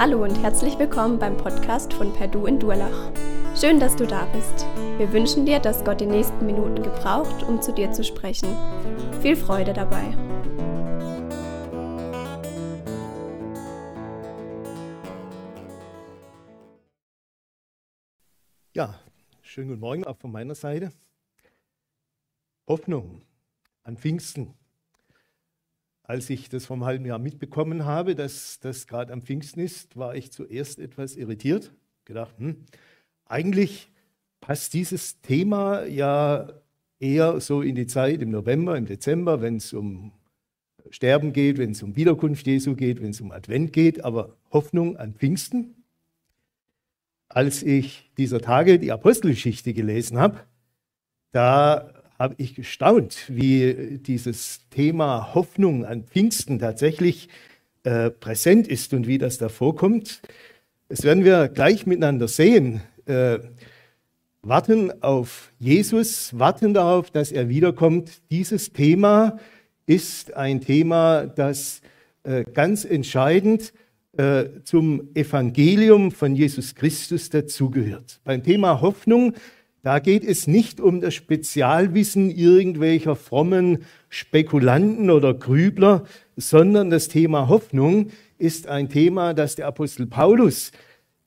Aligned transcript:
Hallo 0.00 0.24
und 0.24 0.34
herzlich 0.42 0.78
willkommen 0.78 1.18
beim 1.18 1.36
Podcast 1.36 1.92
von 1.92 2.10
Perdu 2.14 2.46
in 2.46 2.58
Durlach. 2.58 3.12
Schön, 3.54 3.78
dass 3.78 3.94
du 3.96 4.06
da 4.06 4.24
bist. 4.32 4.64
Wir 4.96 5.12
wünschen 5.12 5.44
dir, 5.44 5.60
dass 5.60 5.84
Gott 5.84 6.00
die 6.00 6.06
nächsten 6.06 6.46
Minuten 6.46 6.82
gebraucht, 6.82 7.42
um 7.42 7.60
zu 7.60 7.70
dir 7.74 7.92
zu 7.92 8.02
sprechen. 8.02 8.48
Viel 9.20 9.36
Freude 9.36 9.74
dabei. 9.74 10.16
Ja, 18.72 18.98
schönen 19.42 19.68
guten 19.68 19.80
Morgen 19.80 20.04
auch 20.06 20.16
von 20.16 20.32
meiner 20.32 20.54
Seite. 20.54 20.92
Hoffnung 22.66 23.20
an 23.82 23.98
Pfingsten 23.98 24.54
als 26.10 26.28
ich 26.28 26.48
das 26.48 26.68
einem 26.68 26.84
halben 26.84 27.06
Jahr 27.06 27.20
mitbekommen 27.20 27.84
habe, 27.84 28.16
dass 28.16 28.58
das 28.58 28.88
gerade 28.88 29.12
am 29.12 29.22
Pfingsten 29.22 29.60
ist, 29.60 29.96
war 29.96 30.16
ich 30.16 30.32
zuerst 30.32 30.80
etwas 30.80 31.14
irritiert. 31.14 31.72
Gedacht, 32.04 32.36
hm, 32.36 32.64
eigentlich 33.26 33.92
passt 34.40 34.74
dieses 34.74 35.20
Thema 35.20 35.84
ja 35.84 36.48
eher 36.98 37.40
so 37.40 37.62
in 37.62 37.76
die 37.76 37.86
Zeit 37.86 38.22
im 38.22 38.30
November, 38.30 38.76
im 38.76 38.86
Dezember, 38.86 39.40
wenn 39.40 39.58
es 39.58 39.72
um 39.72 40.10
Sterben 40.90 41.32
geht, 41.32 41.58
wenn 41.58 41.70
es 41.70 41.82
um 41.84 41.94
Wiederkunft 41.94 42.44
Jesu 42.44 42.74
geht, 42.74 43.00
wenn 43.00 43.10
es 43.10 43.20
um 43.20 43.30
Advent 43.30 43.72
geht, 43.72 44.04
aber 44.04 44.36
Hoffnung 44.50 44.96
an 44.96 45.14
Pfingsten. 45.14 45.84
Als 47.28 47.62
ich 47.62 48.10
dieser 48.18 48.40
Tage 48.40 48.80
die 48.80 48.90
Apostelgeschichte 48.90 49.72
gelesen 49.74 50.18
habe, 50.18 50.40
da 51.30 51.99
habe 52.20 52.34
ich 52.36 52.54
gestaunt, 52.54 53.24
wie 53.28 53.98
dieses 53.98 54.68
Thema 54.68 55.34
Hoffnung 55.34 55.86
an 55.86 56.04
Pfingsten 56.04 56.58
tatsächlich 56.58 57.30
äh, 57.82 58.10
präsent 58.10 58.68
ist 58.68 58.92
und 58.92 59.06
wie 59.06 59.16
das 59.16 59.38
da 59.38 59.48
vorkommt. 59.48 60.20
Das 60.90 61.02
werden 61.02 61.24
wir 61.24 61.48
gleich 61.48 61.86
miteinander 61.86 62.28
sehen. 62.28 62.82
Äh, 63.06 63.38
warten 64.42 65.02
auf 65.02 65.50
Jesus, 65.58 66.38
warten 66.38 66.74
darauf, 66.74 67.10
dass 67.10 67.32
er 67.32 67.48
wiederkommt. 67.48 68.20
Dieses 68.30 68.74
Thema 68.74 69.38
ist 69.86 70.34
ein 70.34 70.60
Thema, 70.60 71.26
das 71.26 71.80
äh, 72.24 72.44
ganz 72.44 72.84
entscheidend 72.84 73.72
äh, 74.18 74.44
zum 74.64 75.08
Evangelium 75.14 76.10
von 76.10 76.36
Jesus 76.36 76.74
Christus 76.74 77.30
dazugehört. 77.30 78.20
Beim 78.24 78.42
Thema 78.42 78.82
Hoffnung 78.82 79.32
da 79.82 79.98
geht 79.98 80.24
es 80.24 80.46
nicht 80.46 80.80
um 80.80 81.00
das 81.00 81.14
Spezialwissen 81.14 82.30
irgendwelcher 82.30 83.16
frommen 83.16 83.84
Spekulanten 84.08 85.10
oder 85.10 85.32
Grübler, 85.32 86.04
sondern 86.36 86.90
das 86.90 87.08
Thema 87.08 87.48
Hoffnung 87.48 88.08
ist 88.38 88.66
ein 88.66 88.88
Thema, 88.88 89.32
das 89.32 89.56
der 89.56 89.66
Apostel 89.66 90.06
Paulus 90.06 90.72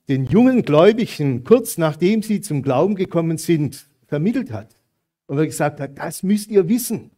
den 0.08 0.26
jungen 0.26 0.64
Gläubigen 0.64 1.44
kurz 1.44 1.78
nachdem 1.78 2.22
sie 2.22 2.42
zum 2.42 2.62
Glauben 2.62 2.96
gekommen 2.96 3.38
sind, 3.38 3.86
vermittelt 4.08 4.52
hat. 4.52 4.76
Und 5.28 5.38
er 5.38 5.46
gesagt 5.46 5.80
hat, 5.80 5.98
das 5.98 6.24
müsst 6.24 6.52
ihr 6.52 6.68
wissen. 6.68 7.12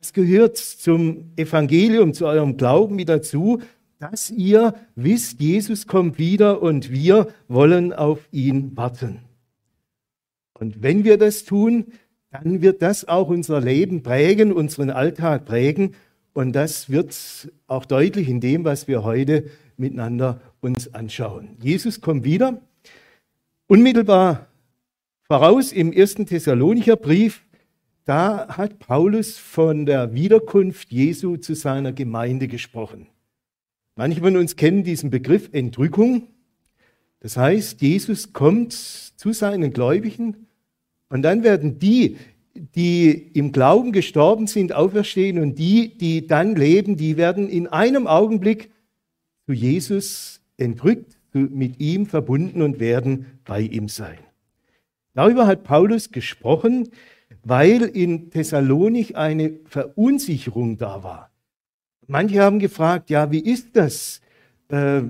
Das 0.00 0.12
gehört 0.12 0.58
zum 0.58 1.32
Evangelium, 1.36 2.12
zu 2.12 2.26
eurem 2.26 2.56
Glauben 2.56 2.96
mit 2.96 3.08
dazu, 3.08 3.62
dass 3.98 4.30
ihr 4.30 4.74
wisst, 4.96 5.40
Jesus 5.40 5.86
kommt 5.86 6.18
wieder 6.18 6.60
und 6.60 6.90
wir 6.90 7.28
wollen 7.48 7.92
auf 7.92 8.28
ihn 8.32 8.76
warten. 8.76 9.20
Und 10.54 10.82
wenn 10.82 11.04
wir 11.04 11.18
das 11.18 11.44
tun, 11.44 11.86
dann 12.30 12.62
wird 12.62 12.82
das 12.82 13.06
auch 13.06 13.28
unser 13.28 13.60
Leben 13.60 14.02
prägen, 14.02 14.52
unseren 14.52 14.90
Alltag 14.90 15.44
prägen. 15.44 15.94
Und 16.32 16.52
das 16.52 16.90
wird 16.90 17.52
auch 17.66 17.84
deutlich 17.84 18.28
in 18.28 18.40
dem, 18.40 18.64
was 18.64 18.88
wir 18.88 19.04
heute 19.04 19.44
miteinander 19.76 20.40
uns 20.60 20.92
anschauen. 20.94 21.56
Jesus 21.60 22.00
kommt 22.00 22.24
wieder. 22.24 22.60
Unmittelbar 23.66 24.48
voraus 25.22 25.72
im 25.72 25.92
ersten 25.92 26.26
Thessalonicher 26.26 26.96
Brief, 26.96 27.44
da 28.04 28.48
hat 28.48 28.78
Paulus 28.78 29.38
von 29.38 29.86
der 29.86 30.12
Wiederkunft 30.12 30.92
Jesu 30.92 31.36
zu 31.36 31.54
seiner 31.54 31.92
Gemeinde 31.92 32.48
gesprochen. 32.48 33.06
Manche 33.96 34.20
von 34.20 34.36
uns 34.36 34.56
kennen 34.56 34.84
diesen 34.84 35.10
Begriff 35.10 35.48
Entrückung. 35.52 36.28
Das 37.24 37.38
heißt, 37.38 37.80
Jesus 37.80 38.34
kommt 38.34 38.74
zu 38.74 39.32
seinen 39.32 39.72
Gläubigen 39.72 40.46
und 41.08 41.22
dann 41.22 41.42
werden 41.42 41.78
die, 41.78 42.18
die 42.54 43.12
im 43.32 43.50
Glauben 43.50 43.92
gestorben 43.92 44.46
sind, 44.46 44.74
auferstehen 44.74 45.38
und 45.38 45.58
die, 45.58 45.96
die 45.96 46.26
dann 46.26 46.54
leben, 46.54 46.98
die 46.98 47.16
werden 47.16 47.48
in 47.48 47.66
einem 47.66 48.06
Augenblick 48.06 48.70
zu 49.46 49.54
Jesus 49.54 50.42
entrückt, 50.58 51.16
mit 51.32 51.80
ihm 51.80 52.04
verbunden 52.04 52.60
und 52.60 52.78
werden 52.78 53.40
bei 53.46 53.62
ihm 53.62 53.88
sein. 53.88 54.18
Darüber 55.14 55.46
hat 55.46 55.64
Paulus 55.64 56.10
gesprochen, 56.10 56.90
weil 57.42 57.84
in 57.84 58.28
Thessalonik 58.32 59.16
eine 59.16 59.60
Verunsicherung 59.64 60.76
da 60.76 61.02
war. 61.02 61.30
Manche 62.06 62.42
haben 62.42 62.58
gefragt, 62.58 63.08
ja, 63.08 63.32
wie 63.32 63.40
ist 63.40 63.74
das, 63.76 64.20
äh, 64.68 65.00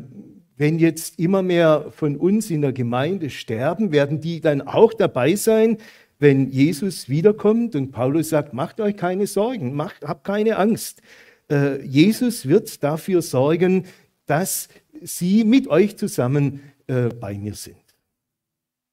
wenn 0.56 0.78
jetzt 0.78 1.18
immer 1.18 1.42
mehr 1.42 1.90
von 1.90 2.16
uns 2.16 2.50
in 2.50 2.62
der 2.62 2.72
Gemeinde 2.72 3.30
sterben, 3.30 3.92
werden 3.92 4.20
die 4.20 4.40
dann 4.40 4.62
auch 4.62 4.94
dabei 4.94 5.34
sein, 5.34 5.78
wenn 6.18 6.50
Jesus 6.50 7.08
wiederkommt? 7.08 7.74
Und 7.74 7.90
Paulus 7.90 8.28
sagt, 8.28 8.52
macht 8.52 8.80
euch 8.80 8.96
keine 8.96 9.26
Sorgen, 9.26 9.74
macht, 9.74 10.04
habt 10.04 10.24
keine 10.24 10.56
Angst. 10.56 11.02
Äh, 11.50 11.84
Jesus 11.84 12.48
wird 12.48 12.82
dafür 12.82 13.20
sorgen, 13.22 13.86
dass 14.26 14.68
sie 15.02 15.44
mit 15.44 15.68
euch 15.68 15.96
zusammen 15.96 16.60
äh, 16.86 17.08
bei 17.08 17.34
mir 17.34 17.54
sind. 17.54 17.76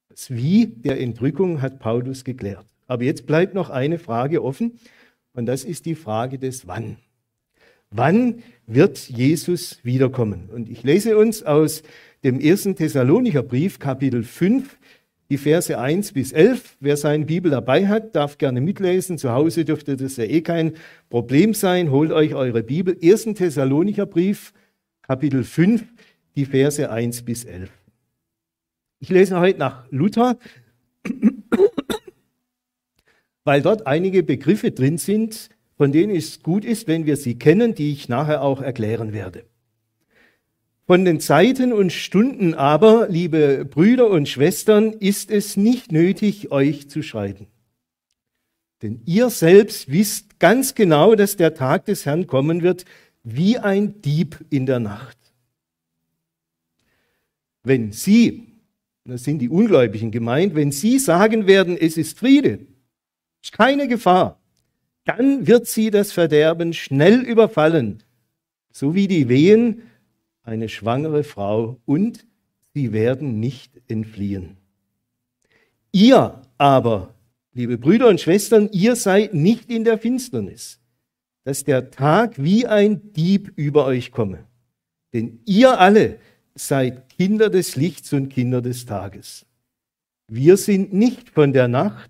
Das 0.10 0.30
Wie 0.32 0.68
der 0.68 1.00
Entrückung 1.00 1.62
hat 1.62 1.80
Paulus 1.80 2.24
geklärt. 2.24 2.66
Aber 2.88 3.04
jetzt 3.04 3.26
bleibt 3.26 3.54
noch 3.54 3.70
eine 3.70 4.00
Frage 4.00 4.44
offen 4.44 4.80
und 5.34 5.46
das 5.46 5.64
ist 5.64 5.86
die 5.86 5.96
Frage 5.96 6.38
des 6.38 6.68
Wann. 6.68 6.98
Wann 7.94 8.42
wird 8.68 9.10
Jesus 9.10 9.80
wiederkommen? 9.84 10.50
Und 10.50 10.70
ich 10.70 10.84
lese 10.84 11.18
uns 11.18 11.44
aus 11.44 11.84
dem 12.24 12.40
ersten 12.40 12.78
Thessalonicher 12.78 13.44
Brief, 13.44 13.80
Kapitel 13.80 14.24
5, 14.24 14.78
die 15.30 15.38
Verse 15.38 15.78
1 15.78 16.14
bis 16.14 16.32
11. 16.32 16.78
Wer 16.80 16.96
seine 16.96 17.26
Bibel 17.26 17.52
dabei 17.52 17.90
hat, 17.90 18.16
darf 18.16 18.38
gerne 18.38 18.62
mitlesen. 18.62 19.18
Zu 19.18 19.32
Hause 19.32 19.66
dürfte 19.66 19.98
das 19.98 20.16
ja 20.16 20.24
eh 20.24 20.42
kein 20.42 20.74
Problem 21.10 21.54
sein. 21.54 21.92
Holt 21.92 22.14
euch 22.14 22.34
eure 22.34 22.64
Bibel. 22.64 22.98
1. 23.02 23.24
Thessalonicher 23.36 24.06
Brief, 24.06 24.54
Kapitel 25.02 25.44
5, 25.44 25.84
die 26.38 26.46
Verse 26.46 26.90
1 26.90 27.24
bis 27.24 27.44
11. 27.44 27.70
Ich 29.00 29.10
lese 29.10 29.38
heute 29.38 29.60
nach 29.60 29.86
Luther, 29.92 30.38
weil 33.44 33.62
dort 33.62 33.86
einige 33.86 34.24
Begriffe 34.24 34.72
drin 34.72 34.98
sind, 34.98 35.50
von 35.82 35.92
denen 35.92 36.16
es 36.16 36.44
gut 36.44 36.64
ist, 36.64 36.88
wenn 36.88 37.08
wir 37.08 37.18
sie 37.18 37.40
kennen, 37.40 37.74
die 37.74 37.92
ich 37.92 38.08
nachher 38.08 38.44
auch 38.44 38.62
erklären 38.62 39.14
werde. 39.14 39.46
Von 40.86 41.06
den 41.06 41.20
Zeiten 41.20 41.74
und 41.74 41.92
Stunden 41.92 42.54
aber, 42.54 43.08
liebe 43.10 43.66
Brüder 43.66 44.08
und 44.08 44.30
Schwestern, 44.30 44.94
ist 44.94 45.32
es 45.32 45.58
nicht 45.58 45.92
nötig, 45.92 46.52
euch 46.52 46.88
zu 46.88 47.02
schreiben. 47.02 47.48
Denn 48.84 49.02
ihr 49.08 49.32
selbst 49.32 49.92
wisst 49.92 50.40
ganz 50.40 50.76
genau, 50.76 51.16
dass 51.16 51.36
der 51.36 51.56
Tag 51.56 51.86
des 51.86 52.06
Herrn 52.06 52.28
kommen 52.28 52.62
wird, 52.62 52.86
wie 53.24 53.58
ein 53.58 54.04
Dieb 54.04 54.38
in 54.52 54.68
der 54.68 54.80
Nacht. 54.80 55.18
Wenn 57.64 57.92
Sie, 57.92 58.54
das 59.04 59.24
sind 59.24 59.40
die 59.40 59.50
Ungläubigen 59.50 60.12
gemeint, 60.12 60.54
wenn 60.54 60.72
Sie 60.72 61.00
sagen 61.00 61.48
werden, 61.48 61.76
es 61.76 61.98
ist 61.98 62.20
Friede, 62.20 62.68
ist 63.42 63.54
keine 63.54 63.88
Gefahr, 63.88 64.41
dann 65.06 65.48
wird 65.48 65.68
sie 65.68 65.92
das 65.92 66.12
Verderben 66.12 66.74
schnell 66.74 67.22
überfallen, 67.22 68.04
so 68.72 68.94
wie 68.96 69.08
die 69.08 69.30
Wehen 69.30 69.84
eine 70.44 70.70
schwangere 70.70 71.24
Frau, 71.24 71.80
und 71.86 72.26
sie 72.74 72.94
werden 72.94 73.40
nicht 73.40 73.82
entfliehen. 73.88 74.58
Ihr 75.92 76.42
aber, 76.58 77.14
liebe 77.54 77.78
Brüder 77.78 78.08
und 78.08 78.22
Schwestern, 78.22 78.70
ihr 78.72 78.96
seid 78.96 79.34
nicht 79.34 79.70
in 79.70 79.84
der 79.84 79.98
Finsternis, 79.98 80.80
dass 81.44 81.64
der 81.64 81.92
Tag 81.92 82.42
wie 82.42 82.66
ein 82.66 83.12
Dieb 83.14 83.52
über 83.56 83.86
euch 83.86 84.12
komme. 84.12 84.46
Denn 85.14 85.40
ihr 85.46 85.80
alle 85.80 86.20
seid 86.56 87.10
Kinder 87.10 87.50
des 87.50 87.76
Lichts 87.76 88.14
und 88.14 88.30
Kinder 88.30 88.62
des 88.62 88.86
Tages. 88.86 89.46
Wir 90.28 90.56
sind 90.56 90.94
nicht 90.94 91.30
von 91.30 91.52
der 91.52 91.68
Nacht 91.68 92.10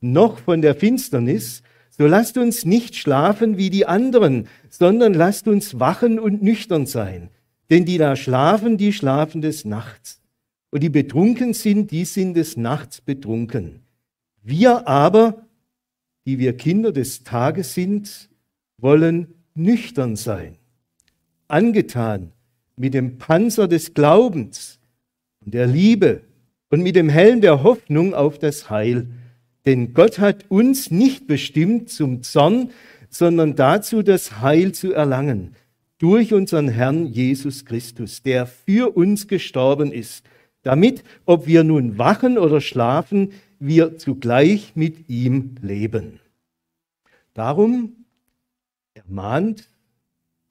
noch 0.00 0.38
von 0.38 0.62
der 0.62 0.74
Finsternis, 0.74 1.62
so 2.00 2.06
lasst 2.06 2.38
uns 2.38 2.64
nicht 2.64 2.96
schlafen 2.96 3.58
wie 3.58 3.68
die 3.68 3.84
anderen, 3.84 4.48
sondern 4.70 5.12
lasst 5.12 5.46
uns 5.46 5.80
wachen 5.80 6.18
und 6.18 6.42
nüchtern 6.42 6.86
sein. 6.86 7.28
Denn 7.68 7.84
die 7.84 7.98
da 7.98 8.16
schlafen, 8.16 8.78
die 8.78 8.94
schlafen 8.94 9.42
des 9.42 9.66
Nachts. 9.66 10.22
Und 10.70 10.82
die 10.82 10.88
betrunken 10.88 11.52
sind, 11.52 11.90
die 11.90 12.06
sind 12.06 12.38
des 12.38 12.56
Nachts 12.56 13.02
betrunken. 13.02 13.80
Wir 14.42 14.88
aber, 14.88 15.46
die 16.24 16.38
wir 16.38 16.56
Kinder 16.56 16.90
des 16.90 17.22
Tages 17.22 17.74
sind, 17.74 18.30
wollen 18.78 19.34
nüchtern 19.54 20.16
sein, 20.16 20.56
angetan 21.48 22.32
mit 22.76 22.94
dem 22.94 23.18
Panzer 23.18 23.68
des 23.68 23.92
Glaubens 23.92 24.78
und 25.44 25.52
der 25.52 25.66
Liebe 25.66 26.22
und 26.70 26.82
mit 26.82 26.96
dem 26.96 27.10
Helm 27.10 27.42
der 27.42 27.62
Hoffnung 27.62 28.14
auf 28.14 28.38
das 28.38 28.70
Heil. 28.70 29.06
Denn 29.66 29.92
Gott 29.92 30.18
hat 30.18 30.46
uns 30.48 30.90
nicht 30.90 31.26
bestimmt 31.26 31.90
zum 31.90 32.22
Zorn, 32.22 32.70
sondern 33.10 33.56
dazu, 33.56 34.02
das 34.02 34.40
Heil 34.40 34.72
zu 34.72 34.92
erlangen, 34.92 35.54
durch 35.98 36.32
unseren 36.32 36.68
Herrn 36.68 37.06
Jesus 37.06 37.66
Christus, 37.66 38.22
der 38.22 38.46
für 38.46 38.96
uns 38.96 39.28
gestorben 39.28 39.92
ist, 39.92 40.24
damit, 40.62 41.04
ob 41.26 41.46
wir 41.46 41.62
nun 41.64 41.98
wachen 41.98 42.38
oder 42.38 42.60
schlafen, 42.60 43.32
wir 43.58 43.98
zugleich 43.98 44.72
mit 44.74 45.08
ihm 45.10 45.56
leben. 45.60 46.20
Darum 47.34 48.06
ermahnt, 48.94 49.68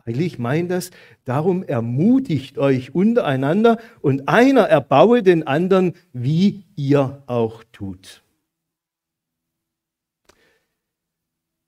eigentlich 0.06 0.40
meint 0.40 0.72
das, 0.72 0.92
darum 1.26 1.64
ermutigt 1.64 2.58
euch 2.58 2.94
untereinander 2.94 3.80
und 4.02 4.28
einer 4.28 4.64
erbaue 4.64 5.24
den 5.24 5.46
anderen, 5.46 5.94
wie 6.14 6.64
ihr 6.76 7.24
auch 7.28 7.64
tut. 7.72 8.24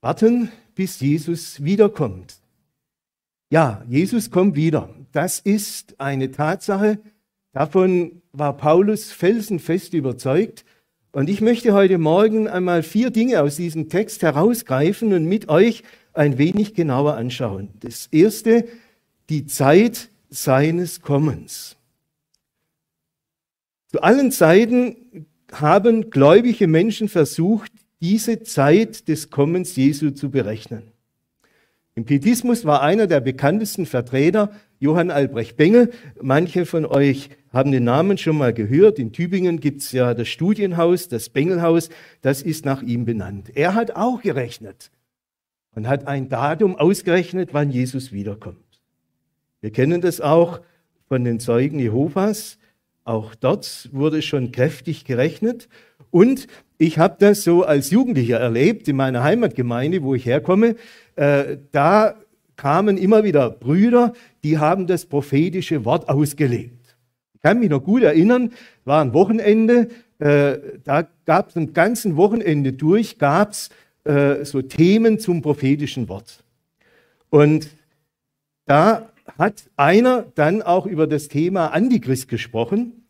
Warten, 0.02 0.52
bis 0.74 1.00
Jesus 1.00 1.64
wiederkommt. 1.64 2.40
Ja, 3.52 3.86
Jesus 3.88 4.32
kommt 4.32 4.56
wieder. 4.56 4.90
Das 5.12 5.40
ist 5.40 6.00
eine 6.00 6.32
Tatsache. 6.32 6.98
Davon 7.54 8.24
war 8.32 8.58
Paulus 8.58 9.12
felsenfest 9.12 9.94
überzeugt. 9.94 10.66
Und 11.12 11.30
ich 11.30 11.40
möchte 11.40 11.74
heute 11.74 12.00
Morgen 12.00 12.48
einmal 12.48 12.82
vier 12.82 13.12
Dinge 13.12 13.44
aus 13.44 13.58
diesem 13.58 13.90
Text 13.90 14.24
herausgreifen 14.24 15.14
und 15.14 15.26
mit 15.26 15.50
euch 15.50 15.84
ein 16.14 16.40
wenig 16.40 16.74
genauer 16.74 17.14
anschauen. 17.14 17.70
Das 17.82 18.08
erste, 18.08 18.68
die 19.30 19.46
Zeit 19.46 20.10
seines 20.32 21.02
Kommens. 21.02 21.78
Zu 23.92 24.02
allen 24.02 24.32
Zeiten 24.32 25.28
haben 25.52 26.10
gläubige 26.10 26.66
Menschen 26.66 27.08
versucht, 27.08 27.72
diese 28.02 28.42
Zeit 28.44 29.08
des 29.08 29.30
Kommens 29.30 29.76
Jesu 29.76 30.12
zu 30.12 30.32
berechnen. 30.32 30.92
Im 31.94 32.06
Pietismus 32.06 32.66
war 32.66 32.82
einer 32.82 33.06
der 33.06 33.20
bekanntesten 33.20 33.86
Vertreter 33.86 34.52
Johann 34.80 35.12
Albrecht 35.12 35.58
Bengel. 35.58 35.92
Manche 36.22 36.66
von 36.66 36.86
euch 36.86 37.30
haben 37.52 37.72
den 37.72 37.84
Namen 37.84 38.18
schon 38.18 38.38
mal 38.38 38.54
gehört. 38.54 38.98
In 38.98 39.12
Tübingen 39.12 39.60
gibt 39.60 39.82
es 39.82 39.92
ja 39.92 40.14
das 40.14 40.30
Studienhaus, 40.30 41.10
das 41.10 41.30
Bengelhaus, 41.30 41.90
das 42.22 42.42
ist 42.42 42.66
nach 42.66 42.82
ihm 42.82 43.06
benannt. 43.06 43.52
Er 43.56 43.76
hat 43.76 43.92
auch 43.92 44.22
gerechnet 44.22 44.90
und 45.76 45.88
hat 45.88 46.08
ein 46.08 46.30
Datum 46.30 46.76
ausgerechnet, 46.76 47.50
wann 47.52 47.70
Jesus 47.70 48.12
wiederkommt. 48.12 48.58
Wir 49.60 49.72
kennen 49.72 50.02
das 50.02 50.22
auch 50.22 50.62
von 51.08 51.24
den 51.24 51.40
Zeugen 51.40 51.78
Jehovas. 51.78 52.58
Auch 53.04 53.36
dort 53.36 53.90
wurde 53.92 54.22
schon 54.22 54.52
kräftig 54.52 55.06
gerechnet. 55.06 55.68
Und 56.10 56.48
ich 56.82 56.98
habe 56.98 57.16
das 57.20 57.44
so 57.44 57.64
als 57.64 57.92
Jugendlicher 57.92 58.40
erlebt 58.40 58.88
in 58.88 58.96
meiner 58.96 59.22
Heimatgemeinde, 59.22 60.02
wo 60.02 60.16
ich 60.16 60.26
herkomme. 60.26 60.76
Äh, 61.16 61.58
da 61.72 62.16
kamen 62.56 62.98
immer 62.98 63.24
wieder 63.24 63.52
Brüder, 63.52 64.14
die 64.44 64.58
haben 64.58 64.88
das 64.88 65.06
prophetische 65.06 65.86
Wort 65.86 66.10
ausgelegt. 66.10 66.98
Ich 67.36 67.42
kann 67.42 67.60
mich 67.60 67.70
noch 67.70 67.84
gut 67.84 68.02
erinnern, 68.02 68.54
war 68.84 69.04
ein 69.04 69.14
Wochenende, 69.14 69.90
äh, 70.18 70.58
da 70.84 71.08
gab 71.26 71.50
es 71.50 71.56
ein 71.56 71.74
ganzen 71.74 72.16
Wochenende 72.16 72.74
durch, 72.74 73.20
gab 73.20 73.52
es 73.52 73.70
äh, 74.04 74.44
so 74.44 74.64
Themen 74.64 75.20
zum 75.20 75.44
prophetischen 75.44 76.10
Wort. 76.10 76.44
Und 77.30 77.70
da 78.66 79.12
hat 79.38 79.66
einer 79.78 80.26
dann 80.34 80.64
auch 80.64 80.88
über 80.88 81.06
das 81.06 81.28
Thema 81.28 81.68
Antichrist 81.68 82.28
gesprochen 82.28 83.06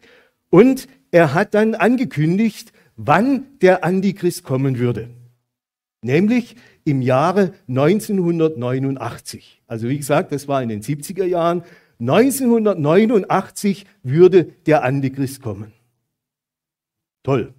und 0.50 0.90
er 1.12 1.34
hat 1.34 1.54
dann 1.54 1.74
angekündigt, 1.76 2.74
wann 2.96 3.46
der 3.60 3.84
Antichrist 3.84 4.44
kommen 4.44 4.78
würde. 4.80 5.10
Nämlich 6.04 6.56
im 6.84 7.02
Jahre 7.02 7.54
1989. 7.68 9.62
Also 9.68 9.88
wie 9.90 9.98
gesagt, 9.98 10.32
das 10.32 10.48
war 10.48 10.64
in 10.64 10.70
den 10.70 10.82
70er 10.82 11.26
Jahren. 11.26 11.64
1989 12.00 13.86
würde 14.02 14.46
der 14.66 14.84
Antichrist 14.84 15.42
kommen. 15.42 15.72
Toll. 17.24 17.54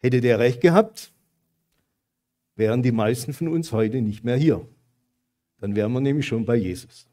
Hätte 0.00 0.20
der 0.20 0.38
recht 0.38 0.60
gehabt, 0.60 1.12
wären 2.56 2.82
die 2.82 2.92
meisten 2.92 3.32
von 3.32 3.48
uns 3.48 3.72
heute 3.72 4.00
nicht 4.00 4.22
mehr 4.22 4.36
hier. 4.36 4.66
Dann 5.60 5.74
wären 5.74 5.92
wir 5.92 6.00
nämlich 6.00 6.26
schon 6.26 6.44
bei 6.44 6.56
Jesus. 6.56 7.08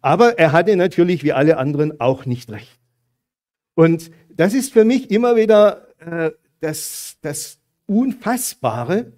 Aber 0.00 0.38
er 0.38 0.52
hatte 0.52 0.76
natürlich 0.76 1.22
wie 1.24 1.32
alle 1.32 1.58
anderen 1.58 2.00
auch 2.00 2.24
nicht 2.24 2.50
recht. 2.50 2.78
Und 3.74 4.10
das 4.30 4.54
ist 4.54 4.72
für 4.72 4.84
mich 4.84 5.10
immer 5.10 5.36
wieder 5.36 5.85
äh, 5.98 6.30
das, 6.60 7.16
das 7.20 7.58
Unfassbare, 7.86 9.12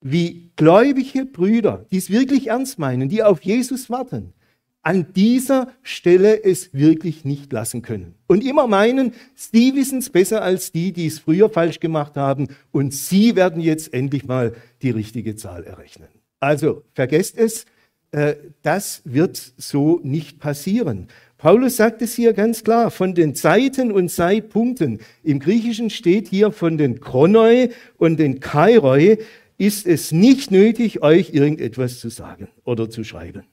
wie 0.00 0.50
gläubige 0.56 1.24
Brüder, 1.24 1.86
die 1.90 1.98
es 1.98 2.10
wirklich 2.10 2.48
ernst 2.48 2.78
meinen, 2.78 3.08
die 3.08 3.22
auf 3.22 3.42
Jesus 3.42 3.90
warten, 3.90 4.32
an 4.82 5.12
dieser 5.12 5.72
Stelle 5.82 6.42
es 6.42 6.72
wirklich 6.72 7.24
nicht 7.24 7.52
lassen 7.52 7.82
können. 7.82 8.14
Und 8.26 8.44
immer 8.44 8.66
meinen, 8.66 9.12
sie 9.34 9.74
wissen 9.74 9.98
es 9.98 10.08
besser 10.08 10.42
als 10.42 10.72
die, 10.72 10.92
die 10.92 11.06
es 11.06 11.18
früher 11.18 11.50
falsch 11.50 11.80
gemacht 11.80 12.16
haben 12.16 12.48
und 12.70 12.94
sie 12.94 13.34
werden 13.36 13.60
jetzt 13.60 13.92
endlich 13.92 14.24
mal 14.24 14.54
die 14.82 14.90
richtige 14.90 15.36
Zahl 15.36 15.64
errechnen. 15.64 16.08
Also 16.40 16.84
vergesst 16.94 17.36
es, 17.36 17.66
äh, 18.12 18.36
das 18.62 19.02
wird 19.04 19.36
so 19.56 20.00
nicht 20.02 20.38
passieren. 20.38 21.08
Paulus 21.38 21.76
sagt 21.76 22.02
es 22.02 22.14
hier 22.14 22.32
ganz 22.32 22.64
klar, 22.64 22.90
von 22.90 23.14
den 23.14 23.36
Zeiten 23.36 23.92
und 23.92 24.10
Zeitpunkten. 24.10 24.98
Im 25.22 25.38
Griechischen 25.38 25.88
steht 25.88 26.26
hier 26.26 26.50
von 26.50 26.76
den 26.78 26.98
Chronoi 26.98 27.70
und 27.96 28.18
den 28.18 28.40
Kairoi, 28.40 29.18
ist 29.56 29.86
es 29.86 30.10
nicht 30.10 30.50
nötig, 30.50 31.02
euch 31.02 31.32
irgendetwas 31.32 32.00
zu 32.00 32.08
sagen 32.08 32.48
oder 32.64 32.90
zu 32.90 33.04
schreiben. 33.04 33.44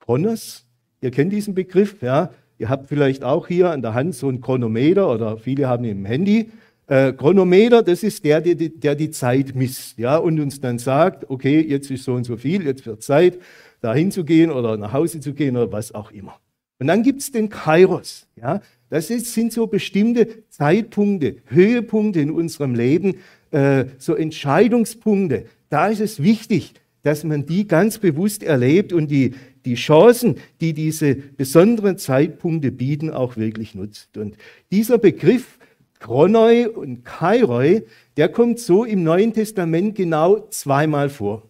Chronos, 0.00 0.66
ihr 1.00 1.10
kennt 1.10 1.32
diesen 1.32 1.54
Begriff, 1.54 2.00
ja. 2.00 2.30
Ihr 2.58 2.68
habt 2.68 2.88
vielleicht 2.88 3.22
auch 3.22 3.48
hier 3.48 3.70
an 3.70 3.82
der 3.82 3.94
Hand 3.94 4.14
so 4.14 4.28
ein 4.28 4.40
Chronometer 4.40 5.12
oder 5.12 5.36
viele 5.36 5.68
haben 5.68 5.84
ihn 5.84 5.98
im 5.98 6.04
Handy. 6.04 6.50
Äh, 6.86 7.12
Chronometer, 7.12 7.82
das 7.82 8.02
ist 8.04 8.24
der, 8.24 8.40
der, 8.40 8.54
der 8.54 8.94
die 8.94 9.10
Zeit 9.10 9.54
misst, 9.54 9.98
ja, 9.98 10.16
und 10.16 10.40
uns 10.40 10.60
dann 10.60 10.78
sagt, 10.78 11.28
okay, 11.28 11.60
jetzt 11.60 11.90
ist 11.90 12.04
so 12.04 12.14
und 12.14 12.24
so 12.24 12.36
viel, 12.36 12.64
jetzt 12.64 12.86
wird 12.86 13.02
Zeit, 13.02 13.38
da 13.80 13.94
hinzugehen 13.94 14.50
oder 14.50 14.76
nach 14.76 14.92
Hause 14.92 15.20
zu 15.20 15.34
gehen 15.34 15.56
oder 15.56 15.70
was 15.70 15.94
auch 15.94 16.10
immer. 16.10 16.40
Und 16.78 16.86
dann 16.86 17.02
gibt 17.02 17.20
es 17.20 17.32
den 17.32 17.48
Kairos, 17.48 18.26
ja. 18.36 18.60
Das 18.90 19.10
ist, 19.10 19.34
sind 19.34 19.52
so 19.52 19.66
bestimmte 19.66 20.48
Zeitpunkte, 20.48 21.36
Höhepunkte 21.46 22.20
in 22.20 22.30
unserem 22.30 22.74
Leben, 22.74 23.16
äh, 23.50 23.84
so 23.98 24.14
Entscheidungspunkte. 24.14 25.44
Da 25.68 25.88
ist 25.88 26.00
es 26.00 26.22
wichtig, 26.22 26.72
dass 27.02 27.22
man 27.22 27.44
die 27.44 27.66
ganz 27.66 27.98
bewusst 27.98 28.42
erlebt 28.42 28.92
und 28.92 29.10
die, 29.10 29.34
die 29.64 29.74
Chancen, 29.74 30.36
die 30.60 30.72
diese 30.72 31.14
besonderen 31.14 31.98
Zeitpunkte 31.98 32.72
bieten, 32.72 33.10
auch 33.10 33.36
wirklich 33.36 33.74
nutzt. 33.74 34.16
Und 34.16 34.36
dieser 34.70 34.96
Begriff 34.98 35.58
Chronoi 36.00 36.66
und 36.66 37.04
Kairoi, 37.04 37.82
der 38.16 38.28
kommt 38.28 38.58
so 38.58 38.84
im 38.84 39.02
Neuen 39.02 39.32
Testament 39.32 39.96
genau 39.96 40.48
zweimal 40.50 41.10
vor. 41.10 41.42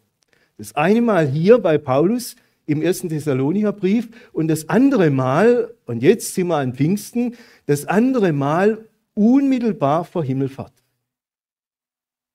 Das 0.57 0.75
eine 0.75 1.03
Mal 1.03 1.29
hier 1.29 1.59
bei 1.59 1.79
Paulus 1.79 2.35
im 2.69 2.83
ersten 2.83 3.09
Thessalonicher 3.09 3.73
Brief 3.73 4.09
und 4.33 4.49
das 4.49 4.69
andere 4.69 5.11
Mal, 5.11 5.75
und 5.87 6.03
jetzt 6.03 6.35
sind 6.35 6.49
wir 6.49 6.59
an 6.59 6.75
Pfingsten, 6.75 7.35
das 7.67 7.87
andere 7.87 8.33
Mal 8.33 8.85
unmittelbar 9.15 10.05
vor 10.05 10.23
Himmelfahrt. 10.23 10.75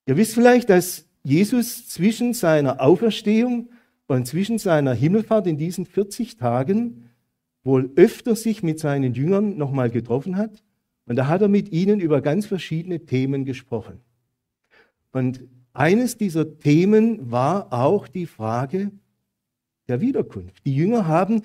Ihr 0.08 0.18
wisst 0.18 0.34
vielleicht, 0.34 0.70
dass 0.70 1.06
Jesus 1.24 1.88
zwischen 1.88 2.34
seiner 2.34 2.82
Auferstehung 2.82 3.70
und 4.08 4.28
zwischen 4.28 4.58
seiner 4.58 4.94
Himmelfahrt 4.94 5.48
in 5.48 5.58
diesen 5.58 5.86
40 5.86 6.36
Tagen 6.36 7.10
wohl 7.64 7.92
öfter 7.96 8.36
sich 8.36 8.64
mit 8.64 8.80
seinen 8.80 9.14
Jüngern 9.14 9.56
nochmal 9.56 9.90
getroffen 9.90 10.36
hat. 10.36 10.64
Und 11.06 11.16
da 11.16 11.28
hat 11.28 11.42
er 11.42 11.48
mit 11.48 11.72
ihnen 11.72 12.00
über 12.00 12.22
ganz 12.22 12.48
verschiedene 12.48 13.06
Themen 13.06 13.46
gesprochen. 13.46 14.02
Und 15.12 15.44
eines 15.74 16.18
dieser 16.18 16.58
Themen 16.60 17.32
war 17.32 17.72
auch 17.72 18.08
die 18.08 18.26
Frage 18.26 18.92
der 19.88 20.02
Wiederkunft. 20.02 20.66
Die 20.66 20.76
Jünger 20.76 21.08
haben 21.08 21.42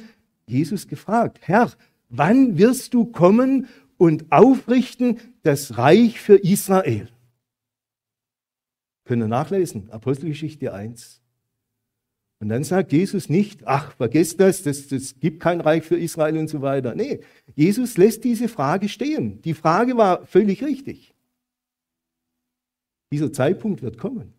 Jesus 0.47 0.89
gefragt, 0.89 1.41
Herr, 1.43 1.71
wann 2.09 2.59
wirst 2.59 2.95
du 2.95 3.05
kommen 3.05 3.67
und 3.97 4.31
aufrichten 4.31 5.19
das 5.43 5.77
Reich 5.79 6.21
für 6.21 6.37
Israel? 6.37 7.09
Können 9.05 9.29
nachlesen, 9.31 9.91
Apostelgeschichte 9.91 10.73
1. 10.73 11.21
Und 12.41 12.51
dann 12.51 12.63
sagt 12.63 12.93
Jesus 12.93 13.29
nicht, 13.29 13.67
ach, 13.67 13.93
vergesst 13.97 14.39
das, 14.39 14.63
das, 14.63 14.87
das 14.87 15.19
gibt 15.19 15.41
kein 15.41 15.61
Reich 15.61 15.83
für 15.83 15.97
Israel 15.97 16.39
und 16.39 16.49
so 16.49 16.63
weiter. 16.63 16.95
Nee, 16.95 17.21
Jesus 17.57 17.97
lässt 17.97 18.23
diese 18.23 18.49
Frage 18.49 18.89
stehen. 18.89 19.43
Die 19.43 19.55
Frage 19.55 19.97
war 19.97 20.25
völlig 20.25 20.63
richtig. 20.63 21.15
Dieser 23.11 23.33
Zeitpunkt 23.33 23.83
wird 23.83 23.99
kommen. 23.99 24.35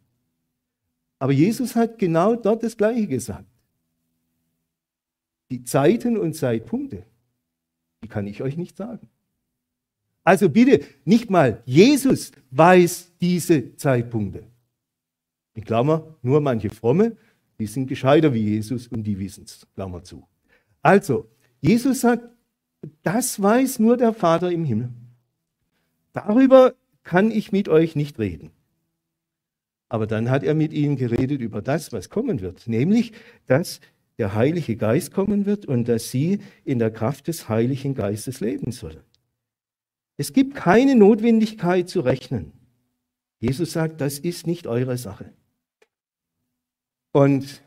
Aber 1.17 1.33
Jesus 1.33 1.75
hat 1.75 1.97
genau 1.97 2.35
dort 2.35 2.63
das 2.63 2.77
Gleiche 2.77 3.07
gesagt. 3.07 3.48
Die 5.51 5.63
Zeiten 5.63 6.17
und 6.17 6.35
Zeitpunkte, 6.35 7.03
die 8.03 8.07
kann 8.07 8.27
ich 8.27 8.41
euch 8.41 8.57
nicht 8.57 8.77
sagen. 8.77 9.09
Also 10.23 10.49
bitte, 10.49 10.85
nicht 11.05 11.29
mal 11.29 11.63
Jesus 11.65 12.31
weiß 12.51 13.13
diese 13.19 13.75
Zeitpunkte. 13.75 14.43
In 15.55 15.63
Klammer, 15.63 16.15
nur 16.21 16.39
manche 16.39 16.69
Fromme, 16.69 17.17
die 17.59 17.65
sind 17.65 17.87
gescheiter 17.87 18.33
wie 18.33 18.43
Jesus 18.43 18.87
und 18.87 19.03
die 19.03 19.19
wissen 19.19 19.43
es, 19.45 19.67
Klammer 19.73 20.03
zu. 20.03 20.25
Also, 20.81 21.27
Jesus 21.61 22.01
sagt, 22.01 22.23
das 23.03 23.41
weiß 23.41 23.79
nur 23.79 23.97
der 23.97 24.13
Vater 24.13 24.51
im 24.51 24.63
Himmel. 24.63 24.89
Darüber 26.13 26.73
kann 27.03 27.31
ich 27.31 27.51
mit 27.51 27.67
euch 27.67 27.95
nicht 27.95 28.19
reden. 28.19 28.51
Aber 29.89 30.05
dann 30.05 30.29
hat 30.29 30.43
er 30.43 30.53
mit 30.53 30.71
ihnen 30.71 30.95
geredet 30.95 31.41
über 31.41 31.61
das, 31.61 31.91
was 31.91 32.09
kommen 32.09 32.39
wird, 32.41 32.67
nämlich, 32.67 33.11
dass 33.47 33.81
der 34.19 34.35
Heilige 34.35 34.75
Geist 34.75 35.13
kommen 35.13 35.45
wird 35.45 35.65
und 35.65 35.87
dass 35.87 36.11
sie 36.11 36.39
in 36.65 36.77
der 36.77 36.91
Kraft 36.91 37.27
des 37.27 37.49
Heiligen 37.49 37.95
Geistes 37.95 38.41
leben 38.41 38.71
sollen. 38.71 39.01
Es 40.17 40.33
gibt 40.33 40.53
keine 40.55 40.95
Notwendigkeit 40.95 41.89
zu 41.89 42.01
rechnen. 42.01 42.51
Jesus 43.39 43.71
sagt, 43.71 44.01
das 44.01 44.19
ist 44.19 44.45
nicht 44.45 44.67
eure 44.67 44.97
Sache. 44.97 45.31
Und 47.13 47.63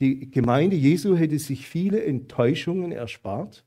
die 0.00 0.30
Gemeinde 0.30 0.76
Jesu 0.76 1.16
hätte 1.16 1.38
sich 1.38 1.66
viele 1.66 2.02
Enttäuschungen 2.04 2.90
erspart 2.90 3.64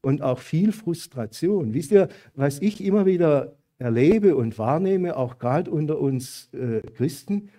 und 0.00 0.22
auch 0.22 0.40
viel 0.40 0.72
Frustration. 0.72 1.72
Wisst 1.72 1.92
ihr, 1.92 2.08
was 2.34 2.58
ich 2.60 2.82
immer 2.82 3.06
wieder 3.06 3.56
erlebe 3.78 4.34
und 4.34 4.58
wahrnehme, 4.58 5.16
auch 5.16 5.38
gerade 5.38 5.70
unter 5.70 6.00
uns 6.00 6.52
äh, 6.52 6.80
Christen, 6.80 7.50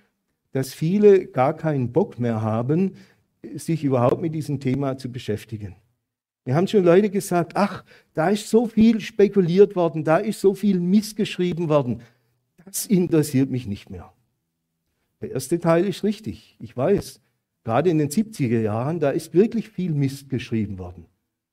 dass 0.52 0.74
viele 0.74 1.26
gar 1.28 1.56
keinen 1.56 1.92
Bock 1.92 2.20
mehr 2.20 2.42
haben, 2.42 2.96
sich 3.56 3.84
überhaupt 3.84 4.22
mit 4.22 4.34
diesem 4.34 4.60
Thema 4.60 4.98
zu 4.98 5.12
beschäftigen. 5.12 5.76
Wir 6.46 6.56
haben 6.56 6.68
schon 6.68 6.84
Leute 6.84 7.10
gesagt, 7.10 7.54
ach, 7.56 7.86
da 8.14 8.30
ist 8.30 8.50
so 8.50 8.66
viel 8.68 9.00
spekuliert 9.00 9.76
worden, 9.76 10.04
da 10.04 10.18
ist 10.18 10.42
so 10.42 10.54
viel 10.54 10.80
missgeschrieben 10.80 11.70
worden, 11.70 12.02
das 12.66 12.86
interessiert 12.86 13.50
mich 13.50 13.68
nicht 13.68 13.90
mehr. 13.90 14.12
Der 15.22 15.32
erste 15.32 15.60
Teil 15.60 15.86
ist 15.86 16.04
richtig, 16.04 16.58
ich 16.60 16.76
weiß. 16.76 17.22
Gerade 17.64 17.90
in 17.90 17.98
den 17.98 18.10
70er 18.10 18.60
Jahren, 18.60 19.00
da 19.00 19.12
ist 19.12 19.34
wirklich 19.34 19.70
viel 19.70 19.94
Mist 19.94 20.30
geschrieben 20.30 20.80
worden. 20.80 21.06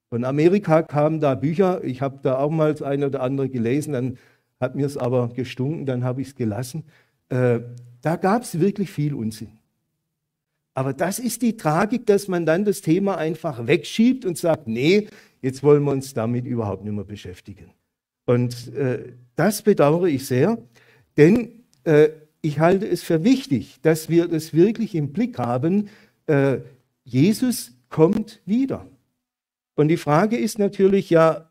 Von 0.08 0.24
Amerika 0.24 0.82
kamen 0.82 1.20
da 1.20 1.36
Bücher, 1.36 1.84
ich 1.84 2.02
habe 2.02 2.18
da 2.22 2.38
auch 2.38 2.50
mal 2.50 2.72
das 2.72 2.82
eine 2.82 3.06
oder 3.06 3.22
andere 3.22 3.48
gelesen, 3.48 3.92
dann 3.92 4.18
hat 4.60 4.74
mir 4.74 4.86
es 4.86 4.96
aber 4.96 5.28
gestunken, 5.28 5.86
dann 5.86 6.02
habe 6.02 6.20
ich 6.20 6.28
es 6.28 6.34
gelassen. 6.34 6.84
Äh, 7.28 7.60
da 8.02 8.16
gab 8.16 8.42
es 8.42 8.58
wirklich 8.58 8.90
viel 8.90 9.14
Unsinn. 9.14 9.59
Aber 10.80 10.94
das 10.94 11.18
ist 11.18 11.42
die 11.42 11.58
Tragik, 11.58 12.06
dass 12.06 12.26
man 12.26 12.46
dann 12.46 12.64
das 12.64 12.80
Thema 12.80 13.18
einfach 13.18 13.66
wegschiebt 13.66 14.24
und 14.24 14.38
sagt, 14.38 14.66
nee, 14.66 15.08
jetzt 15.42 15.62
wollen 15.62 15.84
wir 15.84 15.90
uns 15.90 16.14
damit 16.14 16.46
überhaupt 16.46 16.84
nicht 16.84 16.94
mehr 16.94 17.04
beschäftigen. 17.04 17.66
Und 18.24 18.72
äh, 18.74 19.12
das 19.36 19.60
bedauere 19.60 20.06
ich 20.06 20.26
sehr, 20.26 20.56
denn 21.18 21.64
äh, 21.84 22.08
ich 22.40 22.60
halte 22.60 22.88
es 22.88 23.02
für 23.02 23.24
wichtig, 23.24 23.76
dass 23.82 24.08
wir 24.08 24.26
das 24.26 24.54
wirklich 24.54 24.94
im 24.94 25.12
Blick 25.12 25.38
haben. 25.38 25.90
Äh, 26.26 26.60
Jesus 27.04 27.72
kommt 27.90 28.40
wieder. 28.46 28.86
Und 29.74 29.88
die 29.88 29.98
Frage 29.98 30.38
ist 30.38 30.58
natürlich, 30.58 31.10
ja, 31.10 31.50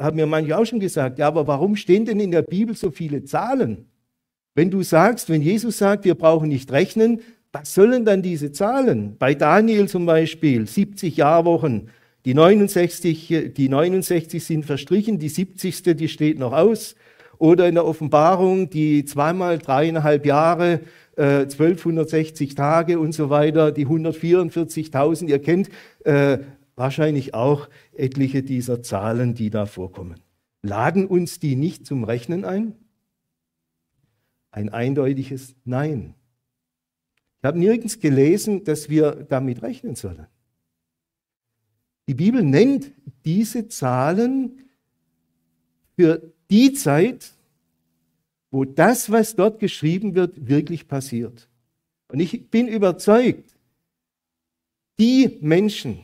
haben 0.00 0.16
mir 0.16 0.24
manche 0.24 0.56
auch 0.56 0.64
schon 0.64 0.80
gesagt, 0.80 1.18
ja, 1.18 1.26
aber 1.26 1.46
warum 1.46 1.76
stehen 1.76 2.06
denn 2.06 2.18
in 2.18 2.30
der 2.30 2.40
Bibel 2.40 2.74
so 2.74 2.90
viele 2.90 3.24
Zahlen? 3.24 3.84
Wenn 4.54 4.70
du 4.70 4.82
sagst, 4.82 5.28
wenn 5.28 5.42
Jesus 5.42 5.76
sagt, 5.76 6.06
wir 6.06 6.14
brauchen 6.14 6.48
nicht 6.48 6.72
rechnen, 6.72 7.20
was 7.54 7.72
sollen 7.72 8.04
dann 8.04 8.20
diese 8.20 8.50
Zahlen? 8.50 9.16
Bei 9.16 9.34
Daniel 9.34 9.88
zum 9.88 10.06
Beispiel, 10.06 10.66
70 10.66 11.16
Jahrwochen, 11.16 11.88
die 12.24 12.34
69, 12.34 13.52
die 13.56 13.68
69 13.68 14.44
sind 14.44 14.66
verstrichen, 14.66 15.20
die 15.20 15.28
70. 15.28 15.96
die 15.96 16.08
steht 16.08 16.38
noch 16.38 16.52
aus. 16.52 16.96
Oder 17.38 17.68
in 17.68 17.74
der 17.74 17.86
Offenbarung, 17.86 18.70
die 18.70 19.04
zweimal 19.04 19.58
dreieinhalb 19.58 20.26
Jahre, 20.26 20.80
äh, 21.16 21.46
1260 21.46 22.56
Tage 22.56 22.98
und 22.98 23.12
so 23.12 23.30
weiter, 23.30 23.70
die 23.70 23.86
144.000, 23.86 25.28
ihr 25.28 25.40
kennt 25.40 25.68
äh, 26.04 26.38
wahrscheinlich 26.74 27.34
auch 27.34 27.68
etliche 27.92 28.42
dieser 28.42 28.82
Zahlen, 28.82 29.34
die 29.34 29.50
da 29.50 29.66
vorkommen. 29.66 30.16
Laden 30.62 31.06
uns 31.06 31.38
die 31.38 31.54
nicht 31.54 31.86
zum 31.86 32.02
Rechnen 32.02 32.44
ein? 32.44 32.74
Ein 34.50 34.70
eindeutiges 34.70 35.54
Nein. 35.64 36.14
Ich 37.44 37.46
habe 37.46 37.58
nirgends 37.58 38.00
gelesen, 38.00 38.64
dass 38.64 38.88
wir 38.88 39.26
damit 39.28 39.62
rechnen 39.62 39.96
sollen. 39.96 40.26
Die 42.08 42.14
Bibel 42.14 42.42
nennt 42.42 42.90
diese 43.26 43.68
Zahlen 43.68 44.64
für 45.94 46.32
die 46.48 46.72
Zeit, 46.72 47.34
wo 48.50 48.64
das, 48.64 49.12
was 49.12 49.36
dort 49.36 49.58
geschrieben 49.58 50.14
wird, 50.14 50.48
wirklich 50.48 50.88
passiert. 50.88 51.46
Und 52.08 52.20
ich 52.20 52.48
bin 52.48 52.66
überzeugt, 52.66 53.54
die 54.98 55.36
Menschen, 55.42 55.98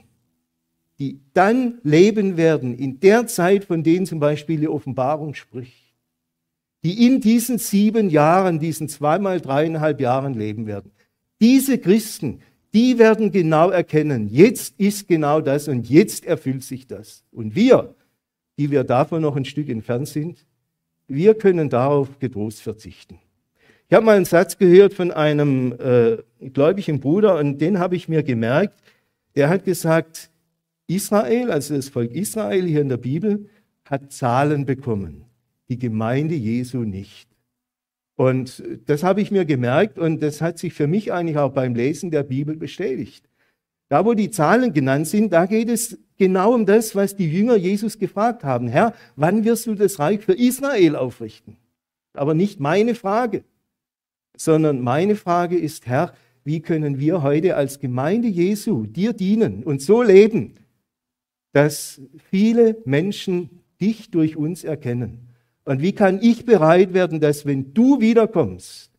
die 0.99 1.23
dann 1.33 1.79
leben 1.83 2.37
werden, 2.37 2.75
in 2.75 3.01
der 3.01 3.27
Zeit, 3.29 3.65
von 3.65 3.83
denen 3.83 4.05
zum 4.05 4.21
Beispiel 4.21 4.61
die 4.61 4.69
Offenbarung 4.69 5.33
spricht, 5.33 5.95
die 6.85 7.07
in 7.07 7.23
diesen 7.23 7.57
sieben 7.57 8.11
Jahren, 8.11 8.59
diesen 8.59 8.91
zweimal 8.91 9.41
dreieinhalb 9.41 10.03
Jahren 10.03 10.35
leben 10.35 10.67
werden. 10.67 10.93
Diese 11.41 11.79
Christen, 11.79 12.41
die 12.75 12.99
werden 12.99 13.33
genau 13.33 13.71
erkennen, 13.71 14.29
jetzt 14.29 14.75
ist 14.79 15.09
genau 15.09 15.41
das 15.41 15.69
und 15.69 15.89
jetzt 15.89 16.25
erfüllt 16.25 16.63
sich 16.63 16.87
das. 16.87 17.25
Und 17.33 17.55
wir, 17.55 17.95
die 18.59 18.71
wir 18.71 18.85
davon 18.85 19.23
noch 19.23 19.37
ein 19.37 19.45
Stück 19.45 19.69
entfernt 19.69 20.09
sind, 20.09 20.47
wir 21.09 21.35
können 21.35 21.69
darauf 21.69 22.19
getrost 22.19 22.63
verzichten. 22.63 23.19
Ich 23.89 23.97
habe 23.97 24.07
mal 24.07 24.17
einen 24.17 24.25
Satz 24.25 24.57
gehört 24.57 24.95
von 24.95 25.11
einem 25.11 25.73
äh, 25.73 26.19
gläubigen 26.51 27.01
Bruder 27.01 27.37
und 27.39 27.59
den 27.59 27.81
habe 27.81 27.97
ich 27.97 28.09
mir 28.09 28.23
gemerkt. 28.23 28.81
Er 29.35 29.49
hat 29.49 29.65
gesagt, 29.65 30.31
Israel, 30.87 31.51
also 31.51 31.75
das 31.75 31.89
Volk 31.89 32.13
Israel 32.13 32.67
hier 32.67 32.83
in 32.83 32.89
der 32.89 32.99
Bibel, 32.99 33.49
hat 33.85 34.13
Zahlen 34.13 34.67
bekommen, 34.67 35.25
die 35.69 35.79
Gemeinde 35.79 36.37
Jesu 36.37 36.85
nicht. 36.85 37.30
Und 38.21 38.63
das 38.85 39.03
habe 39.03 39.23
ich 39.23 39.31
mir 39.31 39.47
gemerkt 39.47 39.99
und 39.99 40.23
das 40.23 40.43
hat 40.43 40.59
sich 40.59 40.75
für 40.75 40.87
mich 40.87 41.11
eigentlich 41.11 41.39
auch 41.39 41.53
beim 41.53 41.75
Lesen 41.75 42.11
der 42.11 42.23
Bibel 42.23 42.55
bestätigt. 42.55 43.27
Da, 43.89 44.05
wo 44.05 44.13
die 44.13 44.31
Zahlen 44.31 44.75
genannt 44.75 45.07
sind, 45.07 45.33
da 45.33 45.47
geht 45.47 45.71
es 45.71 45.99
genau 46.19 46.53
um 46.53 46.67
das, 46.67 46.95
was 46.95 47.17
die 47.17 47.33
Jünger 47.33 47.57
Jesus 47.57 47.99
gefragt 47.99 48.45
haben. 48.45 48.69
Herr, 48.69 48.93
wann 49.17 49.47
wirst 49.47 49.67
du 49.67 49.75
das 49.75 49.99
Reich 49.99 50.21
für 50.21 50.35
Israel 50.35 50.97
aufrichten? 50.97 51.57
Aber 52.13 52.35
nicht 52.35 52.61
meine 52.61 52.95
Frage, 52.95 53.43
sondern 54.37 54.83
meine 54.83 55.17
Frage 55.17 55.59
ist, 55.59 55.87
Herr, 55.87 56.13
wie 56.45 56.61
können 56.61 56.99
wir 56.99 57.23
heute 57.23 57.57
als 57.57 57.81
Gemeinde 57.81 58.29
Jesu 58.29 58.85
dir 58.85 59.15
dienen 59.15 59.65
und 59.65 59.81
so 59.81 60.03
leben, 60.03 60.57
dass 61.53 62.03
viele 62.29 62.77
Menschen 62.85 63.63
dich 63.81 64.11
durch 64.11 64.37
uns 64.37 64.63
erkennen. 64.63 65.30
Und 65.71 65.83
wie 65.83 65.93
kann 65.93 66.21
ich 66.21 66.45
bereit 66.45 66.95
werden, 66.95 67.21
dass 67.21 67.47
wenn 67.47 67.73
du 67.73 68.01
wiederkommst, 68.01 68.91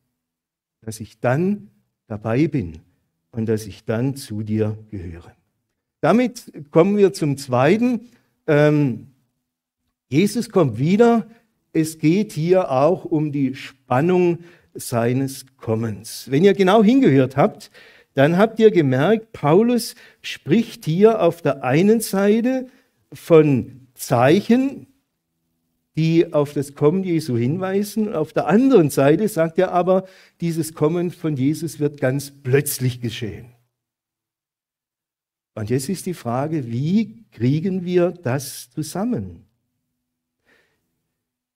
dass 0.79 1.01
ich 1.01 1.19
dann 1.19 1.67
dabei 2.07 2.47
bin 2.47 2.79
und 3.31 3.49
dass 3.49 3.65
ich 3.67 3.83
dann 3.83 4.15
zu 4.15 4.41
dir 4.41 4.77
gehöre. 4.89 5.33
Damit 5.99 6.71
kommen 6.71 6.95
wir 6.95 7.11
zum 7.11 7.35
Zweiten. 7.35 8.07
Ähm, 8.47 9.07
Jesus 10.07 10.49
kommt 10.49 10.79
wieder. 10.79 11.27
Es 11.73 11.99
geht 11.99 12.31
hier 12.31 12.71
auch 12.71 13.03
um 13.03 13.33
die 13.33 13.53
Spannung 13.53 14.37
seines 14.73 15.45
Kommens. 15.57 16.31
Wenn 16.31 16.45
ihr 16.45 16.53
genau 16.53 16.81
hingehört 16.81 17.35
habt, 17.35 17.69
dann 18.13 18.37
habt 18.37 18.59
ihr 18.59 18.71
gemerkt, 18.71 19.33
Paulus 19.33 19.93
spricht 20.21 20.85
hier 20.85 21.21
auf 21.21 21.41
der 21.41 21.65
einen 21.65 21.99
Seite 21.99 22.67
von 23.11 23.89
Zeichen, 23.93 24.87
die 25.95 26.33
auf 26.33 26.53
das 26.53 26.74
Kommen 26.74 27.03
Jesu 27.03 27.38
hinweisen. 27.38 28.13
Auf 28.13 28.33
der 28.33 28.48
anderen 28.48 28.89
Seite 28.89 29.27
sagt 29.27 29.57
er 29.60 29.71
aber, 29.71 30.05
dieses 30.39 30.74
Kommen 30.74 31.12
von 31.12 31.36
Jesus 31.36 31.79
wird 31.79 32.00
ganz 32.00 32.31
plötzlich 32.31 33.01
geschehen. 33.01 33.53
Und 35.53 35.69
jetzt 35.69 35.89
ist 35.89 36.05
die 36.05 36.13
Frage, 36.13 36.71
wie 36.71 37.25
kriegen 37.31 37.83
wir 37.83 38.12
das 38.12 38.69
zusammen? 38.69 39.45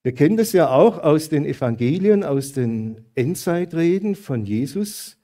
Wir 0.03 0.13
kennen 0.13 0.37
das 0.37 0.51
ja 0.51 0.69
auch 0.69 0.99
aus 0.99 1.29
den 1.29 1.45
Evangelien, 1.45 2.23
aus 2.23 2.51
den 2.51 3.05
Endzeitreden 3.15 4.15
von 4.15 4.45
Jesus. 4.45 5.17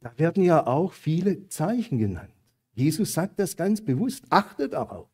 Da 0.00 0.12
werden 0.16 0.44
ja 0.44 0.66
auch 0.66 0.92
viele 0.92 1.48
Zeichen 1.48 1.98
genannt. 1.98 2.30
Jesus 2.72 3.14
sagt 3.14 3.40
das 3.40 3.56
ganz 3.56 3.80
bewusst, 3.80 4.24
achtet 4.30 4.74
darauf. 4.74 5.09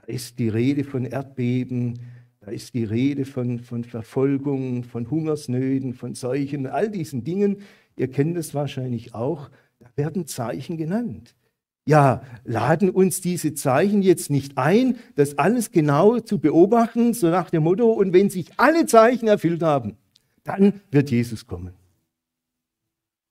Da 0.00 0.12
ist 0.12 0.38
die 0.38 0.48
Rede 0.48 0.84
von 0.84 1.04
Erdbeben, 1.04 1.98
da 2.40 2.50
ist 2.50 2.74
die 2.74 2.84
Rede 2.84 3.24
von, 3.24 3.58
von 3.60 3.84
Verfolgung, 3.84 4.82
von 4.84 5.10
Hungersnöten, 5.10 5.92
von 5.92 6.14
Seuchen, 6.14 6.66
all 6.66 6.90
diesen 6.90 7.22
Dingen. 7.22 7.58
Ihr 7.96 8.10
kennt 8.10 8.36
es 8.36 8.54
wahrscheinlich 8.54 9.14
auch. 9.14 9.50
Da 9.78 9.86
werden 9.96 10.26
Zeichen 10.26 10.76
genannt. 10.76 11.34
ja, 11.86 12.22
laden 12.44 12.90
uns 12.90 13.20
diese 13.20 13.54
Zeichen 13.54 14.02
jetzt 14.02 14.30
nicht 14.30 14.56
ein, 14.56 14.96
das 15.16 15.38
alles 15.38 15.70
genau 15.72 16.20
zu 16.20 16.38
beobachten, 16.38 17.14
so 17.14 17.28
nach 17.30 17.50
dem 17.50 17.64
Motto, 17.64 17.90
und 17.90 18.12
wenn 18.12 18.30
sich 18.30 18.46
alle 18.56 18.86
Zeichen 18.86 19.26
erfüllt 19.28 19.62
haben, 19.62 19.96
dann 20.44 20.80
wird 20.90 21.10
Jesus 21.10 21.46
kommen. 21.46 21.79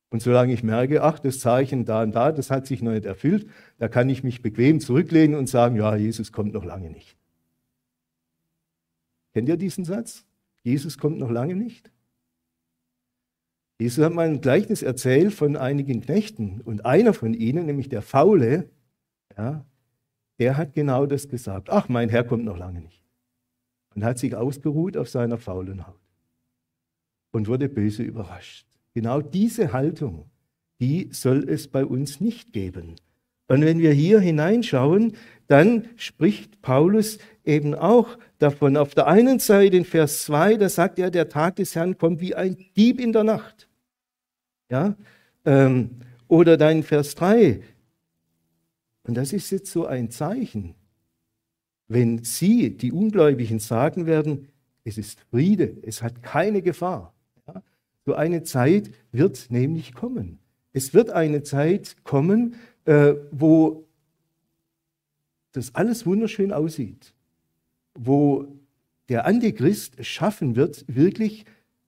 Und 0.10 0.24
solange 0.24 0.54
ich 0.54 0.63
merke, 0.63 1.04
ach, 1.04 1.20
das 1.20 1.39
Zeichen 1.39 1.86
da 1.86 2.01
und 2.01 2.13
da, 2.13 2.32
das 2.32 2.50
hat 2.50 2.66
sich 2.66 2.82
noch 2.82 2.92
nicht 2.92 3.06
erfüllt, 3.06 3.48
da 3.78 3.88
kann 3.88 4.10
ich 4.10 4.24
mich 4.24 4.42
bequem 4.42 4.80
zurücklehnen 4.80 5.38
und 5.38 5.48
sagen, 5.48 5.75
ja, 5.75 5.96
Jesus 5.96 6.32
kommt 6.32 6.54
noch 6.54 6.66
lange 6.66 6.89
nicht. 6.89 7.16
Kennt 9.34 9.50
ihr 9.50 9.58
diesen 9.58 9.86
Satz? 9.86 10.25
Jesus 10.63 10.98
kommt 10.98 11.20
noch 11.20 11.30
lange 11.30 11.56
nicht? 11.56 11.92
Jesus 13.80 14.04
hat 14.04 14.13
mal 14.13 14.28
ein 14.28 14.42
Gleichnis 14.42 14.82
erzählt 14.82 15.34
von 15.34 15.56
einigen 15.56 16.01
Knechten 16.01 16.60
und 16.62 16.86
einer 16.86 17.13
von 17.13 17.34
ihnen, 17.34 17.66
nämlich 17.66 17.88
der 17.88 18.01
Faule, 18.01 18.70
ja, 19.38 19.63
der 20.39 20.58
hat 20.58 20.74
genau 20.74 21.06
das 21.06 21.30
gesagt. 21.30 21.70
Ach, 21.70 21.88
mein 21.88 22.10
Herr 22.10 22.24
kommt 22.24 22.44
noch 22.46 22.58
lange 22.58 22.82
nicht. 22.82 23.04
Und 23.96 24.04
hat 24.04 24.18
sich 24.18 24.36
ausgeruht 24.36 24.98
auf 24.98 25.10
seiner 25.10 25.38
faulen 25.38 25.88
Haut 25.88 26.00
und 27.32 27.48
wurde 27.48 27.70
böse 27.70 28.04
überrascht. 28.04 28.69
Genau 28.93 29.22
diese 29.22 29.74
Haltung, 29.74 30.29
die 30.79 31.10
soll 31.12 31.48
es 31.50 31.67
bei 31.67 31.86
uns 31.86 32.19
nicht 32.19 32.53
geben. 32.53 32.96
Und 33.48 33.62
wenn 33.62 33.79
wir 33.79 33.91
hier 33.91 34.19
hineinschauen, 34.19 35.13
dann 35.48 35.89
spricht 35.96 36.62
Paulus 36.62 37.17
eben 37.43 37.74
auch 37.74 38.17
davon. 38.38 38.77
Auf 38.77 38.93
der 38.93 39.08
einen 39.08 39.39
Seite 39.39 39.75
in 39.75 39.86
Vers 39.86 40.24
2, 40.24 40.58
da 40.58 40.69
sagt 40.69 41.00
er, 41.00 41.10
der 41.10 41.29
Tag 41.29 41.55
des 41.55 41.75
Herrn 41.75 41.98
kommt 41.98 42.22
wie 42.22 42.36
ein 42.36 42.58
Dieb 42.75 43.00
in 43.00 43.12
der 43.12 43.24
Nacht. 43.24 43.67
Ja? 44.69 44.96
Ähm, 45.46 45.89
oder 46.27 46.58
dein 46.58 46.84
Vers 46.84 47.15
3. 47.15 47.62
Und 49.03 49.15
das 49.15 49.34
ist 49.34 49.50
jetzt 49.50 49.72
so 49.72 49.88
ein 49.88 50.12
Zeichen. 50.12 50.75
Wenn 51.88 52.24
sie, 52.24 52.77
die 52.77 52.91
Ungläubigen, 52.91 53.58
sagen 53.58 54.05
werden, 54.05 54.50
es 54.84 55.00
ist 55.00 55.19
Friede, 55.31 55.75
es 55.81 56.03
hat 56.03 56.22
keine 56.22 56.62
Gefahr. 56.62 57.15
So 58.10 58.16
eine 58.16 58.42
Zeit 58.42 58.89
wird 59.12 59.51
nämlich 59.51 59.94
kommen. 59.94 60.39
Es 60.74 60.96
wird 60.96 61.12
eine 61.12 61.44
Zeit 61.44 61.96
kommen, 62.04 62.56
äh, 62.86 63.13
wo 63.30 63.86
das 65.51 65.75
alles 65.75 66.08
wunderschön 66.08 66.51
aussieht, 66.51 67.13
wo 67.94 68.48
der 69.10 69.28
Antichrist 69.28 69.94
es 69.98 70.08
schaffen 70.08 70.56
wird, 70.56 70.86
wirklich 70.88 71.46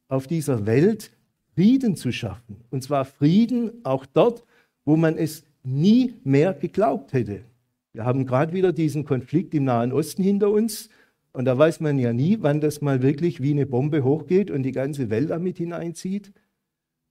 auf 0.09 0.27
dieser 0.27 0.67
Welt 0.67 1.09
Frieden 1.55 1.95
zu 1.95 2.11
schaffen. 2.11 2.57
Und 2.69 2.83
zwar 2.83 3.05
Frieden 3.05 3.83
auch 3.83 4.05
dort, 4.05 4.43
wo 4.85 4.95
man 4.97 5.17
es 5.17 5.43
nie 5.63 6.13
mehr 6.23 6.53
geglaubt 6.53 7.13
hätte. 7.13 7.41
Wir 7.93 8.05
haben 8.05 8.27
gerade 8.27 8.53
wieder 8.53 8.71
diesen 8.71 9.05
Konflikt 9.05 9.55
im 9.55 9.63
Nahen 9.63 9.91
Osten 9.91 10.21
hinter 10.21 10.51
uns. 10.51 10.87
Und 11.33 11.45
da 11.45 11.57
weiß 11.57 11.79
man 11.79 11.97
ja 11.97 12.11
nie, 12.13 12.37
wann 12.41 12.59
das 12.59 12.81
mal 12.81 13.01
wirklich 13.01 13.41
wie 13.41 13.51
eine 13.51 13.65
Bombe 13.65 14.03
hochgeht 14.03 14.51
und 14.51 14.63
die 14.63 14.73
ganze 14.73 15.09
Welt 15.09 15.29
damit 15.29 15.57
hineinzieht. 15.57 16.33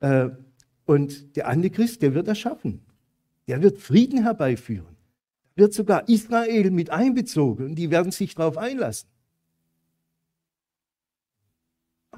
Äh, 0.00 0.28
und 0.84 1.36
der 1.36 1.48
Antichrist, 1.48 2.02
der 2.02 2.14
wird 2.14 2.28
das 2.28 2.38
schaffen. 2.38 2.82
Der 3.48 3.62
wird 3.62 3.78
Frieden 3.78 4.22
herbeiführen. 4.22 4.96
Da 5.54 5.62
wird 5.62 5.74
sogar 5.74 6.08
Israel 6.08 6.70
mit 6.70 6.90
einbezogen 6.90 7.66
und 7.66 7.74
die 7.76 7.90
werden 7.90 8.12
sich 8.12 8.34
darauf 8.34 8.58
einlassen. 8.58 9.08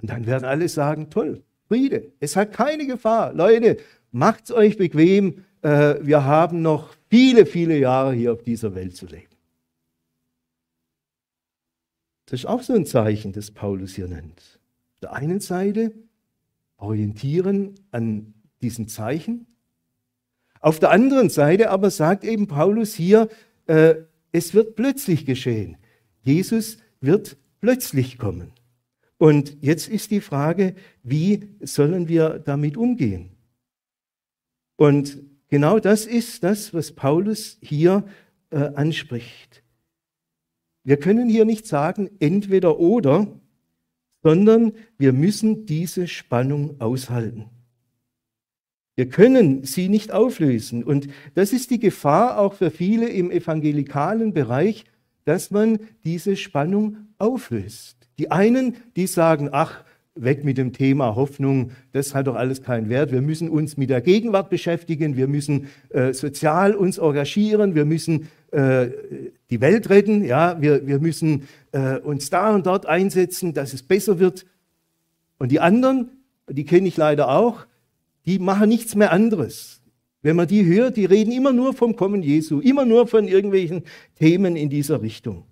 Und 0.01 0.11
dann 0.11 0.27
werden 0.27 0.45
alle 0.45 0.69
sagen, 0.69 1.11
toll, 1.11 1.43
Friede. 1.69 2.13
Es 2.19 2.35
hat 2.35 2.53
keine 2.53 2.87
Gefahr. 2.87 3.33
Leute, 3.33 3.77
macht's 4.11 4.51
euch 4.51 4.77
bequem. 4.77 5.45
Äh, 5.63 5.97
wir 6.03 6.25
haben 6.25 6.63
noch 6.63 6.95
viele, 7.09 7.47
viele 7.47 7.79
Jahre 7.79 8.13
hier 8.13 8.33
auf 8.33 8.43
dieser 8.43 8.75
Welt 8.75 8.97
zu 8.97 9.07
leben. 9.07 9.32
Das 12.33 12.41
ist 12.41 12.47
auch 12.47 12.63
so 12.63 12.73
ein 12.73 12.87
Zeichen, 12.87 13.33
das 13.33 13.51
Paulus 13.51 13.95
hier 13.95 14.09
nennt. 14.09 14.41
Auf 14.95 15.01
der 15.03 15.13
einen 15.13 15.41
Seite 15.41 15.93
orientieren 16.79 17.75
an 17.91 18.33
diesen 18.63 18.89
Zeichen. 18.89 19.47
Auf 20.59 20.81
der 20.81 20.93
anderen 20.93 21.29
Seite 21.29 21.69
aber 21.69 21.91
sagt 21.91 22.25
eben 22.25 22.47
Paulus 22.47 22.95
hier, 22.95 23.29
äh, 23.67 23.97
es 24.33 24.55
wird 24.55 24.77
plötzlich 24.77 25.27
geschehen. 25.27 25.77
Jesus 26.23 26.79
wird 27.03 27.37
plötzlich 27.61 28.17
kommen. 28.17 28.53
Und 29.19 29.59
jetzt 29.61 29.91
ist 29.91 30.11
die 30.11 30.23
Frage, 30.23 30.75
wie 31.03 31.51
sollen 31.61 32.09
wir 32.09 32.39
damit 32.39 32.79
umgehen? 32.79 33.37
Und 34.77 35.19
genau 35.49 35.79
das 35.79 36.07
ist 36.07 36.43
das, 36.45 36.73
was 36.73 36.93
Paulus 36.93 37.59
hier 37.61 38.07
äh, 38.49 38.57
anspricht. 38.57 39.62
Wir 40.85 40.97
können 40.97 41.29
hier 41.29 41.45
nicht 41.45 41.67
sagen 41.67 42.11
entweder 42.19 42.79
oder, 42.79 43.29
sondern 44.23 44.73
wir 44.99 45.13
müssen 45.13 45.67
diese 45.67 46.09
Spannung 46.09 46.81
aushalten. 46.81 47.47
Wir 48.95 49.09
können 49.09 49.65
sie 49.65 49.89
nicht 49.89 50.13
auflösen. 50.13 50.85
Und 50.85 51.09
das 51.35 51.53
ist 51.53 51.71
die 51.71 51.79
Gefahr 51.79 52.39
auch 52.39 52.55
für 52.55 52.71
viele 52.71 53.09
im 53.09 53.31
evangelikalen 53.31 54.33
Bereich, 54.33 54.85
dass 55.25 55.51
man 55.51 55.79
diese 56.05 56.37
Spannung 56.37 56.97
auflöst. 57.19 57.97
Die 58.19 58.31
einen, 58.31 58.77
die 58.97 59.07
sagen, 59.07 59.49
ach, 59.53 59.85
weg 60.15 60.45
mit 60.45 60.59
dem 60.59 60.73
Thema 60.75 61.17
Hoffnung, 61.17 61.71
das 61.93 62.15
hat 62.15 62.27
doch 62.27 62.35
alles 62.35 62.63
keinen 62.63 62.91
Wert. 62.91 63.13
Wir 63.13 63.23
müssen 63.23 63.49
uns 63.49 63.79
mit 63.79 63.89
der 63.89 64.03
Gegenwart 64.03 64.51
beschäftigen, 64.51 65.17
wir 65.17 65.27
müssen 65.27 65.69
äh, 65.89 66.13
sozial 66.13 66.75
uns 66.75 66.99
engagieren, 66.99 67.75
wir 67.75 67.87
müssen 67.87 68.29
äh, 68.53 68.91
die 69.51 69.61
Welt 69.61 69.91
retten, 69.91 70.25
ja, 70.25 70.61
wir, 70.61 70.87
wir 70.87 70.99
müssen 71.01 71.49
äh, 71.73 71.99
uns 71.99 72.31
da 72.31 72.55
und 72.55 72.67
dort 72.67 72.87
einsetzen, 72.87 73.55
dass 73.55 73.73
es 73.73 73.83
besser 73.83 74.19
wird. 74.19 74.47
Und 75.39 75.51
die 75.51 75.61
anderen, 75.61 76.11
die 76.49 76.65
kenne 76.65 76.87
ich 76.87 76.97
leider 76.97 77.29
auch, 77.29 77.67
die 78.27 78.39
machen 78.39 78.69
nichts 78.69 78.95
mehr 78.95 79.11
anderes. 79.11 79.81
Wenn 80.21 80.37
man 80.37 80.47
die 80.47 80.65
hört, 80.65 80.97
die 80.97 81.05
reden 81.05 81.33
immer 81.33 81.53
nur 81.53 81.75
vom 81.75 81.97
Kommen 81.97 82.23
Jesu, 82.23 82.61
immer 82.61 82.85
nur 82.85 83.09
von 83.09 83.27
irgendwelchen 83.27 83.83
Themen 84.15 84.55
in 84.55 84.71
dieser 84.71 85.03
Richtung. 85.03 85.45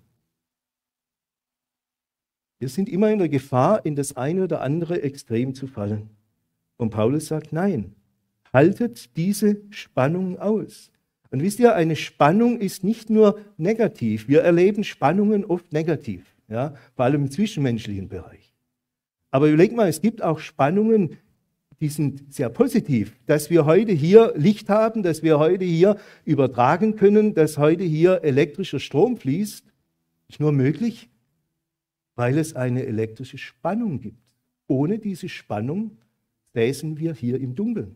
Wir 2.59 2.69
sind 2.69 2.87
immer 2.87 3.11
in 3.11 3.17
der 3.17 3.29
Gefahr, 3.29 3.85
in 3.85 3.95
das 3.95 4.15
eine 4.15 4.43
oder 4.43 4.61
andere 4.61 5.01
Extrem 5.01 5.55
zu 5.55 5.67
fallen. 5.67 6.11
Und 6.77 6.91
Paulus 6.91 7.25
sagt, 7.25 7.51
nein, 7.51 7.95
haltet 8.53 9.17
diese 9.17 9.61
Spannung 9.71 10.37
aus. 10.39 10.90
Und 11.31 11.41
wisst 11.41 11.59
ihr, 11.59 11.75
eine 11.75 11.95
Spannung 11.95 12.59
ist 12.59 12.83
nicht 12.83 13.09
nur 13.09 13.39
negativ. 13.57 14.27
Wir 14.27 14.41
erleben 14.41 14.83
Spannungen 14.83 15.45
oft 15.45 15.71
negativ, 15.71 16.25
ja, 16.49 16.75
vor 16.95 17.05
allem 17.05 17.23
im 17.23 17.31
zwischenmenschlichen 17.31 18.09
Bereich. 18.09 18.53
Aber 19.31 19.47
überleg 19.47 19.73
mal, 19.73 19.87
es 19.87 20.01
gibt 20.01 20.21
auch 20.21 20.39
Spannungen, 20.39 21.17
die 21.79 21.87
sind 21.87 22.31
sehr 22.33 22.49
positiv. 22.49 23.15
Dass 23.25 23.49
wir 23.49 23.65
heute 23.65 23.93
hier 23.93 24.33
Licht 24.35 24.69
haben, 24.69 25.03
dass 25.03 25.23
wir 25.23 25.39
heute 25.39 25.63
hier 25.63 25.97
übertragen 26.25 26.97
können, 26.97 27.33
dass 27.33 27.57
heute 27.57 27.85
hier 27.85 28.23
elektrischer 28.23 28.79
Strom 28.79 29.15
fließt, 29.15 29.65
ist 30.27 30.39
nur 30.39 30.51
möglich, 30.51 31.09
weil 32.15 32.37
es 32.37 32.55
eine 32.57 32.85
elektrische 32.85 33.37
Spannung 33.37 34.01
gibt. 34.01 34.21
Ohne 34.67 34.99
diese 34.99 35.29
Spannung 35.29 35.97
säßen 36.53 36.99
wir 36.99 37.13
hier 37.13 37.39
im 37.39 37.55
Dunkeln. 37.55 37.95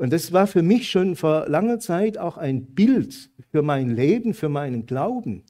Und 0.00 0.14
das 0.14 0.32
war 0.32 0.46
für 0.46 0.62
mich 0.62 0.90
schon 0.90 1.14
vor 1.14 1.46
langer 1.46 1.78
Zeit 1.78 2.16
auch 2.16 2.38
ein 2.38 2.64
Bild 2.64 3.28
für 3.52 3.60
mein 3.60 3.90
Leben, 3.94 4.32
für 4.32 4.48
meinen 4.48 4.86
Glauben, 4.86 5.42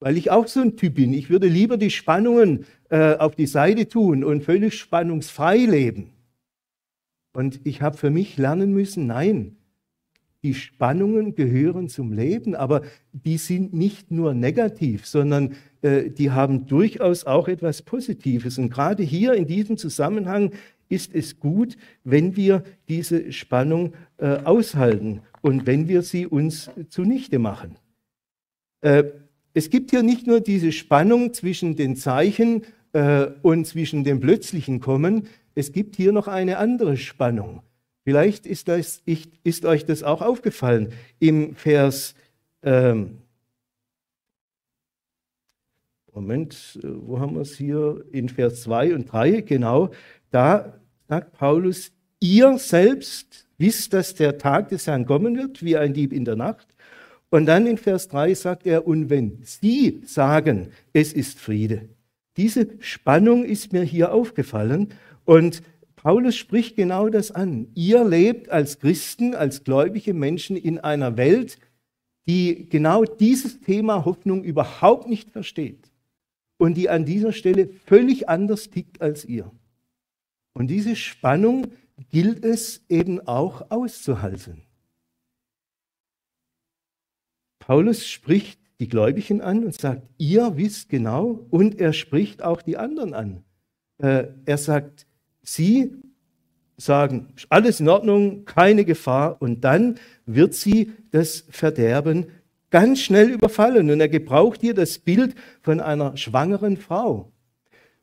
weil 0.00 0.16
ich 0.16 0.32
auch 0.32 0.48
so 0.48 0.62
ein 0.62 0.76
Typ 0.76 0.96
bin. 0.96 1.12
Ich 1.12 1.30
würde 1.30 1.46
lieber 1.46 1.76
die 1.76 1.90
Spannungen 1.90 2.64
äh, 2.90 3.14
auf 3.14 3.36
die 3.36 3.46
Seite 3.46 3.86
tun 3.86 4.24
und 4.24 4.42
völlig 4.42 4.74
spannungsfrei 4.74 5.58
leben. 5.58 6.10
Und 7.34 7.60
ich 7.62 7.82
habe 7.82 7.96
für 7.96 8.10
mich 8.10 8.36
lernen 8.36 8.72
müssen, 8.72 9.06
nein, 9.06 9.58
die 10.42 10.54
Spannungen 10.54 11.36
gehören 11.36 11.88
zum 11.88 12.12
Leben, 12.12 12.56
aber 12.56 12.82
die 13.12 13.38
sind 13.38 13.74
nicht 13.74 14.10
nur 14.10 14.34
negativ, 14.34 15.06
sondern 15.06 15.54
äh, 15.82 16.10
die 16.10 16.32
haben 16.32 16.66
durchaus 16.66 17.24
auch 17.24 17.46
etwas 17.46 17.80
Positives. 17.82 18.58
Und 18.58 18.70
gerade 18.70 19.04
hier 19.04 19.34
in 19.34 19.46
diesem 19.46 19.76
Zusammenhang 19.76 20.50
ist 20.88 21.14
es 21.14 21.38
gut, 21.38 21.76
wenn 22.04 22.36
wir 22.36 22.64
diese 22.88 23.32
Spannung 23.32 23.94
äh, 24.18 24.38
aushalten 24.44 25.22
und 25.42 25.66
wenn 25.66 25.88
wir 25.88 26.02
sie 26.02 26.26
uns 26.26 26.70
zunichte 26.88 27.38
machen. 27.38 27.76
Äh, 28.80 29.04
es 29.54 29.70
gibt 29.70 29.90
hier 29.90 30.02
nicht 30.02 30.26
nur 30.26 30.40
diese 30.40 30.72
Spannung 30.72 31.32
zwischen 31.32 31.76
den 31.76 31.96
Zeichen 31.96 32.62
äh, 32.92 33.26
und 33.42 33.66
zwischen 33.66 34.04
dem 34.04 34.20
plötzlichen 34.20 34.80
Kommen, 34.80 35.28
es 35.54 35.72
gibt 35.72 35.96
hier 35.96 36.12
noch 36.12 36.26
eine 36.26 36.58
andere 36.58 36.96
Spannung. 36.96 37.62
Vielleicht 38.02 38.44
ist, 38.46 38.68
das, 38.68 39.02
ist 39.44 39.64
euch 39.64 39.86
das 39.86 40.02
auch 40.02 40.20
aufgefallen. 40.20 40.92
Im 41.20 41.54
Vers, 41.54 42.14
ähm, 42.62 43.18
Moment, 46.12 46.78
äh, 46.82 46.86
wo 46.86 47.18
haben 47.18 47.34
wir 47.34 47.40
es 47.40 47.56
hier? 47.56 48.04
In 48.12 48.28
Vers 48.28 48.62
2 48.62 48.94
und 48.94 49.10
3, 49.10 49.40
genau, 49.40 49.90
da 50.34 50.80
sagt 51.08 51.32
Paulus, 51.32 51.92
ihr 52.18 52.58
selbst 52.58 53.46
wisst, 53.56 53.92
dass 53.92 54.14
der 54.14 54.36
Tag 54.36 54.68
des 54.70 54.86
Herrn 54.86 55.06
kommen 55.06 55.36
wird, 55.36 55.62
wie 55.62 55.76
ein 55.76 55.94
Dieb 55.94 56.12
in 56.12 56.24
der 56.24 56.34
Nacht. 56.34 56.66
Und 57.30 57.46
dann 57.46 57.66
in 57.66 57.78
Vers 57.78 58.08
3 58.08 58.34
sagt 58.34 58.66
er, 58.66 58.86
und 58.86 59.10
wenn 59.10 59.38
sie 59.42 60.02
sagen, 60.04 60.70
es 60.92 61.12
ist 61.12 61.38
Friede. 61.38 61.88
Diese 62.36 62.68
Spannung 62.80 63.44
ist 63.44 63.72
mir 63.72 63.82
hier 63.82 64.12
aufgefallen 64.12 64.88
und 65.24 65.62
Paulus 65.94 66.36
spricht 66.36 66.76
genau 66.76 67.08
das 67.08 67.30
an. 67.30 67.68
Ihr 67.74 68.04
lebt 68.04 68.50
als 68.50 68.80
Christen, 68.80 69.34
als 69.34 69.62
gläubige 69.62 70.14
Menschen 70.14 70.56
in 70.56 70.78
einer 70.80 71.16
Welt, 71.16 71.58
die 72.26 72.68
genau 72.68 73.04
dieses 73.04 73.60
Thema 73.60 74.04
Hoffnung 74.04 74.42
überhaupt 74.42 75.08
nicht 75.08 75.30
versteht 75.30 75.90
und 76.58 76.74
die 76.74 76.88
an 76.88 77.04
dieser 77.04 77.32
Stelle 77.32 77.68
völlig 77.86 78.28
anders 78.28 78.70
tickt 78.70 79.00
als 79.00 79.24
ihr. 79.24 79.50
Und 80.54 80.68
diese 80.68 80.96
Spannung 80.96 81.72
gilt 82.10 82.44
es 82.44 82.84
eben 82.88 83.20
auch 83.26 83.70
auszuhalten. 83.70 84.62
Paulus 87.58 88.06
spricht 88.06 88.60
die 88.78 88.88
Gläubigen 88.88 89.40
an 89.40 89.64
und 89.64 89.78
sagt, 89.78 90.02
ihr 90.18 90.56
wisst 90.56 90.88
genau, 90.88 91.46
und 91.50 91.80
er 91.80 91.92
spricht 91.92 92.42
auch 92.42 92.62
die 92.62 92.76
anderen 92.76 93.14
an. 93.14 93.44
Äh, 93.98 94.28
er 94.44 94.58
sagt, 94.58 95.06
sie 95.42 95.92
sagen, 96.76 97.32
alles 97.48 97.80
in 97.80 97.88
Ordnung, 97.88 98.44
keine 98.44 98.84
Gefahr, 98.84 99.40
und 99.40 99.62
dann 99.62 99.98
wird 100.26 100.54
sie 100.54 100.92
das 101.10 101.44
Verderben 101.48 102.26
ganz 102.70 103.00
schnell 103.00 103.30
überfallen. 103.30 103.90
Und 103.90 104.00
er 104.00 104.08
gebraucht 104.08 104.60
hier 104.60 104.74
das 104.74 104.98
Bild 104.98 105.34
von 105.62 105.80
einer 105.80 106.16
schwangeren 106.16 106.76
Frau. 106.76 107.32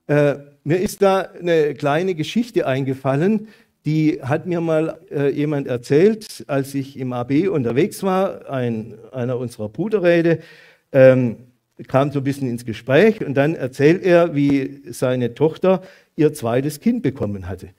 Äh, 0.07 0.35
mir 0.63 0.79
ist 0.79 1.01
da 1.01 1.29
eine 1.39 1.73
kleine 1.73 2.15
Geschichte 2.15 2.67
eingefallen, 2.67 3.47
die 3.85 4.19
hat 4.21 4.45
mir 4.45 4.61
mal 4.61 4.99
äh, 5.09 5.29
jemand 5.29 5.67
erzählt, 5.67 6.43
als 6.47 6.75
ich 6.75 6.99
im 6.99 7.13
AB 7.13 7.47
unterwegs 7.49 8.03
war, 8.03 8.49
ein, 8.49 8.93
einer 9.11 9.37
unserer 9.37 9.69
Bruderräte, 9.69 10.39
ähm, 10.91 11.37
kam 11.87 12.11
so 12.11 12.19
ein 12.19 12.23
bisschen 12.23 12.47
ins 12.47 12.65
Gespräch 12.65 13.25
und 13.25 13.33
dann 13.33 13.55
erzählt 13.55 14.03
er, 14.03 14.35
wie 14.35 14.81
seine 14.91 15.33
Tochter 15.33 15.81
ihr 16.15 16.31
zweites 16.33 16.79
Kind 16.79 17.01
bekommen 17.01 17.47
hatte. 17.49 17.69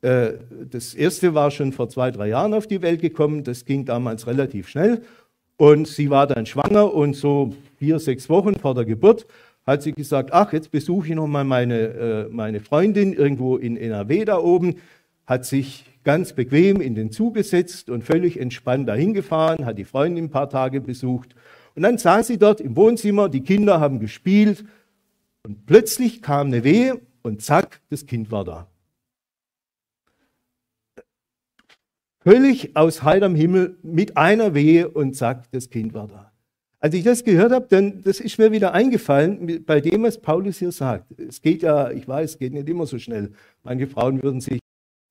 Äh, 0.00 0.32
das 0.68 0.94
erste 0.94 1.34
war 1.34 1.52
schon 1.52 1.72
vor 1.72 1.88
zwei, 1.88 2.10
drei 2.10 2.28
Jahren 2.28 2.54
auf 2.54 2.66
die 2.66 2.82
Welt 2.82 3.00
gekommen, 3.00 3.44
das 3.44 3.64
ging 3.64 3.84
damals 3.84 4.26
relativ 4.26 4.68
schnell 4.68 5.02
und 5.58 5.86
sie 5.86 6.10
war 6.10 6.26
dann 6.26 6.46
schwanger 6.46 6.92
und 6.92 7.14
so 7.14 7.54
vier, 7.78 8.00
sechs 8.00 8.28
Wochen 8.28 8.56
vor 8.56 8.74
der 8.74 8.84
Geburt 8.84 9.26
hat 9.66 9.82
sie 9.82 9.92
gesagt, 9.92 10.32
ach, 10.32 10.52
jetzt 10.52 10.70
besuche 10.70 11.08
ich 11.08 11.14
nochmal 11.14 11.44
meine, 11.44 11.78
äh, 11.78 12.28
meine 12.30 12.60
Freundin 12.60 13.12
irgendwo 13.12 13.56
in 13.56 13.76
NRW 13.76 14.24
da 14.24 14.38
oben, 14.38 14.76
hat 15.26 15.44
sich 15.44 15.84
ganz 16.04 16.32
bequem 16.32 16.80
in 16.80 16.94
den 16.94 17.12
Zug 17.12 17.34
gesetzt 17.34 17.88
und 17.88 18.02
völlig 18.02 18.40
entspannt 18.40 18.88
dahin 18.88 19.14
gefahren, 19.14 19.64
hat 19.64 19.78
die 19.78 19.84
Freundin 19.84 20.24
ein 20.24 20.30
paar 20.30 20.50
Tage 20.50 20.80
besucht. 20.80 21.34
Und 21.74 21.82
dann 21.82 21.96
saß 21.96 22.26
sie 22.26 22.38
dort 22.38 22.60
im 22.60 22.76
Wohnzimmer, 22.76 23.28
die 23.28 23.42
Kinder 23.42 23.80
haben 23.80 24.00
gespielt 24.00 24.64
und 25.44 25.64
plötzlich 25.66 26.22
kam 26.22 26.48
eine 26.48 26.64
Wehe 26.64 27.00
und 27.22 27.42
zack, 27.42 27.80
das 27.88 28.06
Kind 28.06 28.30
war 28.30 28.44
da. 28.44 28.66
Völlig 32.20 32.76
aus 32.76 33.02
heiterem 33.02 33.34
Himmel 33.34 33.78
mit 33.82 34.16
einer 34.16 34.54
Wehe 34.54 34.88
und 34.88 35.14
zack, 35.14 35.50
das 35.50 35.70
Kind 35.70 35.94
war 35.94 36.08
da. 36.08 36.31
Als 36.82 36.94
ich 36.94 37.04
das 37.04 37.22
gehört 37.22 37.52
habe, 37.52 37.66
dann 37.70 38.02
das 38.02 38.18
ist 38.18 38.38
mir 38.38 38.50
wieder 38.50 38.74
eingefallen 38.74 39.62
bei 39.64 39.80
dem, 39.80 40.02
was 40.02 40.20
Paulus 40.20 40.58
hier 40.58 40.72
sagt. 40.72 41.06
Es 41.16 41.40
geht 41.40 41.62
ja, 41.62 41.92
ich 41.92 42.08
weiß, 42.08 42.32
es 42.32 42.38
geht 42.38 42.52
nicht 42.52 42.68
immer 42.68 42.86
so 42.86 42.98
schnell. 42.98 43.30
Manche 43.62 43.86
Frauen 43.86 44.20
würden 44.20 44.40
sich 44.40 44.58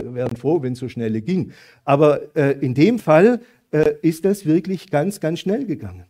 wären 0.04 0.36
froh, 0.36 0.62
wenn 0.62 0.74
es 0.74 0.80
so 0.80 0.90
schnell 0.90 1.22
ging. 1.22 1.54
Aber 1.86 2.36
äh, 2.36 2.58
in 2.60 2.74
dem 2.74 3.00
Fall 3.00 3.40
äh, 3.72 3.94
ist 4.02 4.26
das 4.26 4.46
wirklich 4.46 4.90
ganz, 4.90 5.22
ganz 5.22 5.40
schnell 5.40 5.66
gegangen. 5.66 6.08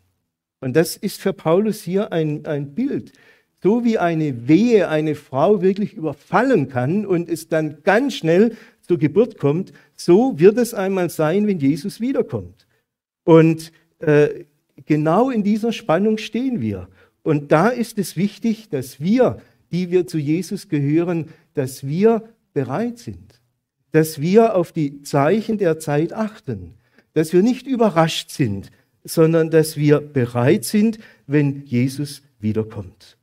Und 0.62 0.76
das 0.76 0.97
ist 0.97 1.21
für 1.21 1.32
Paulus 1.32 1.84
hier 1.84 2.12
ein, 2.12 2.43
ein 2.47 2.74
Bild. 2.74 3.12
So 3.62 3.86
wie 3.86 4.00
eine 4.00 4.47
Wehe 4.47 4.89
eine 4.89 5.13
Frau 5.13 5.62
wirklich 5.62 5.93
überfallen 5.93 6.69
kann 6.69 7.06
und 7.06 7.30
es 7.30 7.50
dann 7.50 7.84
ganz 7.84 8.15
schnell 8.15 8.58
zur 8.82 8.97
Geburt 8.97 9.38
kommt, 9.38 9.74
so 9.95 10.39
wird 10.39 10.58
es 10.58 10.74
einmal 10.74 11.12
sein, 11.12 11.45
wenn 11.45 11.60
Jesus 11.60 12.02
wiederkommt. 12.02 12.65
Und 13.26 13.71
äh, 14.00 14.45
genau 14.86 15.30
in 15.30 15.44
dieser 15.44 15.72
Spannung 15.72 16.17
stehen 16.17 16.62
wir. 16.62 16.88
Und 17.24 17.52
da 17.52 17.70
ist 17.70 17.98
es 17.98 18.17
wichtig, 18.17 18.70
dass 18.70 19.00
wir, 19.00 19.38
die 19.72 19.91
wir 19.91 20.08
zu 20.08 20.17
Jesus 20.17 20.70
gehören, 20.70 21.30
dass 21.54 21.86
wir 21.86 22.24
bereit 22.54 22.98
sind, 22.98 23.41
dass 23.91 24.20
wir 24.20 24.56
auf 24.56 24.72
die 24.72 25.02
Zeichen 25.04 25.58
der 25.58 25.80
Zeit 25.80 26.13
achten, 26.13 26.76
dass 27.13 27.34
wir 27.34 27.44
nicht 27.44 27.67
überrascht 27.67 28.32
sind, 28.32 28.72
sondern 29.04 29.50
dass 29.50 29.78
wir 29.78 30.00
bereit 30.00 30.63
sind, 30.65 31.00
wenn 31.28 31.65
Jesus 31.65 32.22
wiederkommt. 32.39 33.17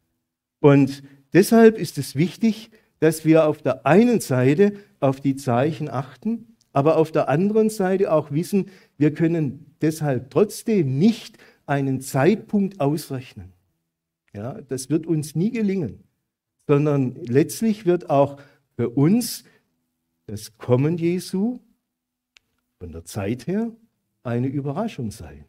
Und 0.61 1.03
deshalb 1.33 1.79
ist 1.79 1.99
es 1.99 2.17
wichtig, 2.17 2.71
dass 3.01 3.25
wir 3.25 3.47
auf 3.47 3.63
der 3.63 3.87
einen 3.87 4.21
Seite 4.21 4.73
auf 5.01 5.21
die 5.21 5.37
Zeichen 5.37 5.89
achten, 5.89 6.57
aber 6.73 6.97
auf 6.97 7.13
der 7.13 7.29
anderen 7.29 7.71
Seite 7.71 8.13
auch 8.13 8.31
wissen, 8.31 8.67
wir 8.99 9.15
können 9.15 9.75
deshalb 9.81 10.31
trotzdem 10.31 10.99
nicht 10.99 11.39
einen 11.69 12.01
Zeitpunkt 12.01 12.81
ausrechnen. 12.81 13.53
Ja, 14.35 14.61
das 14.63 14.91
wird 14.91 15.07
uns 15.07 15.35
nie 15.35 15.51
gelingen, 15.51 16.05
sondern 16.67 17.15
letztlich 17.15 17.87
wird 17.87 18.11
auch 18.11 18.41
für 18.77 18.91
uns 18.91 19.45
das 20.27 20.57
Kommen 20.57 20.99
Jesu 20.99 21.61
von 22.79 22.93
der 22.93 23.05
Zeit 23.05 23.47
her 23.47 23.71
eine 24.23 24.49
Überraschung 24.49 25.11
sein. 25.11 25.45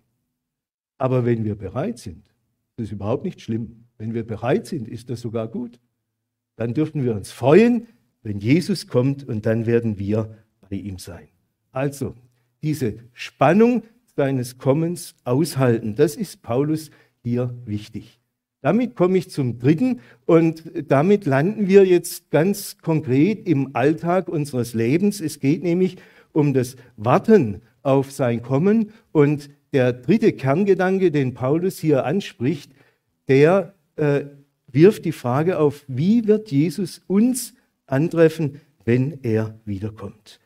Aber 0.97 1.25
wenn 1.25 1.43
wir 1.43 1.55
bereit 1.55 1.99
sind, 1.99 2.25
das 2.75 2.85
ist 2.87 2.91
überhaupt 2.91 3.23
nicht 3.23 3.41
schlimm. 3.41 3.85
Wenn 3.97 4.13
wir 4.13 4.25
bereit 4.25 4.67
sind, 4.67 4.87
ist 4.87 5.09
das 5.09 5.21
sogar 5.21 5.47
gut. 5.47 5.79
Dann 6.55 6.73
dürfen 6.73 7.03
wir 7.03 7.15
uns 7.15 7.31
freuen, 7.31 7.87
wenn 8.23 8.39
Jesus 8.39 8.87
kommt 8.87 9.23
und 9.23 9.45
dann 9.45 9.65
werden 9.65 9.97
wir 9.99 10.37
bei 10.69 10.77
ihm 10.77 10.97
sein. 10.97 11.27
Also, 11.71 12.15
diese 12.61 12.95
Spannung 13.13 13.83
seines 14.19 14.57
Kommens 14.57 15.15
aushalten, 15.23 15.95
das 15.95 16.17
ist 16.17 16.41
Paulus 16.41 16.91
hier 17.23 17.55
wichtig. 17.63 18.19
Damit 18.59 18.97
komme 18.97 19.17
ich 19.17 19.29
zum 19.29 19.59
dritten 19.59 20.01
und 20.25 20.61
damit 20.89 21.25
landen 21.25 21.69
wir 21.69 21.85
jetzt 21.85 22.29
ganz 22.29 22.77
konkret 22.79 23.47
im 23.47 23.77
Alltag 23.77 24.27
unseres 24.27 24.73
Lebens. 24.73 25.21
Es 25.21 25.39
geht 25.39 25.63
nämlich 25.63 25.95
um 26.33 26.53
das 26.53 26.75
Warten 26.97 27.61
auf 27.81 28.11
sein 28.11 28.41
Kommen 28.41 28.91
und 29.13 29.49
der 29.71 29.93
dritte 29.93 30.33
Kerngedanke, 30.33 31.11
den 31.11 31.33
Paulus 31.33 31.79
hier 31.79 32.03
anspricht, 32.03 32.73
der 33.29 33.73
äh, 33.95 34.25
wirft 34.69 35.05
die 35.05 35.13
Frage 35.13 35.59
auf, 35.59 35.85
wie 35.87 36.27
wird 36.27 36.51
Jesus 36.51 37.01
uns 37.07 37.53
antreffen, 37.85 38.59
wenn 38.83 39.19
er 39.23 39.57
wiederkommt. 39.63 40.41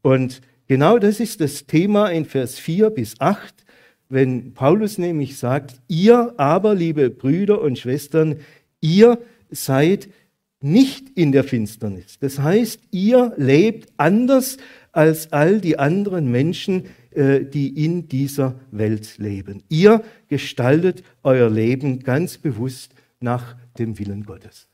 Und 0.00 0.40
genau 0.68 0.98
das 0.98 1.18
ist 1.18 1.40
das 1.40 1.66
Thema 1.66 2.08
in 2.10 2.24
Vers 2.24 2.58
4 2.58 2.90
bis 2.90 3.20
8, 3.20 3.64
wenn 4.08 4.54
Paulus 4.54 4.96
nämlich 4.96 5.36
sagt, 5.36 5.80
ihr 5.88 6.34
aber, 6.36 6.74
liebe 6.74 7.10
Brüder 7.10 7.60
und 7.60 7.78
Schwestern, 7.78 8.36
ihr 8.80 9.18
seid 9.50 10.08
nicht 10.60 11.10
in 11.16 11.32
der 11.32 11.44
Finsternis. 11.44 12.18
Das 12.18 12.38
heißt, 12.38 12.80
ihr 12.90 13.32
lebt 13.36 13.90
anders 13.96 14.56
als 14.92 15.32
all 15.32 15.60
die 15.60 15.78
anderen 15.78 16.30
Menschen, 16.30 16.86
äh, 17.10 17.44
die 17.44 17.84
in 17.84 18.08
dieser 18.08 18.58
Welt 18.70 19.18
leben. 19.18 19.62
Ihr 19.68 20.02
gestaltet 20.28 21.02
euer 21.22 21.50
Leben 21.50 22.00
ganz 22.00 22.38
bewusst 22.38 22.94
nach 23.20 23.56
dem 23.78 23.98
Willen 23.98 24.24
Gottes. 24.24 24.68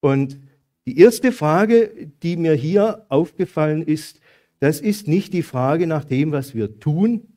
Und 0.00 0.38
die 0.86 0.98
erste 0.98 1.32
Frage, 1.32 1.90
die 2.22 2.36
mir 2.36 2.54
hier 2.54 3.04
aufgefallen 3.08 3.82
ist, 3.82 4.20
das 4.60 4.80
ist 4.80 5.08
nicht 5.08 5.32
die 5.32 5.42
Frage 5.42 5.86
nach 5.86 6.04
dem, 6.04 6.32
was 6.32 6.54
wir 6.54 6.80
tun, 6.80 7.28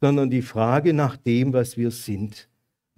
sondern 0.00 0.30
die 0.30 0.42
Frage 0.42 0.92
nach 0.92 1.16
dem, 1.16 1.52
was 1.52 1.76
wir 1.76 1.90
sind. 1.90 2.48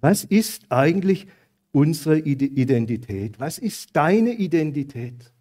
Was 0.00 0.24
ist 0.24 0.70
eigentlich 0.70 1.26
unsere 1.72 2.18
Identität? 2.18 3.38
Was 3.38 3.58
ist 3.58 3.94
deine 3.94 4.32
Identität? 4.32 5.32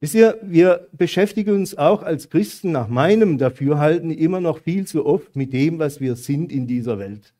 Wisst 0.00 0.14
ihr, 0.14 0.38
wir 0.42 0.88
beschäftigen 0.92 1.54
uns 1.54 1.78
auch 1.78 2.02
als 2.02 2.28
Christen 2.28 2.72
nach 2.72 2.88
meinem 2.88 3.38
Dafürhalten 3.38 4.10
immer 4.10 4.40
noch 4.40 4.58
viel 4.58 4.84
zu 4.86 5.06
oft 5.06 5.36
mit 5.36 5.52
dem, 5.52 5.78
was 5.78 6.00
wir 6.00 6.16
sind 6.16 6.50
in 6.50 6.66
dieser 6.66 6.98
Welt. 6.98 7.32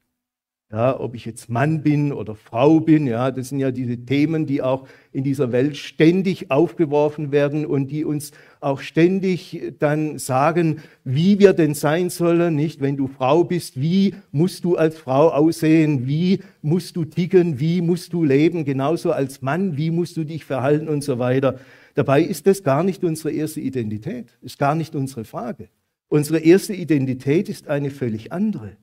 Ja, 0.72 0.98
ob 0.98 1.14
ich 1.14 1.26
jetzt 1.26 1.50
Mann 1.50 1.82
bin 1.82 2.14
oder 2.14 2.34
Frau 2.34 2.80
bin, 2.80 3.06
ja, 3.06 3.30
das 3.30 3.50
sind 3.50 3.58
ja 3.58 3.70
diese 3.70 3.98
Themen, 4.06 4.46
die 4.46 4.62
auch 4.62 4.88
in 5.12 5.22
dieser 5.22 5.52
Welt 5.52 5.76
ständig 5.76 6.50
aufgeworfen 6.50 7.30
werden 7.30 7.66
und 7.66 7.90
die 7.90 8.06
uns 8.06 8.30
auch 8.60 8.80
ständig 8.80 9.74
dann 9.78 10.18
sagen, 10.18 10.78
wie 11.04 11.38
wir 11.38 11.52
denn 11.52 11.74
sein 11.74 12.08
sollen, 12.08 12.56
nicht? 12.56 12.80
Wenn 12.80 12.96
du 12.96 13.06
Frau 13.06 13.44
bist, 13.44 13.82
wie 13.82 14.14
musst 14.30 14.64
du 14.64 14.76
als 14.76 14.96
Frau 14.96 15.28
aussehen? 15.28 16.06
Wie 16.06 16.40
musst 16.62 16.96
du 16.96 17.04
ticken? 17.04 17.60
Wie 17.60 17.82
musst 17.82 18.14
du 18.14 18.24
leben? 18.24 18.64
Genauso 18.64 19.12
als 19.12 19.42
Mann, 19.42 19.76
wie 19.76 19.90
musst 19.90 20.16
du 20.16 20.24
dich 20.24 20.46
verhalten 20.46 20.88
und 20.88 21.04
so 21.04 21.18
weiter. 21.18 21.58
Dabei 21.96 22.22
ist 22.22 22.46
das 22.46 22.62
gar 22.62 22.82
nicht 22.82 23.04
unsere 23.04 23.30
erste 23.30 23.60
Identität, 23.60 24.38
ist 24.40 24.58
gar 24.58 24.74
nicht 24.74 24.94
unsere 24.94 25.24
Frage. 25.26 25.68
Unsere 26.08 26.38
erste 26.38 26.72
Identität 26.72 27.50
ist 27.50 27.68
eine 27.68 27.90
völlig 27.90 28.32
andere. 28.32 28.78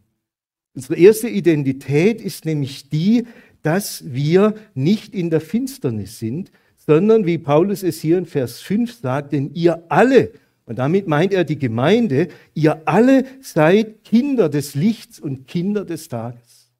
Unsere 0.75 0.95
erste 0.97 1.27
Identität 1.27 2.21
ist 2.21 2.45
nämlich 2.45 2.89
die, 2.89 3.25
dass 3.61 4.03
wir 4.05 4.55
nicht 4.73 5.13
in 5.13 5.29
der 5.29 5.41
Finsternis 5.41 6.19
sind, 6.19 6.51
sondern 6.77 7.25
wie 7.25 7.37
Paulus 7.37 7.83
es 7.83 7.99
hier 7.99 8.17
in 8.17 8.25
Vers 8.25 8.59
5 8.61 8.93
sagt, 8.93 9.33
denn 9.33 9.53
ihr 9.53 9.83
alle, 9.89 10.31
und 10.65 10.79
damit 10.79 11.07
meint 11.07 11.33
er 11.33 11.43
die 11.43 11.57
Gemeinde, 11.57 12.29
ihr 12.53 12.87
alle 12.87 13.25
seid 13.41 14.03
Kinder 14.03 14.49
des 14.49 14.75
Lichts 14.75 15.19
und 15.19 15.47
Kinder 15.47 15.83
des 15.83 16.07
Tages. 16.07 16.71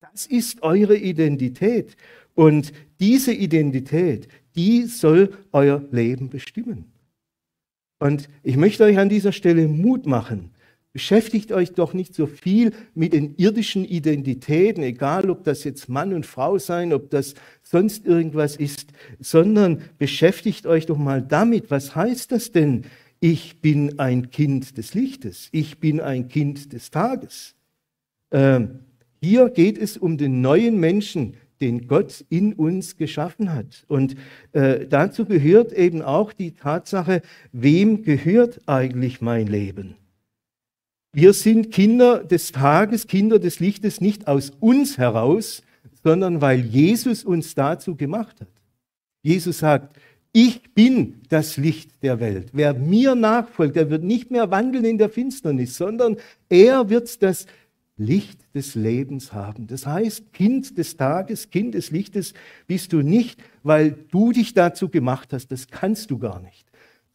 Das 0.00 0.26
ist 0.26 0.62
eure 0.62 0.96
Identität. 0.96 1.96
Und 2.34 2.72
diese 2.98 3.32
Identität, 3.32 4.28
die 4.56 4.84
soll 4.84 5.32
euer 5.52 5.84
Leben 5.92 6.30
bestimmen. 6.30 6.92
Und 8.00 8.28
ich 8.42 8.56
möchte 8.56 8.84
euch 8.84 8.98
an 8.98 9.08
dieser 9.08 9.32
Stelle 9.32 9.68
Mut 9.68 10.06
machen, 10.06 10.50
Beschäftigt 10.92 11.52
euch 11.52 11.72
doch 11.72 11.92
nicht 11.92 12.14
so 12.14 12.26
viel 12.26 12.72
mit 12.94 13.12
den 13.12 13.34
irdischen 13.36 13.84
Identitäten, 13.84 14.82
egal 14.82 15.28
ob 15.30 15.44
das 15.44 15.62
jetzt 15.64 15.88
Mann 15.88 16.14
und 16.14 16.24
Frau 16.24 16.58
sein, 16.58 16.92
ob 16.92 17.10
das 17.10 17.34
sonst 17.62 18.06
irgendwas 18.06 18.56
ist, 18.56 18.92
sondern 19.20 19.82
beschäftigt 19.98 20.66
euch 20.66 20.86
doch 20.86 20.96
mal 20.96 21.22
damit, 21.22 21.70
was 21.70 21.94
heißt 21.94 22.32
das 22.32 22.52
denn? 22.52 22.84
Ich 23.20 23.60
bin 23.60 23.98
ein 23.98 24.30
Kind 24.30 24.78
des 24.78 24.94
Lichtes, 24.94 25.48
ich 25.52 25.78
bin 25.78 26.00
ein 26.00 26.28
Kind 26.28 26.72
des 26.72 26.90
Tages. 26.90 27.54
Ähm, 28.30 28.80
hier 29.20 29.50
geht 29.50 29.76
es 29.76 29.96
um 29.96 30.16
den 30.16 30.40
neuen 30.40 30.78
Menschen, 30.78 31.34
den 31.60 31.88
Gott 31.88 32.24
in 32.28 32.52
uns 32.54 32.96
geschaffen 32.96 33.52
hat. 33.52 33.84
Und 33.88 34.14
äh, 34.52 34.86
dazu 34.86 35.24
gehört 35.24 35.72
eben 35.72 36.02
auch 36.02 36.32
die 36.32 36.52
Tatsache, 36.52 37.22
wem 37.52 38.04
gehört 38.04 38.60
eigentlich 38.66 39.20
mein 39.20 39.48
Leben? 39.48 39.96
Wir 41.12 41.32
sind 41.32 41.72
Kinder 41.72 42.22
des 42.22 42.52
Tages, 42.52 43.06
Kinder 43.06 43.38
des 43.38 43.60
Lichtes, 43.60 44.00
nicht 44.00 44.28
aus 44.28 44.52
uns 44.60 44.98
heraus, 44.98 45.62
sondern 46.02 46.40
weil 46.40 46.60
Jesus 46.60 47.24
uns 47.24 47.54
dazu 47.54 47.96
gemacht 47.96 48.40
hat. 48.40 48.48
Jesus 49.22 49.58
sagt, 49.58 49.96
ich 50.32 50.74
bin 50.74 51.22
das 51.30 51.56
Licht 51.56 52.02
der 52.02 52.20
Welt. 52.20 52.50
Wer 52.52 52.74
mir 52.74 53.14
nachfolgt, 53.14 53.76
der 53.76 53.90
wird 53.90 54.04
nicht 54.04 54.30
mehr 54.30 54.50
wandeln 54.50 54.84
in 54.84 54.98
der 54.98 55.08
Finsternis, 55.08 55.76
sondern 55.76 56.16
er 56.48 56.90
wird 56.90 57.22
das 57.22 57.46
Licht 57.96 58.38
des 58.54 58.74
Lebens 58.74 59.32
haben. 59.32 59.66
Das 59.66 59.86
heißt, 59.86 60.32
Kind 60.32 60.78
des 60.78 60.96
Tages, 60.96 61.50
Kind 61.50 61.74
des 61.74 61.90
Lichtes 61.90 62.34
bist 62.66 62.92
du 62.92 63.02
nicht, 63.02 63.42
weil 63.62 63.96
du 64.10 64.32
dich 64.32 64.54
dazu 64.54 64.88
gemacht 64.88 65.32
hast. 65.32 65.48
Das 65.48 65.66
kannst 65.66 66.10
du 66.10 66.18
gar 66.18 66.40
nicht 66.40 66.67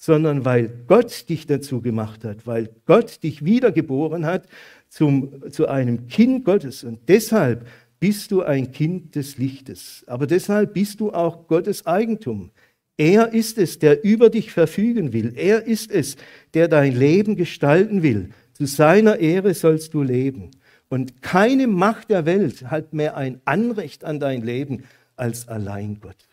sondern 0.05 0.43
weil 0.43 0.69
Gott 0.85 1.29
dich 1.29 1.47
dazu 1.47 1.79
gemacht 1.79 2.25
hat, 2.25 2.45
weil 2.45 2.69
Gott 2.85 3.23
dich 3.23 3.45
wiedergeboren 3.45 4.25
hat 4.25 4.49
zum, 4.89 5.49
zu 5.49 5.69
einem 5.69 6.07
Kind 6.07 6.43
Gottes. 6.43 6.83
Und 6.83 7.07
deshalb 7.07 7.65
bist 8.01 8.31
du 8.31 8.41
ein 8.41 8.73
Kind 8.73 9.15
des 9.15 9.37
Lichtes. 9.37 10.03
Aber 10.07 10.27
deshalb 10.27 10.73
bist 10.73 10.99
du 10.99 11.13
auch 11.13 11.47
Gottes 11.47 11.85
Eigentum. 11.85 12.51
Er 12.97 13.31
ist 13.31 13.57
es, 13.57 13.79
der 13.79 14.03
über 14.03 14.29
dich 14.29 14.51
verfügen 14.51 15.13
will. 15.13 15.35
Er 15.37 15.63
ist 15.63 15.89
es, 15.89 16.17
der 16.53 16.67
dein 16.67 16.97
Leben 16.97 17.37
gestalten 17.37 18.03
will. 18.03 18.31
Zu 18.51 18.65
seiner 18.65 19.19
Ehre 19.19 19.53
sollst 19.53 19.93
du 19.93 20.03
leben. 20.03 20.51
Und 20.89 21.21
keine 21.21 21.67
Macht 21.67 22.09
der 22.09 22.25
Welt 22.25 22.69
hat 22.69 22.93
mehr 22.93 23.15
ein 23.15 23.39
Anrecht 23.45 24.03
an 24.03 24.19
dein 24.19 24.41
Leben 24.41 24.83
als 25.15 25.47
allein 25.47 26.01
Gott. 26.01 26.27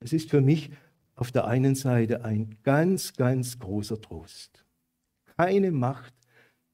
Es 0.00 0.14
ist 0.14 0.30
für 0.30 0.40
mich 0.40 0.70
auf 1.18 1.32
der 1.32 1.46
einen 1.48 1.74
Seite 1.74 2.24
ein 2.24 2.56
ganz, 2.62 3.14
ganz 3.14 3.58
großer 3.58 4.00
Trost. 4.00 4.64
Keine 5.36 5.72
Macht 5.72 6.14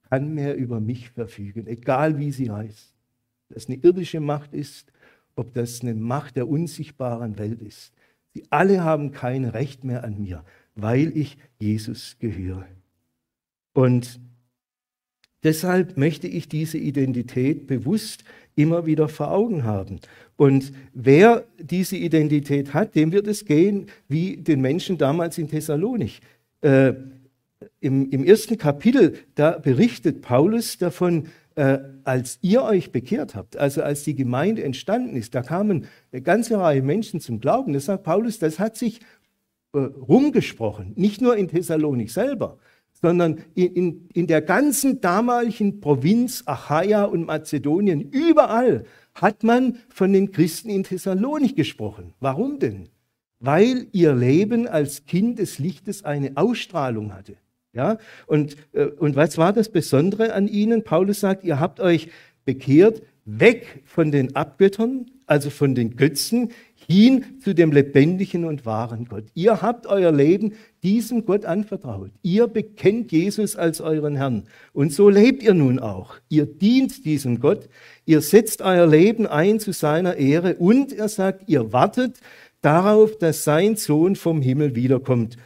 kann 0.09 0.35
mehr 0.35 0.55
über 0.55 0.79
mich 0.79 1.09
verfügen, 1.09 1.65
egal 1.65 2.19
wie 2.19 2.31
sie 2.31 2.51
heißt. 2.51 2.93
Ob 3.49 3.55
das 3.55 3.67
eine 3.67 3.77
irdische 3.77 4.19
Macht 4.19 4.53
ist, 4.53 4.91
ob 5.35 5.53
das 5.55 5.81
eine 5.81 5.95
Macht 5.95 6.35
der 6.35 6.47
unsichtbaren 6.47 7.39
Welt 7.39 7.59
ist. 7.63 7.91
Sie 8.35 8.43
alle 8.51 8.83
haben 8.83 9.11
kein 9.11 9.45
Recht 9.45 9.83
mehr 9.83 10.03
an 10.03 10.21
mir, 10.21 10.45
weil 10.75 11.17
ich 11.17 11.37
Jesus 11.57 12.17
gehöre. 12.19 12.67
Und 13.73 14.19
deshalb 15.43 15.97
möchte 15.97 16.27
ich 16.27 16.47
diese 16.47 16.77
Identität 16.77 17.65
bewusst 17.65 18.23
immer 18.55 18.85
wieder 18.85 19.07
vor 19.07 19.31
Augen 19.31 19.63
haben. 19.63 19.99
Und 20.37 20.73
wer 20.93 21.45
diese 21.59 21.97
Identität 21.97 22.73
hat, 22.73 22.95
dem 22.95 23.11
wird 23.11 23.27
es 23.27 23.45
gehen 23.45 23.87
wie 24.07 24.37
den 24.37 24.61
Menschen 24.61 24.97
damals 24.97 25.37
in 25.37 25.49
Thessalonik. 25.49 26.19
Äh, 26.61 26.93
im, 27.79 28.09
Im 28.09 28.23
ersten 28.23 28.57
Kapitel, 28.57 29.17
da 29.35 29.51
berichtet 29.51 30.21
Paulus 30.21 30.77
davon, 30.77 31.27
äh, 31.55 31.79
als 32.03 32.39
ihr 32.41 32.63
euch 32.63 32.91
bekehrt 32.91 33.35
habt, 33.35 33.57
also 33.57 33.81
als 33.81 34.03
die 34.03 34.15
Gemeinde 34.15 34.63
entstanden 34.63 35.15
ist, 35.15 35.35
da 35.35 35.41
kamen 35.41 35.87
eine 36.11 36.21
ganze 36.21 36.59
Reihe 36.59 36.81
Menschen 36.81 37.21
zum 37.21 37.39
Glauben. 37.39 37.73
Das 37.73 37.85
sagt 37.85 38.03
Paulus, 38.03 38.39
das 38.39 38.59
hat 38.59 38.75
sich 38.75 38.99
äh, 39.73 39.77
rumgesprochen, 39.79 40.93
nicht 40.95 41.21
nur 41.21 41.37
in 41.37 41.47
Thessalonik 41.47 42.11
selber, 42.11 42.57
sondern 43.05 43.43
in, 43.53 43.73
in, 43.75 44.09
in 44.15 44.25
der 44.25 44.41
ganzen 44.41 44.99
damaligen 44.99 45.79
Provinz 45.79 46.41
Achaia 46.47 47.03
und 47.03 47.27
Mazedonien, 47.27 48.01
überall 48.01 48.85
hat 49.13 49.43
man 49.43 49.77
von 49.89 50.11
den 50.11 50.31
Christen 50.31 50.71
in 50.71 50.81
Thessalonik 50.81 51.55
gesprochen. 51.55 52.15
Warum 52.19 52.57
denn? 52.57 52.89
Weil 53.39 53.85
ihr 53.91 54.15
Leben 54.15 54.67
als 54.67 55.05
Kind 55.05 55.37
des 55.37 55.59
Lichtes 55.59 56.03
eine 56.03 56.31
Ausstrahlung 56.33 57.13
hatte. 57.13 57.35
Ja? 57.73 57.99
Und, 58.25 58.57
äh, 58.73 58.85
und 58.85 59.15
was 59.15 59.37
war 59.37 59.53
das 59.53 59.69
Besondere 59.69 60.33
an 60.33 60.47
ihnen? 60.47 60.83
Paulus 60.83 61.19
sagt, 61.19 61.43
ihr 61.43 61.59
habt 61.59 61.79
euch 61.79 62.09
bekehrt, 62.43 63.03
weg 63.25 63.83
von 63.85 64.11
den 64.11 64.35
Abgöttern, 64.35 65.11
also 65.27 65.51
von 65.51 65.75
den 65.75 65.95
Götzen, 65.95 66.49
hin 66.87 67.39
zu 67.41 67.53
dem 67.53 67.71
lebendigen 67.71 68.45
und 68.45 68.65
wahren 68.65 69.05
Gott. 69.05 69.25
Ihr 69.33 69.61
habt 69.61 69.87
euer 69.87 70.11
Leben 70.11 70.53
diesem 70.83 71.25
Gott 71.25 71.45
anvertraut. 71.45 72.11
Ihr 72.21 72.47
bekennt 72.47 73.11
Jesus 73.11 73.55
als 73.55 73.81
euren 73.81 74.15
Herrn. 74.15 74.43
Und 74.73 74.93
so 74.93 75.09
lebt 75.09 75.43
ihr 75.43 75.53
nun 75.53 75.79
auch. 75.79 76.15
Ihr 76.29 76.45
dient 76.45 77.05
diesem 77.05 77.39
Gott. 77.39 77.69
Ihr 78.05 78.21
setzt 78.21 78.61
euer 78.61 78.85
Leben 78.85 79.25
ein 79.25 79.59
zu 79.59 79.73
seiner 79.73 80.15
Ehre. 80.15 80.55
Und 80.55 80.93
er 80.93 81.09
sagt, 81.09 81.49
ihr 81.49 81.73
wartet 81.73 82.19
darauf, 82.61 83.17
dass 83.17 83.43
sein 83.43 83.75
Sohn 83.75 84.15
vom 84.15 84.41
Himmel 84.41 84.75
wiederkommt. 84.75 85.37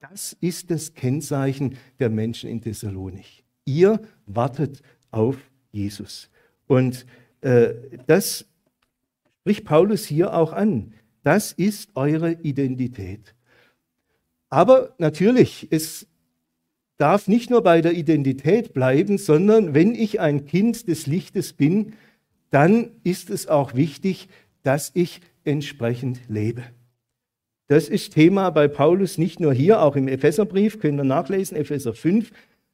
Das 0.00 0.36
ist 0.40 0.70
das 0.70 0.94
Kennzeichen 0.94 1.76
der 2.00 2.10
Menschen 2.10 2.50
in 2.50 2.60
Thessalonik. 2.60 3.44
Ihr 3.64 4.00
wartet 4.26 4.82
auf 5.10 5.36
Jesus. 5.70 6.28
Und 6.66 7.06
äh, 7.40 7.74
das 8.06 8.46
spricht 9.42 9.64
Paulus 9.64 10.06
hier 10.06 10.34
auch 10.34 10.52
an. 10.52 10.94
Das 11.24 11.50
ist 11.50 11.90
eure 11.96 12.32
Identität. 12.42 13.34
Aber 14.48 14.94
natürlich, 14.98 15.66
es 15.70 16.06
darf 16.96 17.26
nicht 17.26 17.50
nur 17.50 17.62
bei 17.62 17.80
der 17.80 17.94
Identität 17.94 18.72
bleiben, 18.72 19.18
sondern 19.18 19.74
wenn 19.74 19.96
ich 19.96 20.20
ein 20.20 20.46
Kind 20.46 20.86
des 20.86 21.08
Lichtes 21.08 21.54
bin, 21.54 21.94
dann 22.50 22.92
ist 23.02 23.30
es 23.30 23.48
auch 23.48 23.74
wichtig, 23.74 24.28
dass 24.62 24.92
ich 24.94 25.20
entsprechend 25.42 26.20
lebe. 26.28 26.62
Das 27.66 27.88
ist 27.88 28.14
Thema 28.14 28.50
bei 28.50 28.68
Paulus 28.68 29.18
nicht 29.18 29.40
nur 29.40 29.52
hier, 29.52 29.82
auch 29.82 29.96
im 29.96 30.06
Epheserbrief, 30.06 30.78
können 30.78 30.98
wir 30.98 31.04
nachlesen, 31.04 31.56
Epheser 31.56 31.94
5, 31.94 32.30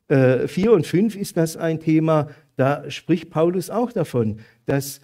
äh, 0.08 0.46
4 0.46 0.72
und 0.72 0.86
5 0.86 1.16
ist 1.16 1.38
das 1.38 1.56
ein 1.56 1.80
Thema, 1.80 2.28
da 2.56 2.90
spricht 2.90 3.30
Paulus 3.30 3.70
auch 3.70 3.92
davon, 3.92 4.40
dass 4.66 5.00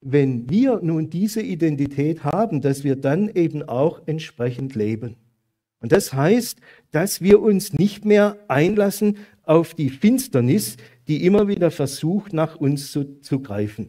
wenn 0.00 0.48
wir 0.48 0.80
nun 0.82 1.10
diese 1.10 1.42
Identität 1.42 2.24
haben, 2.24 2.60
dass 2.60 2.84
wir 2.84 2.96
dann 2.96 3.28
eben 3.28 3.62
auch 3.62 4.00
entsprechend 4.06 4.74
leben. 4.74 5.16
Und 5.80 5.92
das 5.92 6.12
heißt, 6.12 6.58
dass 6.90 7.20
wir 7.20 7.40
uns 7.40 7.72
nicht 7.72 8.04
mehr 8.04 8.36
einlassen 8.48 9.18
auf 9.42 9.74
die 9.74 9.90
Finsternis, 9.90 10.76
die 11.08 11.24
immer 11.24 11.48
wieder 11.48 11.70
versucht, 11.70 12.32
nach 12.32 12.56
uns 12.56 12.92
zu, 12.92 13.20
zu 13.20 13.40
greifen. 13.40 13.88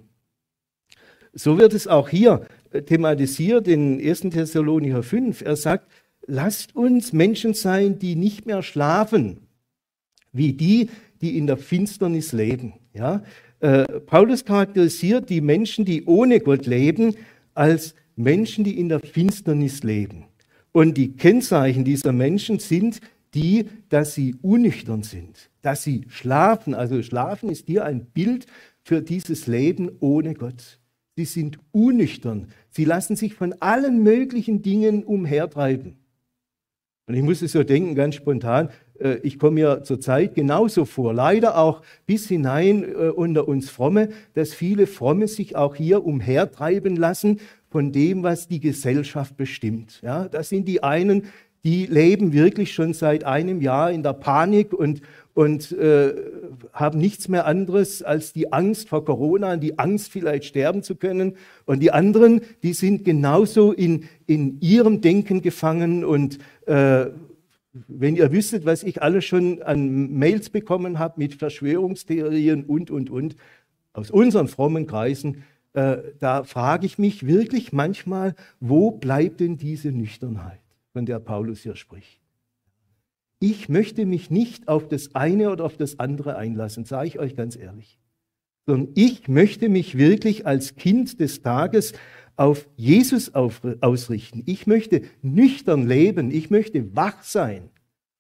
So 1.34 1.58
wird 1.58 1.74
es 1.74 1.88
auch 1.88 2.10
hier 2.10 2.46
thematisiert 2.86 3.68
in 3.68 4.00
1. 4.00 4.22
Thessalonicher 4.22 5.04
5. 5.04 5.42
Er 5.42 5.56
sagt, 5.56 5.90
lasst 6.26 6.76
uns 6.76 7.14
Menschen 7.14 7.54
sein, 7.54 8.00
die 8.00 8.16
nicht 8.16 8.46
mehr 8.46 8.64
schlafen, 8.64 9.48
wie 10.32 10.54
die, 10.54 10.90
die 11.22 11.38
in 11.38 11.48
der 11.48 11.58
Finsternis 11.58 12.32
leben. 12.32 12.74
Ja? 12.94 13.24
Äh, 13.62 13.84
Paulus 14.02 14.44
charakterisiert 14.44 15.30
die 15.30 15.40
Menschen, 15.40 15.86
die 15.86 16.06
ohne 16.06 16.40
Gott 16.40 16.66
leben, 16.66 17.16
als 17.54 17.96
Menschen, 18.16 18.64
die 18.64 18.80
in 18.80 18.90
der 18.90 19.00
Finsternis 19.00 19.84
leben. 19.84 20.26
Und 20.72 20.98
die 20.98 21.14
Kennzeichen 21.14 21.86
dieser 21.86 22.12
Menschen 22.12 22.60
sind 22.60 23.02
die, 23.34 23.66
dass 23.90 24.16
sie 24.16 24.36
unnüchtern 24.42 25.04
sind, 25.04 25.50
dass 25.62 25.84
sie 25.84 26.06
schlafen. 26.10 26.74
Also 26.74 27.02
schlafen 27.04 27.50
ist 27.50 27.68
hier 27.68 27.86
ein 27.86 28.06
Bild 28.06 28.48
für 28.84 29.02
dieses 29.02 29.48
Leben 29.48 29.92
ohne 30.00 30.34
Gott. 30.34 30.80
Sie 31.16 31.26
sind 31.26 31.60
unnüchtern. 31.72 32.48
Sie 32.70 32.86
lassen 32.86 33.16
sich 33.16 33.36
von 33.36 33.54
allen 33.60 34.02
möglichen 34.02 34.62
Dingen 34.62 35.04
umhertreiben. 35.04 35.98
Und 37.08 37.16
ich 37.16 37.24
muss 37.24 37.42
es 37.42 37.52
so 37.52 37.64
denken, 37.64 37.94
ganz 37.94 38.16
spontan, 38.16 38.70
ich 39.24 39.40
komme 39.40 39.56
mir 39.56 39.84
zurzeit 39.84 40.36
genauso 40.36 40.86
vor, 40.86 41.14
leider 41.14 41.58
auch 41.58 41.82
bis 42.06 42.28
hinein 42.28 42.84
äh, 42.84 43.10
unter 43.10 43.48
uns 43.48 43.70
Fromme, 43.70 44.10
dass 44.34 44.54
viele 44.54 44.88
Fromme 44.88 45.28
sich 45.28 45.56
auch 45.56 45.76
hier 45.76 46.06
umhertreiben 46.06 46.96
lassen 46.96 47.40
von 47.70 47.92
dem, 47.92 48.24
was 48.24 48.48
die 48.48 48.60
Gesellschaft 48.60 49.38
bestimmt. 49.38 50.02
Ja, 50.04 50.28
das 50.28 50.50
sind 50.50 50.68
die 50.68 50.84
einen, 50.84 51.24
die 51.64 51.86
leben 51.86 52.34
wirklich 52.34 52.74
schon 52.74 52.94
seit 52.94 53.24
einem 53.24 53.62
Jahr 53.62 53.92
in 53.92 54.02
der 54.02 54.14
Panik 54.14 54.74
und, 54.74 55.02
und 55.34 55.72
äh, 55.74 56.14
haben 56.74 57.00
nichts 57.00 57.28
mehr 57.28 57.46
anderes 57.46 58.02
als 58.02 58.34
die 58.34 58.52
Angst 58.52 58.90
vor 58.90 59.06
Corona 59.06 59.54
und 59.54 59.60
die 59.62 59.78
Angst, 59.78 60.12
vielleicht 60.12 60.46
sterben 60.46 60.82
zu 60.82 60.96
können. 60.96 61.36
Und 61.66 61.82
die 61.82 61.92
anderen, 61.92 62.42
die 62.64 62.74
sind 62.74 63.06
genauso 63.06 63.72
in, 63.72 64.06
in 64.26 64.60
ihrem 64.60 65.02
Denken 65.02 65.42
gefangen. 65.42 66.04
Und 66.04 66.40
äh, 66.66 67.08
wenn 67.74 68.16
ihr 68.16 68.32
wüsstet, 68.32 68.66
was 68.66 68.84
ich 68.84 69.02
alles 69.02 69.26
schon 69.26 69.62
an 69.62 70.12
Mails 70.12 70.50
bekommen 70.50 71.00
habe 71.00 71.16
mit 71.18 71.36
Verschwörungstheorien 71.36 72.66
und, 72.66 72.92
und, 72.92 73.10
und, 73.10 73.36
aus 73.94 74.12
unseren 74.12 74.48
frommen 74.48 74.88
Kreisen, 74.88 75.44
äh, 75.74 75.98
da 76.20 76.44
frage 76.44 76.86
ich 76.86 76.98
mich 76.98 77.28
wirklich 77.28 77.74
manchmal, 77.74 78.36
wo 78.60 78.92
bleibt 78.92 79.40
denn 79.40 79.58
diese 79.58 79.92
Nüchternheit? 79.92 80.62
von 80.94 81.06
der 81.06 81.20
Paulus 81.20 81.62
hier 81.62 81.76
spricht. 81.76 82.20
Ich 83.40 83.70
möchte 83.70 84.06
mich 84.06 84.30
nicht 84.30 84.68
auf 84.68 84.88
das 84.88 85.16
eine 85.16 85.52
oder 85.52 85.66
auf 85.66 85.78
das 85.78 86.00
andere 86.00 86.36
einlassen, 86.36 86.86
sage 86.86 87.08
ich 87.08 87.20
euch 87.20 87.36
ganz 87.36 87.56
ehrlich, 87.56 87.98
sondern 88.68 88.92
ich 88.96 89.28
möchte 89.28 89.68
mich 89.68 89.98
wirklich 89.98 90.46
als 90.46 90.76
Kind 90.76 91.20
des 91.20 91.42
Tages 91.42 91.94
auf 92.36 92.68
Jesus 92.76 93.34
ausrichten. 93.34 94.44
Ich 94.46 94.68
möchte 94.68 95.04
nüchtern 95.22 95.88
leben, 95.88 96.32
ich 96.32 96.50
möchte 96.50 96.96
wach 96.96 97.24
sein. 97.24 97.70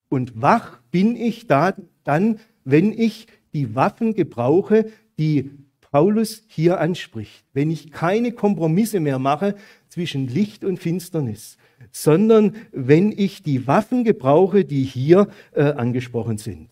Und 0.09 0.41
wach 0.41 0.79
bin 0.91 1.15
ich 1.15 1.47
da, 1.47 1.73
dann, 2.03 2.39
wenn 2.63 2.91
ich 2.91 3.27
die 3.53 3.75
Waffen 3.75 4.13
gebrauche, 4.13 4.91
die 5.17 5.51
Paulus 5.91 6.43
hier 6.47 6.79
anspricht. 6.79 7.45
Wenn 7.53 7.69
ich 7.69 7.91
keine 7.91 8.31
Kompromisse 8.31 8.99
mehr 8.99 9.19
mache 9.19 9.55
zwischen 9.89 10.27
Licht 10.27 10.63
und 10.63 10.77
Finsternis, 10.77 11.57
sondern 11.91 12.55
wenn 12.71 13.11
ich 13.11 13.43
die 13.43 13.67
Waffen 13.67 14.03
gebrauche, 14.03 14.63
die 14.63 14.83
hier 14.83 15.27
äh, 15.51 15.63
angesprochen 15.63 16.37
sind. 16.37 16.69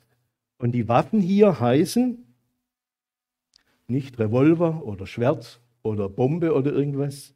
Und 0.58 0.72
die 0.72 0.88
Waffen 0.88 1.20
hier 1.20 1.60
heißen 1.60 2.26
nicht 3.88 4.20
Revolver 4.20 4.84
oder 4.86 5.08
Schwert 5.08 5.60
oder 5.84 6.10
Bombe 6.10 6.54
oder 6.54 6.72
irgendwas. 6.72 7.34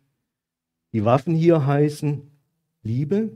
Die 0.94 1.06
Waffen 1.06 1.36
hier 1.36 1.66
heißen 1.66 2.22
Liebe, 2.84 3.32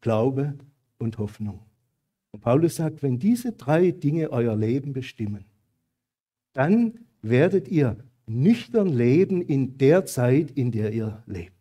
Glaube 0.00 0.54
und 0.98 1.18
Hoffnung. 1.18 1.60
Und 2.32 2.40
Paulus 2.40 2.76
sagt, 2.76 3.02
wenn 3.02 3.18
diese 3.18 3.52
drei 3.52 3.90
Dinge 3.90 4.30
euer 4.30 4.56
Leben 4.56 4.92
bestimmen, 4.92 5.44
dann 6.52 7.00
werdet 7.22 7.68
ihr 7.68 7.96
nüchtern 8.26 8.88
leben 8.88 9.42
in 9.42 9.76
der 9.76 10.06
Zeit, 10.06 10.52
in 10.52 10.70
der 10.70 10.92
ihr 10.92 11.22
lebt. 11.26 11.52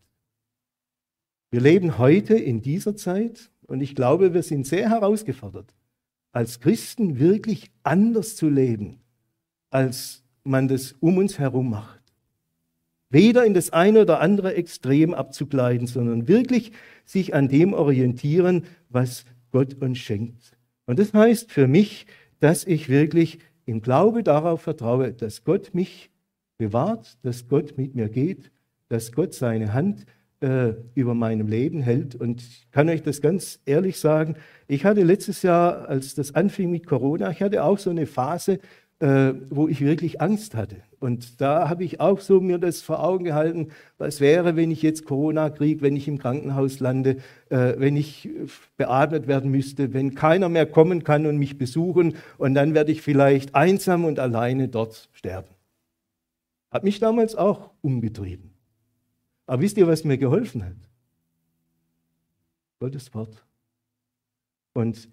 Wir 1.52 1.62
leben 1.62 1.98
heute 1.98 2.36
in 2.36 2.62
dieser 2.62 2.96
Zeit 2.96 3.52
und 3.66 3.82
ich 3.82 3.96
glaube, 3.96 4.34
wir 4.34 4.44
sind 4.44 4.68
sehr 4.68 4.90
herausgefordert, 4.90 5.74
als 6.32 6.60
Christen 6.60 7.18
wirklich 7.18 7.72
anders 7.82 8.36
zu 8.36 8.50
leben, 8.50 9.00
als 9.72 10.24
man 10.44 10.68
das 10.68 10.94
um 11.00 11.18
uns 11.18 11.40
herum 11.40 11.72
macht. 11.72 11.99
Weder 13.10 13.46
in 13.46 13.54
das 13.54 13.72
eine 13.72 14.02
oder 14.02 14.20
andere 14.20 14.54
Extrem 14.56 15.14
abzugleiten, 15.14 15.88
sondern 15.88 16.28
wirklich 16.28 16.72
sich 17.06 17.34
an 17.34 17.48
dem 17.48 17.74
orientieren, 17.74 18.66
was 18.90 19.26
Gott 19.52 19.76
uns 19.82 19.98
schenkt. 19.98 20.58
Und 20.86 21.00
das 21.00 21.14
heißt 21.14 21.52
für 21.52 21.68
mich, 21.68 22.06
dass 22.40 22.66
ich 22.66 22.90
wirklich 22.90 23.40
im 23.66 23.82
Glaube 23.82 24.24
darauf 24.24 24.62
vertraue, 24.62 25.14
dass 25.14 25.44
Gott 25.44 25.74
mich 25.74 26.12
bewahrt, 26.58 27.18
dass 27.24 27.48
Gott 27.48 27.78
mit 27.78 27.96
mir 27.96 28.10
geht, 28.10 28.52
dass 28.90 29.12
Gott 29.12 29.34
seine 29.34 29.74
Hand 29.74 30.06
äh, 30.42 30.74
über 30.96 31.14
meinem 31.14 31.48
Leben 31.48 31.82
hält. 31.82 32.16
Und 32.16 32.42
ich 32.42 32.68
kann 32.72 32.90
euch 32.90 33.04
das 33.04 33.22
ganz 33.22 33.60
ehrlich 33.66 34.00
sagen, 34.00 34.36
ich 34.68 34.86
hatte 34.86 35.04
letztes 35.04 35.42
Jahr, 35.42 35.88
als 35.88 36.16
das 36.16 36.36
anfing 36.36 36.72
mit 36.72 36.88
Corona, 36.88 37.32
ich 37.32 37.42
hatte 37.42 37.64
auch 37.64 37.78
so 37.78 37.90
eine 37.90 38.06
Phase, 38.06 38.60
äh, 39.00 39.34
wo 39.50 39.68
ich 39.68 39.82
wirklich 39.82 40.20
Angst 40.20 40.56
hatte. 40.56 40.78
Und 41.00 41.40
da 41.40 41.70
habe 41.70 41.86
ich 41.86 42.02
auch 42.02 42.20
so 42.20 42.42
mir 42.42 42.58
das 42.58 42.82
vor 42.82 43.02
Augen 43.02 43.24
gehalten, 43.24 43.70
was 43.98 44.20
wäre, 44.20 44.58
wenn 44.58 44.72
ich 44.72 44.82
jetzt 44.82 45.06
Corona 45.06 45.50
kriege, 45.50 45.82
wenn 45.82 45.96
ich 45.96 46.08
im 46.10 46.18
Krankenhaus 46.18 46.82
lande, 46.82 47.18
äh, 47.50 47.76
wenn 47.78 47.96
ich 47.96 48.30
beatmet 48.76 49.28
werden 49.28 49.52
müsste, 49.52 49.94
wenn 49.94 50.16
keiner 50.16 50.50
mehr 50.50 50.66
kommen 50.66 51.04
kann 51.06 51.26
und 51.26 51.38
mich 51.38 51.58
besuchen 51.58 52.16
und 52.38 52.54
dann 52.54 52.74
werde 52.74 52.92
ich 52.92 53.02
vielleicht 53.02 53.56
einsam 53.56 54.04
und 54.04 54.20
alleine 54.20 54.68
dort 54.68 55.10
sterben. 55.14 55.56
Hat 56.70 56.84
mich 56.84 57.00
damals 57.00 57.36
auch 57.36 57.72
umgetrieben. 57.82 58.54
Aber 59.48 59.62
wisst 59.62 59.78
ihr, 59.78 59.88
was 59.88 60.04
mir 60.04 60.18
geholfen 60.18 60.64
hat? 60.66 60.76
Gottes 62.80 63.14
Wort. 63.14 63.46
Und 64.74 65.10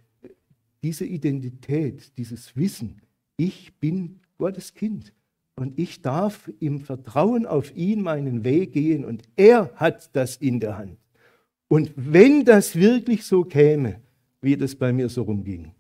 diese 0.83 1.07
Identität, 1.07 2.16
dieses 2.18 2.55
Wissen, 2.57 3.01
ich 3.37 3.75
bin 3.79 4.20
Gottes 4.38 4.75
Kind 4.75 5.12
und 5.57 5.79
ich 5.79 6.03
darf 6.03 6.51
im 6.61 6.81
Vertrauen 6.81 7.46
auf 7.46 7.75
ihn 7.77 8.03
meinen 8.03 8.44
Weg 8.44 8.72
gehen 8.72 9.05
und 9.05 9.22
er 9.37 9.72
hat 9.77 10.14
das 10.14 10.37
in 10.37 10.61
der 10.61 10.79
Hand. 10.79 10.99
Und 11.68 11.92
wenn 11.96 12.44
das 12.44 12.77
wirklich 12.77 13.25
so 13.25 13.44
käme, 13.44 14.01
wie 14.40 14.57
das 14.57 14.77
bei 14.77 14.92
mir 14.92 15.09
so 15.09 15.22
rumging, 15.22 15.72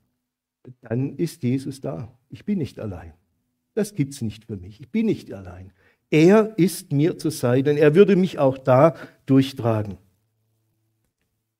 dann 0.80 1.16
ist 1.16 1.42
Jesus 1.42 1.80
da. 1.80 2.12
Ich 2.28 2.44
bin 2.44 2.58
nicht 2.58 2.80
allein. 2.80 3.12
Das 3.74 3.94
gibt 3.94 4.14
es 4.14 4.22
nicht 4.22 4.46
für 4.46 4.56
mich. 4.56 4.80
Ich 4.80 4.90
bin 4.90 5.06
nicht 5.06 5.32
allein. 5.32 5.72
Er 6.10 6.58
ist 6.58 6.92
mir 6.92 7.18
zur 7.18 7.30
Seite 7.30 7.70
und 7.70 7.76
er 7.76 7.94
würde 7.94 8.16
mich 8.16 8.38
auch 8.38 8.58
da 8.58 8.96
durchtragen. 9.26 9.98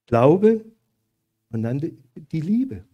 Glaube 0.06 0.64
und 1.50 1.62
dann 1.62 1.80
die 1.80 2.40
Liebe. 2.40 2.84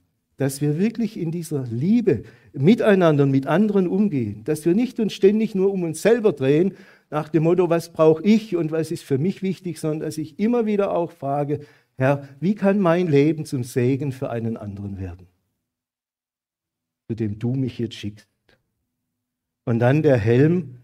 Dass 0.42 0.61
wir 0.61 0.76
wirklich 0.76 1.20
in 1.20 1.31
dieser 1.31 1.62
Liebe 1.70 2.24
miteinander 2.52 3.22
und 3.22 3.31
mit 3.31 3.46
anderen 3.46 3.87
umgehen. 3.87 4.42
Dass 4.42 4.64
wir 4.64 4.74
nicht 4.74 4.98
uns 4.98 5.12
ständig 5.12 5.55
nur 5.55 5.72
um 5.72 5.85
uns 5.85 6.02
selber 6.02 6.33
drehen, 6.33 6.74
nach 7.11 7.28
dem 7.28 7.44
Motto, 7.44 7.70
was 7.70 7.92
brauche 7.92 8.24
ich 8.24 8.57
und 8.57 8.72
was 8.72 8.90
ist 8.90 9.05
für 9.05 9.18
mich 9.18 9.44
wichtig, 9.44 9.78
sondern 9.78 10.00
dass 10.00 10.18
ich 10.18 10.40
immer 10.40 10.66
wieder 10.66 10.96
auch 10.96 11.12
frage, 11.12 11.61
Herr, 11.96 12.28
wie 12.40 12.57
kann 12.57 12.81
mein 12.81 13.07
Leben 13.07 13.44
zum 13.44 13.62
Segen 13.62 14.11
für 14.11 14.31
einen 14.31 14.57
anderen 14.57 14.98
werden, 14.98 15.28
zu 17.07 17.14
dem 17.14 17.38
du 17.38 17.55
mich 17.55 17.78
jetzt 17.78 17.94
schickst? 17.94 18.26
Und 19.64 19.78
dann 19.78 20.02
der 20.02 20.16
Helm 20.16 20.78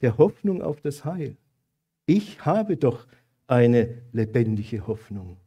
der 0.00 0.16
Hoffnung 0.16 0.62
auf 0.62 0.80
das 0.80 1.04
Heil. 1.04 1.36
Ich 2.06 2.46
habe 2.46 2.76
doch 2.76 3.08
eine 3.48 3.96
lebendige 4.12 4.86
Hoffnung 4.86 5.38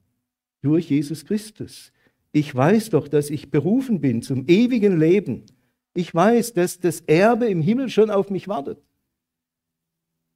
durch 0.62 0.90
Jesus 0.90 1.24
Christus. 1.24 1.94
Ich 2.34 2.54
weiß 2.54 2.89
doch, 2.89 3.08
dass 3.08 3.30
ich 3.30 3.52
berufen 3.52 4.02
bin 4.02 4.24
zum 4.24 4.46
ewigen 4.48 5.00
Leben. 5.00 5.46
Ich 5.93 6.13
weiß, 6.13 6.54
dass 6.54 6.80
das 6.80 7.02
Erbe 7.02 7.46
im 7.46 7.62
Himmel 7.62 7.89
schon 7.89 8.10
auf 8.10 8.32
mich 8.32 8.48
wartet. 8.48 8.82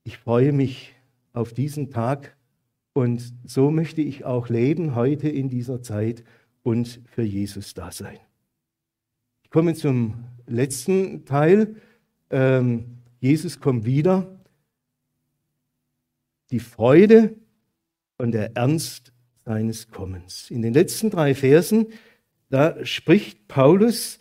Ich 0.04 0.20
freue 0.20 0.54
mich 0.54 0.94
auf 1.34 1.54
diesen 1.54 1.90
Tag 1.90 2.38
und 2.94 3.34
so 3.46 3.72
möchte 3.72 4.02
ich 4.02 4.26
auch 4.26 4.48
leben 4.48 4.96
heute 4.96 5.28
in 5.28 5.50
dieser 5.50 5.82
Zeit 5.82 6.24
und 6.62 7.02
für 7.06 7.24
Jesus 7.24 7.74
da 7.74 7.92
sein. 7.92 8.20
Ich 9.44 9.50
komme 9.50 9.74
zum 9.74 10.24
letzten 10.46 11.26
Teil. 11.26 11.78
Ähm, 12.30 13.00
Jesus 13.20 13.60
kommt 13.60 13.86
wieder. 13.86 14.40
Die 16.52 16.60
Freude 16.60 17.36
und 18.18 18.34
der 18.34 18.56
Ernst 18.56 19.12
seines 19.48 19.88
Kommens. 19.90 20.52
In 20.52 20.62
den 20.62 20.74
letzten 20.74 21.10
drei 21.10 21.34
Versen, 21.34 21.88
da 22.50 22.86
spricht 22.86 23.48
Paulus 23.48 24.20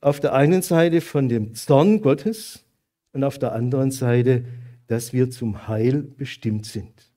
auf 0.00 0.18
der 0.18 0.32
einen 0.32 0.62
Seite 0.62 1.02
von 1.02 1.28
dem 1.28 1.54
Zorn 1.54 2.00
Gottes 2.00 2.64
und 3.12 3.22
auf 3.22 3.38
der 3.38 3.52
anderen 3.52 3.90
Seite, 3.90 4.46
dass 4.86 5.12
wir 5.12 5.30
zum 5.30 5.68
Heil 5.68 6.02
bestimmt 6.02 6.64
sind. 6.64 7.12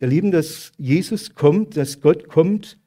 Ihr 0.00 0.08
Lieben, 0.08 0.32
dass 0.32 0.72
Jesus 0.78 1.34
kommt, 1.34 1.76
dass 1.76 2.00
Gott 2.00 2.28
kommt, 2.28 2.80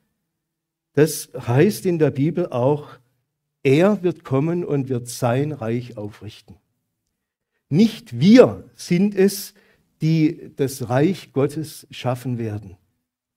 das 0.92 1.30
heißt 1.34 1.86
in 1.86 2.00
der 2.00 2.12
Bibel 2.12 2.48
auch, 2.48 2.90
er 3.64 4.04
wird 4.04 4.26
kommen 4.26 4.66
und 4.66 4.90
wird 4.90 5.08
sein 5.08 5.54
Reich 5.54 5.96
aufrichten. 5.96 6.58
Nicht 7.70 8.20
wir 8.20 8.70
sind 8.76 9.16
es, 9.16 9.54
die 10.02 10.52
das 10.58 10.90
Reich 10.90 11.32
Gottes 11.32 11.88
schaffen 11.90 12.38
werden. 12.38 12.76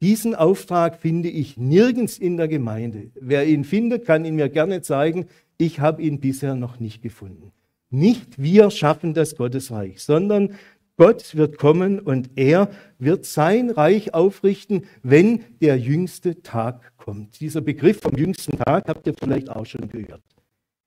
Diesen 0.02 0.34
Auftrag 0.34 1.00
finde 1.00 1.30
ich 1.30 1.56
nirgends 1.56 2.18
in 2.18 2.36
der 2.36 2.48
Gemeinde. 2.48 3.10
Wer 3.18 3.46
ihn 3.46 3.64
findet, 3.64 4.04
kann 4.04 4.24
ihn 4.24 4.36
mir 4.36 4.50
gerne 4.50 4.82
zeigen. 4.82 5.26
Ich 5.56 5.80
habe 5.80 6.02
ihn 6.02 6.20
bisher 6.20 6.54
noch 6.54 6.80
nicht 6.80 7.02
gefunden. 7.02 7.52
Nicht 7.88 8.42
wir 8.42 8.70
schaffen 8.70 9.14
das 9.14 9.36
Gottesreich, 9.36 10.02
sondern 10.02 10.54
Gott 10.98 11.36
wird 11.36 11.58
kommen 11.58 11.98
und 11.98 12.30
er 12.36 12.70
wird 12.98 13.26
sein 13.26 13.70
Reich 13.70 14.14
aufrichten, 14.14 14.84
wenn 15.02 15.40
der 15.60 15.78
jüngste 15.78 16.42
Tag 16.42 16.96
kommt. 16.96 17.40
Dieser 17.40 17.60
Begriff 17.60 18.00
vom 18.00 18.16
jüngsten 18.16 18.58
Tag 18.58 18.88
habt 18.88 19.06
ihr 19.06 19.14
vielleicht 19.14 19.50
auch 19.50 19.66
schon 19.66 19.88
gehört. 19.88 20.22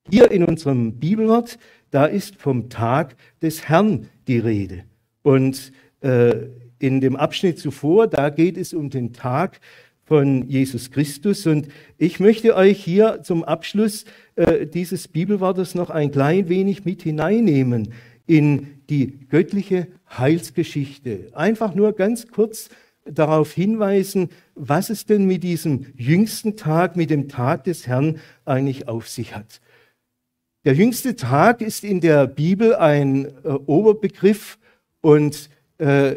Hier 0.09 0.31
in 0.31 0.43
unserem 0.43 0.99
Bibelwort, 0.99 1.59
da 1.91 2.05
ist 2.05 2.35
vom 2.37 2.69
Tag 2.69 3.15
des 3.41 3.69
Herrn 3.69 4.09
die 4.27 4.39
Rede. 4.39 4.83
Und 5.21 5.71
äh, 6.01 6.47
in 6.79 7.01
dem 7.01 7.15
Abschnitt 7.15 7.59
zuvor, 7.59 8.07
da 8.07 8.29
geht 8.29 8.57
es 8.57 8.73
um 8.73 8.89
den 8.89 9.13
Tag 9.13 9.59
von 10.09 10.49
Jesus 10.49 10.89
Christus. 10.89 11.45
Und 11.45 11.67
ich 11.97 12.19
möchte 12.19 12.55
euch 12.55 12.83
hier 12.83 13.21
zum 13.23 13.43
Abschluss 13.43 14.05
äh, 14.35 14.65
dieses 14.65 15.07
Bibelwortes 15.07 15.75
noch 15.75 15.91
ein 15.91 16.11
klein 16.11 16.49
wenig 16.49 16.83
mit 16.83 17.03
hineinnehmen 17.03 17.93
in 18.25 18.79
die 18.89 19.27
göttliche 19.29 19.87
Heilsgeschichte. 20.09 21.27
Einfach 21.33 21.75
nur 21.75 21.93
ganz 21.93 22.27
kurz 22.27 22.69
darauf 23.05 23.53
hinweisen, 23.53 24.29
was 24.55 24.89
es 24.89 25.05
denn 25.05 25.25
mit 25.25 25.43
diesem 25.43 25.85
jüngsten 25.95 26.55
Tag, 26.55 26.95
mit 26.95 27.09
dem 27.09 27.27
Tag 27.29 27.63
des 27.63 27.87
Herrn 27.87 28.19
eigentlich 28.45 28.87
auf 28.87 29.07
sich 29.07 29.35
hat. 29.35 29.61
Der 30.65 30.73
jüngste 30.73 31.15
Tag 31.15 31.61
ist 31.61 31.83
in 31.83 32.01
der 32.01 32.27
Bibel 32.27 32.75
ein 32.75 33.25
äh, 33.25 33.47
Oberbegriff 33.47 34.57
und 35.01 35.49
äh, 35.77 36.15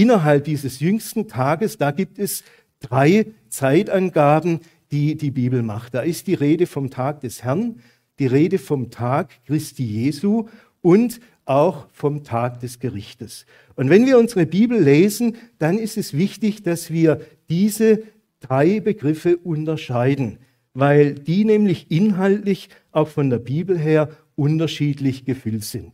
innerhalb 0.00 0.44
dieses 0.44 0.80
jüngsten 0.80 1.28
Tages, 1.28 1.76
da 1.76 1.90
gibt 1.90 2.18
es 2.18 2.42
drei 2.80 3.26
Zeitangaben, 3.48 4.60
die 4.90 5.16
die 5.16 5.30
Bibel 5.30 5.62
macht. 5.62 5.94
Da 5.94 6.00
ist 6.00 6.26
die 6.26 6.34
Rede 6.34 6.66
vom 6.66 6.90
Tag 6.90 7.20
des 7.20 7.42
Herrn, 7.42 7.80
die 8.18 8.26
Rede 8.26 8.58
vom 8.58 8.90
Tag 8.90 9.30
Christi 9.46 9.84
Jesu 9.84 10.46
und 10.80 11.20
auch 11.44 11.86
vom 11.92 12.24
Tag 12.24 12.60
des 12.60 12.78
Gerichtes. 12.78 13.44
Und 13.76 13.90
wenn 13.90 14.06
wir 14.06 14.18
unsere 14.18 14.46
Bibel 14.46 14.80
lesen, 14.80 15.36
dann 15.58 15.78
ist 15.78 15.96
es 15.96 16.16
wichtig, 16.16 16.62
dass 16.62 16.90
wir 16.90 17.20
diese 17.48 18.02
drei 18.40 18.80
Begriffe 18.80 19.36
unterscheiden, 19.36 20.38
weil 20.72 21.14
die 21.14 21.44
nämlich 21.44 21.90
inhaltlich 21.90 22.68
auch 22.92 23.08
von 23.08 23.28
der 23.30 23.38
Bibel 23.38 23.78
her 23.78 24.10
unterschiedlich 24.34 25.24
gefüllt 25.24 25.64
sind. 25.64 25.92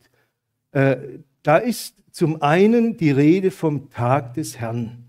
Äh, 0.73 0.97
da 1.43 1.57
ist 1.57 1.95
zum 2.17 2.41
einen 2.41 2.97
die 2.97 3.11
Rede 3.11 3.51
vom 3.51 3.91
Tag 3.91 4.33
des 4.33 4.59
Herrn. 4.59 5.05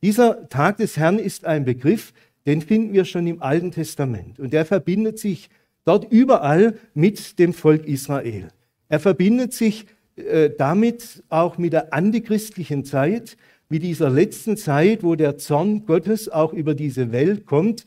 Dieser 0.00 0.48
Tag 0.48 0.76
des 0.76 0.96
Herrn 0.96 1.18
ist 1.18 1.44
ein 1.44 1.64
Begriff, 1.64 2.12
den 2.46 2.62
finden 2.62 2.92
wir 2.92 3.04
schon 3.04 3.26
im 3.26 3.42
Alten 3.42 3.72
Testament 3.72 4.38
und 4.38 4.52
der 4.52 4.64
verbindet 4.64 5.18
sich 5.18 5.50
dort 5.84 6.12
überall 6.12 6.78
mit 6.94 7.40
dem 7.40 7.52
Volk 7.52 7.84
Israel. 7.88 8.46
Er 8.88 9.00
verbindet 9.00 9.54
sich 9.54 9.86
äh, 10.14 10.50
damit 10.56 11.24
auch 11.30 11.58
mit 11.58 11.72
der 11.72 11.92
antichristlichen 11.92 12.84
Zeit, 12.84 13.36
mit 13.68 13.82
dieser 13.82 14.08
letzten 14.08 14.56
Zeit, 14.56 15.02
wo 15.02 15.16
der 15.16 15.38
Zorn 15.38 15.84
Gottes 15.84 16.28
auch 16.28 16.52
über 16.52 16.76
diese 16.76 17.10
Welt 17.10 17.44
kommt. 17.46 17.86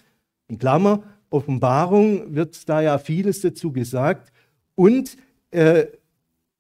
In 0.50 0.60
Klammer, 0.60 1.04
Offenbarung 1.30 2.36
wird 2.36 2.68
da 2.68 2.82
ja 2.82 2.98
vieles 2.98 3.40
dazu 3.40 3.72
gesagt. 3.72 4.34
Und 4.76 5.16
äh, 5.52 5.86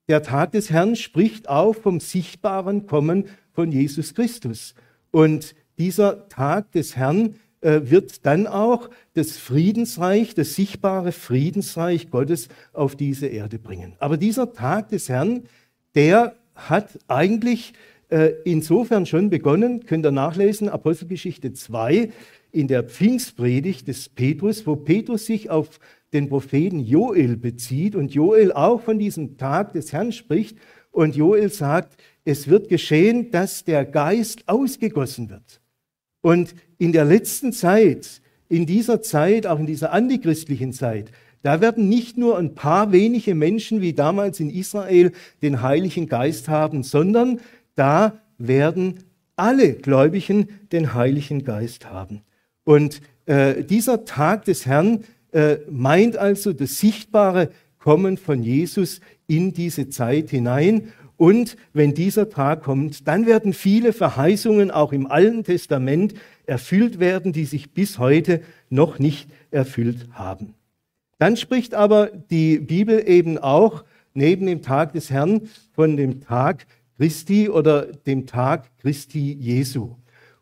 der 0.09 0.23
Tag 0.23 0.51
des 0.51 0.71
Herrn 0.71 0.95
spricht 0.95 1.47
auch 1.47 1.73
vom 1.73 1.99
sichtbaren 1.99 2.87
Kommen 2.87 3.25
von 3.53 3.71
Jesus 3.71 4.15
Christus. 4.15 4.73
Und 5.11 5.55
dieser 5.77 6.27
Tag 6.29 6.71
des 6.71 6.95
Herrn 6.95 7.35
äh, 7.61 7.81
wird 7.83 8.25
dann 8.25 8.47
auch 8.47 8.89
das 9.13 9.37
Friedensreich, 9.37 10.33
das 10.33 10.55
sichtbare 10.55 11.11
Friedensreich 11.11 12.09
Gottes 12.09 12.47
auf 12.73 12.95
diese 12.95 13.27
Erde 13.27 13.59
bringen. 13.59 13.95
Aber 13.99 14.17
dieser 14.17 14.53
Tag 14.53 14.89
des 14.89 15.09
Herrn, 15.09 15.43
der 15.93 16.35
hat 16.55 16.99
eigentlich 17.07 17.73
äh, 18.09 18.31
insofern 18.45 19.05
schon 19.05 19.29
begonnen, 19.29 19.85
könnt 19.85 20.05
ihr 20.05 20.11
nachlesen, 20.11 20.69
Apostelgeschichte 20.69 21.53
2, 21.53 22.11
in 22.51 22.67
der 22.67 22.83
Pfingstpredigt 22.83 23.87
des 23.87 24.09
Petrus, 24.09 24.65
wo 24.65 24.75
Petrus 24.75 25.27
sich 25.27 25.49
auf 25.51 25.79
den 26.13 26.29
Propheten 26.29 26.79
Joel 26.79 27.37
bezieht 27.37 27.95
und 27.95 28.13
Joel 28.13 28.51
auch 28.51 28.81
von 28.81 28.99
diesem 28.99 29.37
Tag 29.37 29.73
des 29.73 29.93
Herrn 29.93 30.11
spricht. 30.11 30.57
Und 30.91 31.15
Joel 31.15 31.49
sagt, 31.49 32.01
es 32.25 32.47
wird 32.47 32.69
geschehen, 32.69 33.31
dass 33.31 33.63
der 33.63 33.85
Geist 33.85 34.47
ausgegossen 34.47 35.29
wird. 35.29 35.61
Und 36.21 36.55
in 36.77 36.91
der 36.91 37.05
letzten 37.05 37.53
Zeit, 37.53 38.21
in 38.49 38.65
dieser 38.65 39.01
Zeit, 39.01 39.45
auch 39.45 39.59
in 39.59 39.67
dieser 39.67 39.93
antichristlichen 39.93 40.73
Zeit, 40.73 41.11
da 41.41 41.61
werden 41.61 41.87
nicht 41.87 42.17
nur 42.17 42.37
ein 42.37 42.55
paar 42.55 42.91
wenige 42.91 43.33
Menschen 43.33 43.81
wie 43.81 43.93
damals 43.93 44.39
in 44.39 44.49
Israel 44.49 45.11
den 45.41 45.61
Heiligen 45.61 46.07
Geist 46.07 46.49
haben, 46.49 46.83
sondern 46.83 47.39
da 47.75 48.19
werden 48.37 48.99
alle 49.37 49.73
Gläubigen 49.73 50.49
den 50.71 50.93
Heiligen 50.93 51.45
Geist 51.45 51.89
haben. 51.89 52.21
Und 52.65 53.01
äh, 53.25 53.63
dieser 53.63 54.03
Tag 54.03 54.45
des 54.45 54.65
Herrn 54.65 55.05
äh, 55.31 55.57
meint 55.69 56.17
also 56.17 56.53
das 56.53 56.79
sichtbare 56.79 57.49
Kommen 57.77 58.17
von 58.17 58.43
Jesus 58.43 58.99
in 59.27 59.53
diese 59.53 59.89
Zeit 59.89 60.29
hinein. 60.29 60.91
Und 61.17 61.57
wenn 61.73 61.93
dieser 61.93 62.29
Tag 62.29 62.63
kommt, 62.63 63.07
dann 63.07 63.25
werden 63.25 63.53
viele 63.53 63.93
Verheißungen 63.93 64.71
auch 64.71 64.93
im 64.93 65.05
Alten 65.07 65.43
Testament 65.43 66.13
erfüllt 66.45 66.99
werden, 66.99 67.33
die 67.33 67.45
sich 67.45 67.71
bis 67.71 67.99
heute 67.99 68.41
noch 68.69 68.99
nicht 68.99 69.29
erfüllt 69.51 70.07
haben. 70.13 70.53
Dann 71.17 71.35
spricht 71.35 71.73
aber 71.73 72.07
die 72.07 72.59
Bibel 72.59 73.03
eben 73.07 73.37
auch 73.37 73.83
neben 74.13 74.45
dem 74.45 74.61
Tag 74.61 74.93
des 74.93 75.09
Herrn 75.09 75.49
von 75.73 75.97
dem 75.97 76.21
Tag 76.21 76.65
Christi 76.97 77.49
oder 77.49 77.85
dem 77.85 78.25
Tag 78.25 78.69
Christi 78.79 79.33
Jesu. 79.33 79.95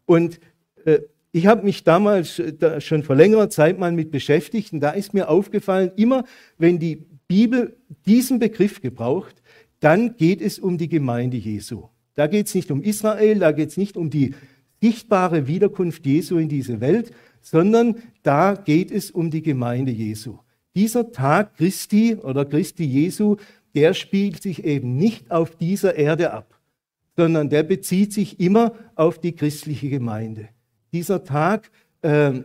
Und 0.06 0.40
äh, 0.86 1.00
ich 1.32 1.48
habe 1.48 1.64
mich 1.64 1.84
damals 1.84 2.40
äh, 2.40 2.82
schon 2.82 3.04
vor 3.04 3.16
längerer 3.16 3.50
Zeit 3.50 3.80
mal 3.80 3.92
mit 3.92 4.12
beschäftigt 4.12 4.74
und 4.74 4.80
da 4.80 4.92
ist 4.92 5.14
mir 5.14 5.30
aufgefallen, 5.30 5.92
immer 5.96 6.24
wenn 6.58 6.80
die 6.80 7.06
Bibel 7.28 7.78
diesen 8.06 8.40
Begriff 8.40 8.82
gebraucht, 8.82 9.42
dann 9.80 10.16
geht 10.18 10.42
es 10.42 10.60
um 10.60 10.78
die 10.78 10.88
Gemeinde 10.88 11.38
Jesu. 11.38 11.90
Da 12.16 12.28
geht 12.28 12.48
es 12.48 12.56
nicht 12.56 12.72
um 12.72 12.82
Israel, 12.82 13.40
da 13.40 13.52
geht 13.52 13.70
es 13.70 13.78
nicht 13.78 13.98
um 13.98 14.10
die 14.10 14.34
sichtbare 14.82 15.48
Wiederkunft 15.48 16.06
Jesu 16.06 16.38
in 16.38 16.50
diese 16.50 16.82
Welt, 16.82 17.12
sondern 17.42 17.96
da 18.24 18.56
geht 18.56 18.92
es 18.92 19.12
um 19.12 19.30
die 19.30 19.42
Gemeinde 19.42 19.92
Jesu. 19.92 20.40
Dieser 20.76 21.12
Tag 21.12 21.58
Christi 21.58 22.16
oder 22.16 22.46
Christi 22.46 22.84
Jesu, 22.84 23.38
der 23.76 23.94
spielt 23.94 24.42
sich 24.42 24.64
eben 24.64 24.96
nicht 24.96 25.32
auf 25.32 25.56
dieser 25.56 25.96
Erde 25.96 26.32
ab, 26.34 26.60
sondern 27.16 27.50
der 27.50 27.64
bezieht 27.64 28.14
sich 28.14 28.40
immer 28.40 28.74
auf 28.96 29.20
die 29.20 29.36
christliche 29.36 29.90
Gemeinde. 29.90 30.50
Dieser 30.92 31.24
Tag 31.24 31.70
äh, 32.02 32.42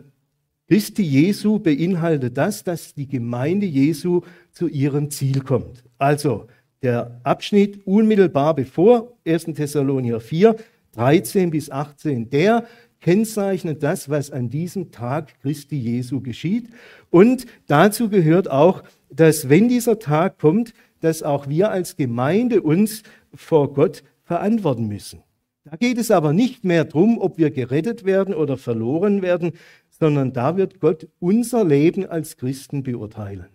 Christi 0.67 1.03
Jesu 1.03 1.59
beinhaltet 1.59 2.37
das, 2.37 2.63
dass 2.63 2.93
die 2.93 3.07
Gemeinde 3.07 3.65
Jesu 3.65 4.21
zu 4.51 4.67
ihrem 4.67 5.11
Ziel 5.11 5.41
kommt. 5.41 5.83
Also 5.97 6.47
der 6.81 7.19
Abschnitt 7.23 7.85
unmittelbar 7.85 8.55
bevor 8.55 9.13
1. 9.25 9.45
Thessalonicher 9.45 10.19
4, 10.19 10.55
13 10.93 11.49
bis 11.49 11.69
18, 11.69 12.29
der 12.29 12.65
kennzeichnet 13.01 13.83
das, 13.83 14.09
was 14.09 14.31
an 14.31 14.49
diesem 14.49 14.91
Tag 14.91 15.39
Christi 15.41 15.77
Jesu 15.77 16.21
geschieht. 16.21 16.69
Und 17.09 17.45
dazu 17.67 18.09
gehört 18.09 18.49
auch, 18.49 18.83
dass 19.11 19.49
wenn 19.49 19.67
dieser 19.67 19.99
Tag 19.99 20.39
kommt, 20.39 20.73
dass 21.01 21.21
auch 21.21 21.47
wir 21.47 21.69
als 21.69 21.97
Gemeinde 21.97 22.61
uns 22.61 23.03
vor 23.33 23.73
Gott 23.73 24.03
verantworten 24.23 24.87
müssen. 24.87 25.21
Da 25.63 25.77
geht 25.77 25.97
es 25.97 26.11
aber 26.11 26.33
nicht 26.33 26.65
mehr 26.65 26.83
darum, 26.83 27.17
ob 27.19 27.37
wir 27.37 27.49
gerettet 27.49 28.03
werden 28.03 28.33
oder 28.33 28.57
verloren 28.57 29.21
werden, 29.21 29.53
sondern 29.89 30.33
da 30.33 30.57
wird 30.57 30.79
Gott 30.79 31.07
unser 31.19 31.63
Leben 31.63 32.05
als 32.05 32.35
Christen 32.35 32.83
beurteilen. 32.83 33.47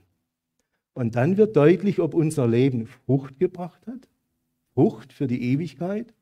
Und 0.95 1.17
dann 1.17 1.37
wird 1.37 1.55
deutlich, 1.55 2.01
ob 2.01 2.15
unser 2.15 2.49
Leben 2.49 2.87
Frucht 2.87 3.39
gebracht 3.39 3.87
hat, 3.87 4.09
Frucht 4.75 5.13
für 5.13 5.27
die 5.27 5.53
Ewigkeit, 5.53 6.15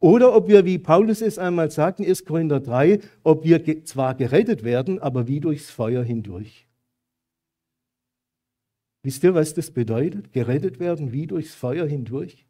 oder 0.00 0.34
ob 0.34 0.48
wir, 0.48 0.64
wie 0.64 0.78
Paulus 0.78 1.22
es 1.22 1.38
einmal 1.38 1.70
sagt 1.70 2.00
in 2.00 2.06
1. 2.06 2.24
Korinther 2.24 2.58
3, 2.58 2.98
ob 3.22 3.44
wir 3.44 3.84
zwar 3.84 4.16
gerettet 4.16 4.64
werden, 4.64 4.98
aber 4.98 5.28
wie 5.28 5.38
durchs 5.38 5.70
Feuer 5.70 6.02
hindurch. 6.02 6.66
Wisst 9.04 9.22
ihr, 9.22 9.34
was 9.34 9.54
das 9.54 9.70
bedeutet? 9.70 10.32
Gerettet 10.32 10.80
werden 10.80 11.12
wie 11.12 11.28
durchs 11.28 11.54
Feuer 11.54 11.86
hindurch? 11.86 12.46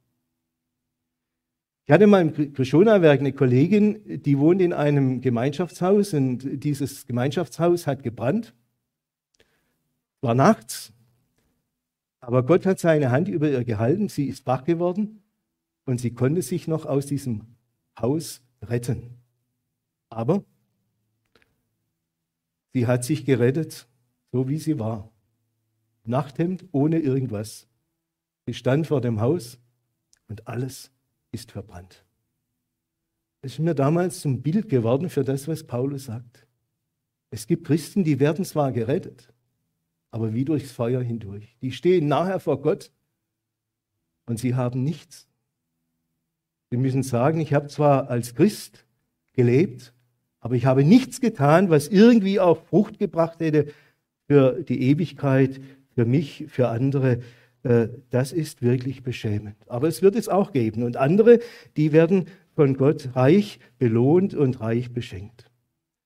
Ich 1.84 1.90
hatte 1.90 2.06
mal 2.06 2.22
im 2.22 2.54
Krishona-Werk 2.54 3.20
eine 3.20 3.32
Kollegin, 3.32 4.22
die 4.22 4.38
wohnt 4.38 4.60
in 4.62 4.72
einem 4.72 5.20
Gemeinschaftshaus 5.20 6.14
und 6.14 6.62
dieses 6.62 7.06
Gemeinschaftshaus 7.06 7.88
hat 7.88 8.04
gebrannt. 8.04 8.54
War 10.20 10.34
nachts, 10.34 10.92
aber 12.20 12.44
Gott 12.44 12.66
hat 12.66 12.78
seine 12.78 13.10
Hand 13.10 13.26
über 13.26 13.50
ihr 13.50 13.64
gehalten, 13.64 14.08
sie 14.08 14.26
ist 14.26 14.46
wach 14.46 14.62
geworden 14.62 15.22
und 15.84 16.00
sie 16.00 16.14
konnte 16.14 16.40
sich 16.42 16.68
noch 16.68 16.86
aus 16.86 17.06
diesem 17.06 17.56
Haus 17.98 18.42
retten. 18.62 19.18
Aber 20.08 20.44
sie 22.72 22.86
hat 22.86 23.02
sich 23.02 23.24
gerettet, 23.24 23.88
so 24.30 24.48
wie 24.48 24.58
sie 24.58 24.78
war. 24.78 25.10
Nachthemd 26.04 26.64
ohne 26.70 27.00
irgendwas. 27.00 27.66
Sie 28.46 28.54
stand 28.54 28.86
vor 28.86 29.00
dem 29.00 29.20
Haus 29.20 29.58
und 30.28 30.46
alles 30.46 30.91
ist 31.32 31.50
verbrannt. 31.50 32.04
Es 33.40 33.54
ist 33.54 33.58
mir 33.58 33.74
damals 33.74 34.20
zum 34.20 34.42
Bild 34.42 34.68
geworden 34.68 35.10
für 35.10 35.24
das, 35.24 35.48
was 35.48 35.64
Paulus 35.64 36.04
sagt. 36.04 36.46
Es 37.30 37.46
gibt 37.46 37.66
Christen, 37.66 38.04
die 38.04 38.20
werden 38.20 38.44
zwar 38.44 38.70
gerettet, 38.70 39.32
aber 40.10 40.32
wie 40.32 40.44
durchs 40.44 40.70
Feuer 40.70 41.02
hindurch. 41.02 41.56
Die 41.60 41.72
stehen 41.72 42.06
nachher 42.06 42.38
vor 42.38 42.60
Gott 42.60 42.92
und 44.26 44.38
sie 44.38 44.54
haben 44.54 44.84
nichts. 44.84 45.26
Sie 46.70 46.76
müssen 46.76 47.02
sagen, 47.02 47.40
ich 47.40 47.52
habe 47.52 47.66
zwar 47.66 48.08
als 48.08 48.34
Christ 48.34 48.84
gelebt, 49.32 49.92
aber 50.40 50.54
ich 50.54 50.66
habe 50.66 50.84
nichts 50.84 51.20
getan, 51.20 51.70
was 51.70 51.88
irgendwie 51.88 52.38
auch 52.38 52.64
Frucht 52.66 52.98
gebracht 52.98 53.40
hätte 53.40 53.72
für 54.26 54.62
die 54.62 54.82
Ewigkeit, 54.82 55.60
für 55.94 56.04
mich, 56.04 56.46
für 56.48 56.68
andere. 56.68 57.20
Äh, 57.62 57.88
das 58.10 58.32
ist 58.32 58.62
wirklich 58.62 59.02
beschämend. 59.02 59.56
Aber 59.66 59.88
es 59.88 60.02
wird 60.02 60.16
es 60.16 60.28
auch 60.28 60.52
geben. 60.52 60.82
Und 60.82 60.96
andere, 60.96 61.40
die 61.76 61.92
werden 61.92 62.26
von 62.54 62.76
Gott 62.76 63.10
reich 63.14 63.58
belohnt 63.78 64.34
und 64.34 64.60
reich 64.60 64.92
beschenkt. 64.92 65.46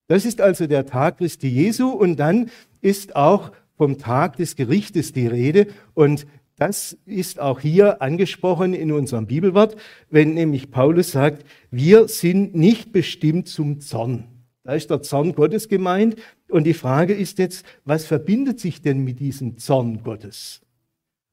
Das 0.07 0.25
ist 0.25 0.39
also 0.39 0.67
der 0.67 0.85
Tag 0.85 1.17
Christi 1.17 1.47
Jesu. 1.47 1.89
Und 1.89 2.17
dann 2.17 2.49
ist 2.81 3.15
auch 3.15 3.51
vom 3.75 3.97
Tag 3.97 4.37
des 4.37 4.55
Gerichtes 4.55 5.13
die 5.13 5.27
Rede. 5.27 5.67
Und 5.93 6.25
das 6.57 6.97
ist 7.05 7.39
auch 7.39 7.59
hier 7.59 8.01
angesprochen 8.01 8.73
in 8.73 8.91
unserem 8.91 9.27
Bibelwort, 9.27 9.75
wenn 10.09 10.33
nämlich 10.33 10.71
Paulus 10.71 11.11
sagt, 11.11 11.45
wir 11.69 12.07
sind 12.07 12.55
nicht 12.55 12.91
bestimmt 12.91 13.47
zum 13.47 13.79
Zorn. 13.79 14.25
Da 14.63 14.73
ist 14.73 14.89
der 14.89 15.01
Zorn 15.01 15.33
Gottes 15.33 15.69
gemeint. 15.69 16.15
Und 16.49 16.65
die 16.65 16.73
Frage 16.73 17.13
ist 17.13 17.37
jetzt, 17.37 17.65
was 17.85 18.05
verbindet 18.05 18.59
sich 18.59 18.81
denn 18.81 19.03
mit 19.03 19.19
diesem 19.19 19.57
Zorn 19.57 20.03
Gottes? 20.03 20.61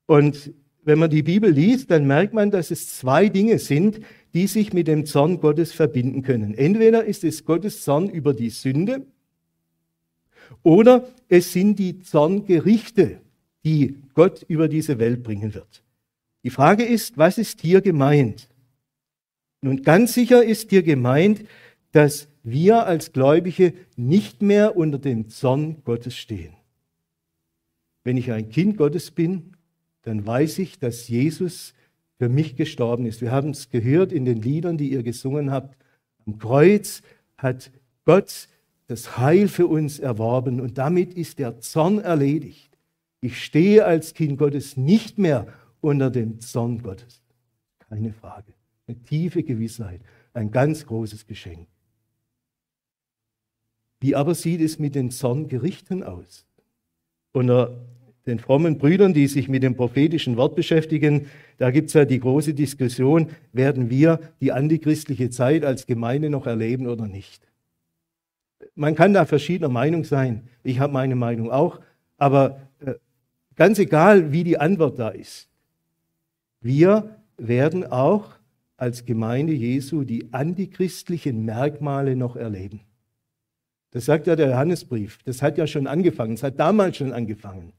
Und 0.07 0.53
wenn 0.83 0.99
man 0.99 1.11
die 1.11 1.23
Bibel 1.23 1.51
liest, 1.51 1.91
dann 1.91 2.07
merkt 2.07 2.35
man, 2.35 2.51
dass 2.51 2.71
es 2.71 2.97
zwei 2.97 3.29
Dinge 3.29 3.59
sind, 3.59 4.01
die 4.35 4.47
sich 4.47 4.73
mit 4.73 4.87
dem 4.87 5.07
Zorn 5.07 5.41
Gottes 5.41 5.73
verbinden 5.73 6.23
können. 6.23 6.55
Entweder 6.55 7.05
ist 7.05 7.25
es 7.25 7.45
Gottes 7.45 7.83
Zorn 7.83 8.11
über 8.11 8.35
die 8.35 8.51
Sünde 8.51 9.07
oder 10.63 11.09
es 11.29 11.53
sind 11.53 11.79
die 11.79 12.01
Zorngerichte, 12.01 13.21
die 13.65 13.97
Gott 14.15 14.45
über 14.49 14.69
diese 14.69 14.99
Welt 14.99 15.23
bringen 15.23 15.55
wird. 15.55 15.83
Die 16.43 16.51
Frage 16.51 16.85
ist, 16.85 17.17
was 17.17 17.39
ist 17.39 17.63
hier 17.63 17.81
gemeint? 17.81 18.49
Nun, 19.63 19.83
ganz 19.83 20.13
sicher 20.13 20.45
ist 20.45 20.69
hier 20.69 20.83
gemeint, 20.83 21.45
dass 21.93 22.29
wir 22.43 22.87
als 22.87 23.13
Gläubige 23.13 23.73
nicht 23.97 24.43
mehr 24.43 24.77
unter 24.77 24.99
dem 24.99 25.31
Zorn 25.31 25.83
Gottes 25.85 26.17
stehen. 26.17 26.53
Wenn 28.03 28.19
ich 28.19 28.31
ein 28.31 28.51
Kind 28.51 28.77
Gottes 28.77 29.11
bin, 29.11 29.55
dann 30.05 30.27
weiß 30.27 30.59
ich, 30.61 30.79
dass 30.79 31.09
Jesus 31.09 31.75
für 32.19 32.29
mich 32.29 32.57
gestorben 32.57 33.07
ist. 33.07 33.21
Wir 33.21 33.33
haben 33.33 33.51
es 33.51 33.71
gehört 33.71 34.13
in 34.13 34.25
den 34.25 34.41
Liedern, 34.41 34.79
die 34.79 34.93
ihr 34.93 35.03
gesungen 35.03 35.51
habt. 35.51 35.77
Am 36.27 36.39
Kreuz 36.39 37.03
hat 37.37 37.71
Gott 38.05 38.49
das 38.87 39.19
Heil 39.19 39.49
für 39.49 39.67
uns 39.67 39.99
erworben 39.99 40.61
und 40.61 40.79
damit 40.79 41.15
ist 41.15 41.39
der 41.39 41.61
Zorn 41.61 41.99
erledigt. 41.99 42.71
Ich 43.21 43.43
stehe 43.43 43.87
als 43.87 44.13
Kind 44.13 44.39
Gottes 44.39 44.77
nicht 44.77 45.19
mehr 45.19 45.49
unter 45.81 46.11
dem 46.11 46.41
Zorn 46.41 46.83
Gottes. 46.83 47.23
Keine 47.89 48.13
Frage. 48.13 48.53
Eine 48.87 49.03
tiefe 49.03 49.43
Gewissheit. 49.43 50.03
Ein 50.35 50.51
ganz 50.51 50.85
großes 50.87 51.27
Geschenk. 51.27 51.67
Wie 54.01 54.15
aber 54.15 54.35
sieht 54.35 54.61
es 54.61 54.79
mit 54.79 54.95
den 54.95 55.11
Zorngerichten 55.11 56.03
aus? 56.03 56.45
Unter 57.33 57.87
den 58.27 58.39
frommen 58.39 58.79
Brüdern, 58.79 59.13
die 59.13 59.27
sich 59.27 59.49
mit 59.49 59.63
dem 59.63 59.77
prophetischen 59.77 60.37
Wort 60.37 60.57
beschäftigen, 60.57 61.27
da 61.59 61.71
gibt 61.71 61.89
es 61.89 61.95
ja 61.95 62.05
die 62.05 62.21
große 62.21 62.55
Diskussion, 62.55 63.29
werden 63.53 63.91
wir 63.91 64.21
die 64.41 64.53
antichristliche 64.53 65.31
Zeit 65.31 65.65
als 65.65 65.87
Gemeinde 65.87 66.31
noch 66.31 66.47
erleben 66.47 66.87
oder 66.87 67.07
nicht? 67.07 67.47
Man 68.75 68.95
kann 68.95 69.13
da 69.13 69.25
verschiedener 69.25 69.69
Meinung 69.69 70.05
sein. 70.05 70.49
Ich 70.63 70.81
habe 70.81 70.93
meine 70.93 71.15
Meinung 71.15 71.51
auch. 71.51 71.81
Aber 72.17 72.61
äh, 72.81 72.95
Ganz 73.57 73.79
egal, 73.79 74.33
wie 74.33 74.45
die 74.45 74.59
Antwort 74.59 74.99
da 74.99 75.09
ist. 75.09 75.49
Wir 76.61 77.17
werden 77.37 77.85
auch 77.87 78.33
als 78.77 79.05
Gemeinde 79.05 79.53
Jesu 79.53 80.05
die 80.05 80.33
antichristlichen 80.33 81.45
Merkmale 81.45 82.17
noch 82.17 82.37
erleben. 82.37 82.81
Das 83.93 84.07
sagt 84.07 84.27
ja 84.27 84.35
der 84.35 84.49
Johannesbrief. 84.49 85.19
Das 85.25 85.41
hat 85.41 85.57
ja 85.57 85.69
schon 85.69 85.87
angefangen. 85.87 86.35
Es 86.35 86.43
hat 86.43 86.59
damals 86.59 86.97
schon 86.97 87.13
angefangen. 87.13 87.73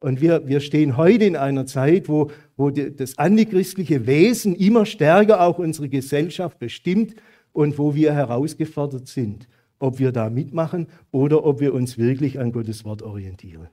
Und 0.00 0.20
wir, 0.20 0.46
wir 0.46 0.60
stehen 0.60 0.96
heute 0.96 1.24
in 1.24 1.36
einer 1.36 1.66
Zeit, 1.66 2.08
wo, 2.08 2.30
wo 2.56 2.70
das 2.70 3.18
antichristliche 3.18 4.06
Wesen 4.06 4.54
immer 4.54 4.86
stärker 4.86 5.40
auch 5.40 5.58
unsere 5.58 5.88
Gesellschaft 5.88 6.58
bestimmt 6.58 7.16
und 7.52 7.78
wo 7.78 7.94
wir 7.94 8.12
herausgefordert 8.12 9.08
sind, 9.08 9.48
ob 9.80 9.98
wir 9.98 10.12
da 10.12 10.30
mitmachen 10.30 10.86
oder 11.10 11.44
ob 11.44 11.60
wir 11.60 11.74
uns 11.74 11.98
wirklich 11.98 12.38
an 12.38 12.52
Gottes 12.52 12.84
Wort 12.84 13.02
orientieren. 13.02 13.68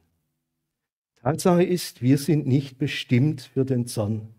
Tatsache 1.22 1.64
ist, 1.64 2.02
wir 2.02 2.18
sind 2.18 2.48
nicht 2.48 2.78
bestimmt 2.78 3.42
für 3.42 3.66
den 3.66 3.86
Zorn, 3.86 4.30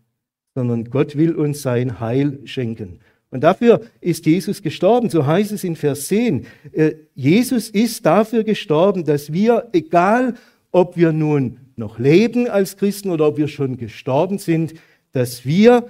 sondern 0.55 0.89
Gott 0.89 1.15
will 1.15 1.35
uns 1.35 1.61
sein 1.61 1.99
Heil 2.01 2.39
schenken. 2.45 2.99
Und 3.29 3.43
dafür 3.43 3.81
ist 3.99 4.25
Jesus 4.25 4.61
gestorben, 4.61 5.09
so 5.09 5.25
heißt 5.25 5.51
es 5.51 5.63
in 5.63 5.75
Vers 5.75 6.07
10. 6.07 6.45
Äh, 6.71 6.95
Jesus 7.13 7.69
ist 7.69 8.05
dafür 8.05 8.43
gestorben, 8.43 9.03
dass 9.03 9.33
wir, 9.33 9.67
egal 9.73 10.35
ob 10.71 10.95
wir 10.95 11.11
nun 11.11 11.66
noch 11.77 11.99
leben 11.99 12.49
als 12.49 12.75
Christen 12.75 13.09
oder 13.09 13.27
ob 13.27 13.37
wir 13.37 13.47
schon 13.47 13.77
gestorben 13.77 14.39
sind, 14.39 14.73
dass 15.11 15.45
wir 15.45 15.89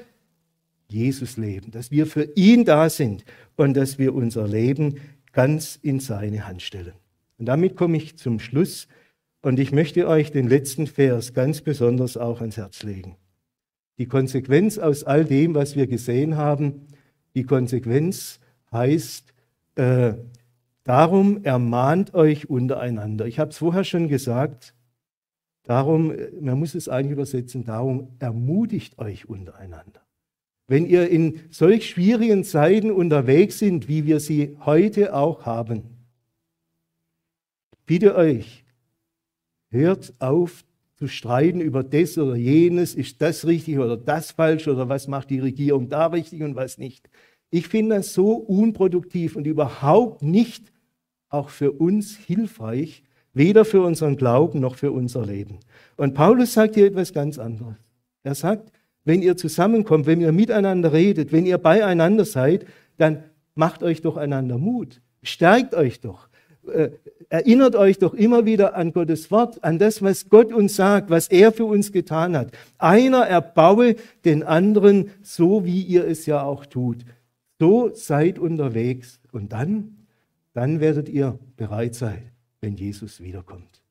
Jesus 0.89 1.37
leben, 1.37 1.71
dass 1.71 1.91
wir 1.91 2.05
für 2.05 2.29
ihn 2.35 2.65
da 2.65 2.89
sind 2.89 3.25
und 3.55 3.75
dass 3.75 3.97
wir 3.97 4.13
unser 4.13 4.47
Leben 4.47 4.99
ganz 5.31 5.77
in 5.81 5.99
seine 5.99 6.47
Hand 6.47 6.61
stellen. 6.61 6.93
Und 7.37 7.45
damit 7.45 7.75
komme 7.75 7.97
ich 7.97 8.17
zum 8.17 8.39
Schluss 8.39 8.87
und 9.41 9.59
ich 9.59 9.71
möchte 9.71 10.07
euch 10.07 10.31
den 10.31 10.47
letzten 10.47 10.87
Vers 10.87 11.33
ganz 11.33 11.61
besonders 11.61 12.17
auch 12.17 12.41
ans 12.41 12.57
Herz 12.57 12.83
legen. 12.83 13.15
Die 13.97 14.07
Konsequenz 14.07 14.77
aus 14.77 15.03
all 15.03 15.25
dem, 15.25 15.55
was 15.55 15.75
wir 15.75 15.87
gesehen 15.87 16.37
haben, 16.37 16.87
die 17.35 17.43
Konsequenz 17.43 18.39
heißt, 18.71 19.33
äh, 19.75 20.13
darum 20.83 21.43
ermahnt 21.43 22.13
euch 22.13 22.49
untereinander. 22.49 23.25
Ich 23.25 23.39
habe 23.39 23.51
es 23.51 23.57
vorher 23.57 23.83
schon 23.83 24.07
gesagt, 24.07 24.73
darum, 25.67 26.13
man 26.39 26.57
muss 26.59 26.75
es 26.75 26.89
eigentlich 26.89 27.13
übersetzen, 27.13 27.63
darum 27.63 28.09
ermutigt 28.19 28.97
euch 28.99 29.27
untereinander. 29.27 30.01
Wenn 30.67 30.85
ihr 30.85 31.09
in 31.09 31.39
solch 31.49 31.89
schwierigen 31.89 32.43
Zeiten 32.43 32.91
unterwegs 32.91 33.59
sind, 33.59 33.87
wie 33.87 34.05
wir 34.05 34.19
sie 34.19 34.57
heute 34.65 35.13
auch 35.13 35.45
haben, 35.45 35.83
bitte 37.85 38.15
euch, 38.15 38.65
Hört 39.69 40.13
auf 40.19 40.63
zu 40.95 41.07
streiten 41.07 41.61
über 41.61 41.83
das 41.83 42.17
oder 42.17 42.35
jenes, 42.35 42.95
ist 42.95 43.21
das 43.21 43.45
richtig 43.45 43.77
oder 43.77 43.97
das 43.97 44.31
falsch 44.31 44.67
oder 44.67 44.89
was 44.89 45.07
macht 45.07 45.29
die 45.29 45.39
Regierung 45.39 45.89
da 45.89 46.07
richtig 46.07 46.41
und 46.41 46.55
was 46.55 46.77
nicht. 46.77 47.09
Ich 47.49 47.67
finde 47.67 47.97
das 47.97 48.13
so 48.13 48.31
unproduktiv 48.31 49.35
und 49.35 49.45
überhaupt 49.45 50.23
nicht 50.23 50.71
auch 51.29 51.49
für 51.49 51.73
uns 51.73 52.15
hilfreich, 52.15 53.03
weder 53.37 53.65
für 53.65 53.81
unseren 53.81 54.17
Glauben 54.17 54.59
noch 54.59 54.75
für 54.75 54.91
unser 54.91 55.25
Leben. 55.25 55.59
Und 55.95 56.13
Paulus 56.13 56.53
sagt 56.53 56.75
hier 56.75 56.87
etwas 56.87 57.13
ganz 57.13 57.39
anderes. 57.39 57.75
Er 58.23 58.35
sagt, 58.35 58.71
wenn 59.05 59.21
ihr 59.21 59.37
zusammenkommt, 59.37 60.05
wenn 60.05 60.19
ihr 60.19 60.31
miteinander 60.31 60.91
redet, 60.91 61.31
wenn 61.31 61.45
ihr 61.45 61.57
beieinander 61.57 62.25
seid, 62.25 62.65
dann 62.97 63.23
macht 63.55 63.81
euch 63.83 64.01
doch 64.01 64.17
einander 64.17 64.57
Mut, 64.57 65.01
stärkt 65.23 65.73
euch 65.75 66.01
doch, 66.01 66.27
äh, 66.67 66.89
erinnert 67.29 67.75
euch 67.75 67.99
doch 67.99 68.13
immer 68.13 68.45
wieder 68.45 68.75
an 68.75 68.91
Gottes 68.91 69.31
Wort, 69.31 69.63
an 69.63 69.79
das, 69.79 70.01
was 70.01 70.29
Gott 70.29 70.51
uns 70.51 70.75
sagt, 70.75 71.09
was 71.09 71.27
er 71.29 71.51
für 71.51 71.65
uns 71.65 71.91
getan 71.91 72.35
hat. 72.35 72.51
Einer 72.77 73.25
erbaue 73.25 73.95
den 74.25 74.43
anderen 74.43 75.09
so, 75.21 75.65
wie 75.65 75.81
ihr 75.81 76.05
es 76.05 76.25
ja 76.25 76.43
auch 76.43 76.65
tut. 76.65 77.05
So 77.59 77.91
seid 77.93 78.37
unterwegs 78.39 79.19
und 79.31 79.53
dann, 79.53 80.05
dann 80.53 80.79
werdet 80.79 81.09
ihr 81.09 81.39
bereit 81.55 81.95
sein, 81.95 82.31
wenn 82.67 82.75
Jesus 82.75 83.21
wiederkommt. 83.21 83.81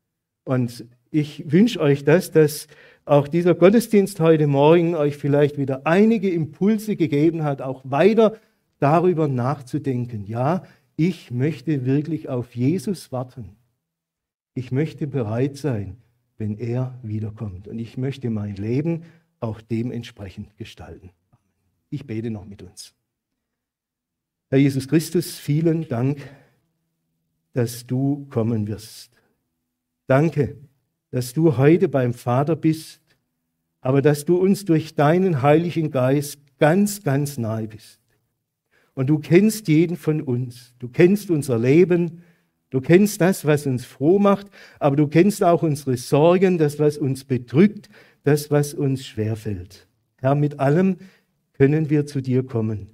Und 0.43 0.85
ich 1.09 1.51
wünsche 1.51 1.79
euch 1.79 2.03
das, 2.03 2.29
dass 2.29 2.67
auch 3.05 3.27
dieser 3.27 3.55
Gottesdienst 3.55 4.19
heute 4.19 4.45
Morgen 4.45 4.93
euch 4.93 5.17
vielleicht 5.17 5.57
wieder 5.57 5.87
einige 5.87 6.29
Impulse 6.29 6.95
gegeben 6.95 7.43
hat, 7.43 7.63
auch 7.63 7.81
weiter 7.85 8.37
darüber 8.77 9.27
nachzudenken. 9.27 10.27
Ja, 10.27 10.61
ich 10.95 11.31
möchte 11.31 11.87
wirklich 11.87 12.29
auf 12.29 12.55
Jesus 12.55 13.11
warten. 13.11 13.55
Ich 14.53 14.71
möchte 14.71 15.07
bereit 15.07 15.57
sein, 15.57 15.97
wenn 16.37 16.59
er 16.59 16.99
wiederkommt. 17.01 17.67
Und 17.67 17.79
ich 17.79 17.97
möchte 17.97 18.29
mein 18.29 18.57
Leben 18.57 19.05
auch 19.39 19.59
dementsprechend 19.59 20.55
gestalten. 20.55 21.09
Ich 21.89 22.05
bete 22.05 22.29
noch 22.29 22.45
mit 22.45 22.61
uns. 22.61 22.93
Herr 24.49 24.59
Jesus 24.59 24.87
Christus, 24.87 25.35
vielen 25.39 25.87
Dank, 25.87 26.19
dass 27.57 27.87
du 27.87 28.27
kommen 28.29 28.67
wirst. 28.67 29.11
Danke, 30.05 30.57
dass 31.09 31.33
du 31.33 31.57
heute 31.57 31.89
beim 31.89 32.13
Vater 32.13 32.55
bist, 32.55 33.01
aber 33.81 34.01
dass 34.01 34.25
du 34.25 34.37
uns 34.37 34.63
durch 34.65 34.93
deinen 34.93 35.41
Heiligen 35.41 35.89
Geist 35.89 36.39
ganz, 36.59 37.01
ganz 37.03 37.37
nahe 37.37 37.67
bist. 37.67 37.99
Und 38.93 39.07
du 39.07 39.19
kennst 39.19 39.67
jeden 39.67 39.97
von 39.97 40.21
uns. 40.21 40.75
Du 40.79 40.87
kennst 40.87 41.31
unser 41.31 41.57
Leben. 41.57 42.23
Du 42.69 42.81
kennst 42.81 43.21
das, 43.21 43.45
was 43.45 43.65
uns 43.65 43.85
froh 43.85 44.19
macht, 44.19 44.47
aber 44.79 44.95
du 44.95 45.07
kennst 45.07 45.43
auch 45.43 45.63
unsere 45.63 45.97
Sorgen, 45.97 46.57
das, 46.57 46.79
was 46.79 46.97
uns 46.97 47.23
bedrückt, 47.23 47.89
das, 48.23 48.51
was 48.51 48.73
uns 48.73 49.05
schwerfällt. 49.05 49.87
Herr, 50.17 50.35
mit 50.35 50.59
allem 50.59 50.97
können 51.53 51.89
wir 51.89 52.05
zu 52.05 52.21
dir 52.21 52.45
kommen. 52.45 52.87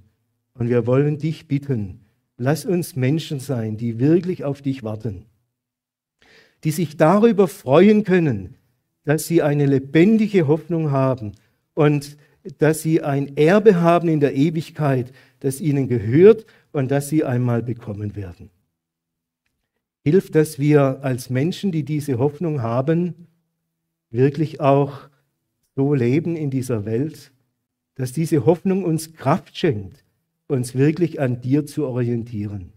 Und 0.53 0.69
wir 0.69 0.85
wollen 0.85 1.17
dich 1.17 1.47
bitten, 1.47 2.02
lass 2.37 2.65
uns 2.65 2.95
Menschen 2.95 3.39
sein, 3.39 3.77
die 3.77 3.99
wirklich 3.99 4.43
auf 4.43 4.61
dich 4.61 4.83
warten, 4.83 5.25
die 6.63 6.71
sich 6.71 6.97
darüber 6.97 7.47
freuen 7.47 8.03
können, 8.03 8.55
dass 9.03 9.27
sie 9.27 9.41
eine 9.41 9.65
lebendige 9.65 10.47
Hoffnung 10.47 10.91
haben 10.91 11.33
und 11.73 12.17
dass 12.57 12.81
sie 12.81 13.01
ein 13.01 13.37
Erbe 13.37 13.81
haben 13.81 14.07
in 14.07 14.19
der 14.19 14.35
Ewigkeit, 14.35 15.11
das 15.39 15.61
ihnen 15.61 15.87
gehört 15.87 16.45
und 16.71 16.91
das 16.91 17.09
sie 17.09 17.23
einmal 17.23 17.63
bekommen 17.63 18.15
werden. 18.15 18.49
Hilf, 20.03 20.31
dass 20.31 20.59
wir 20.59 20.99
als 21.01 21.29
Menschen, 21.29 21.71
die 21.71 21.83
diese 21.83 22.17
Hoffnung 22.19 22.61
haben, 22.61 23.27
wirklich 24.09 24.59
auch 24.59 25.09
so 25.75 25.93
leben 25.93 26.35
in 26.35 26.49
dieser 26.49 26.85
Welt, 26.85 27.31
dass 27.95 28.11
diese 28.11 28.45
Hoffnung 28.45 28.83
uns 28.83 29.13
Kraft 29.13 29.57
schenkt, 29.57 30.02
uns 30.53 30.75
wirklich 30.75 31.19
an 31.19 31.41
dir 31.41 31.65
zu 31.65 31.85
orientieren. 31.85 32.71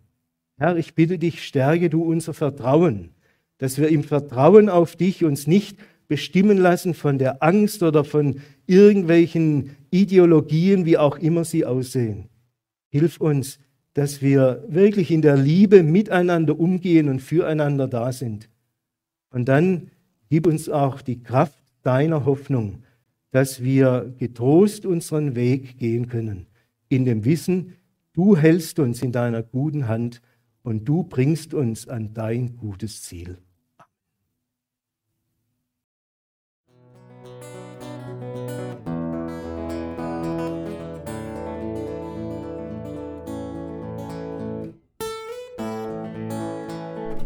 Herr, 0.59 0.77
ich 0.77 0.95
bitte 0.95 1.19
dich, 1.19 1.45
stärke 1.45 1.91
du 1.91 2.03
unser 2.03 2.35
Vertrauen, 2.35 3.11
dass 3.59 3.79
wir 3.79 3.89
im 3.89 4.03
Vertrauen 4.03 4.69
auf 4.69 4.97
dich 4.97 5.25
uns 5.25 5.47
nicht 5.47 5.79
bestimmen 6.09 6.59
lassen 6.59 6.95
von 6.95 7.19
der 7.19 7.43
Angst 7.43 7.83
oder 7.83 8.05
von 8.05 8.41
irgendwelchen 8.67 9.77
Ideologien, 9.91 10.85
wie 10.87 10.99
auch 10.99 11.19
immer 11.19 11.45
sie 11.45 11.65
aussehen. 11.65 12.29
Hilf 12.89 13.21
uns, 13.21 13.59
dass 13.95 14.23
wir 14.23 14.65
wirklich 14.69 15.11
in 15.11 15.23
der 15.23 15.37
Liebe 15.37 15.83
miteinander 15.83 16.59
umgehen 16.59 17.09
und 17.09 17.21
füreinander 17.21 17.89
da 17.89 18.13
sind. 18.13 18.49
Und 19.31 19.49
dann 19.49 19.91
gib 20.29 20.47
uns 20.47 20.69
auch 20.69 21.01
die 21.01 21.23
Kraft 21.23 21.59
deiner 21.83 22.25
Hoffnung, 22.25 22.83
dass 23.31 23.63
wir 23.63 24.15
getrost 24.19 24.87
unseren 24.87 25.35
Weg 25.35 25.79
gehen 25.79 26.09
können, 26.09 26.47
in 26.89 27.05
dem 27.05 27.25
Wissen, 27.25 27.75
du 28.13 28.37
hältst 28.37 28.79
uns 28.79 29.03
in 29.03 29.11
deiner 29.13 29.43
guten 29.43 29.89
Hand 29.89 30.21
und 30.63 30.85
du 30.85 31.05
bringst 31.05 31.55
uns 31.55 31.89
an 31.89 32.15
dein 32.15 32.57
gutes 32.57 33.03
Ziel. 33.03 33.39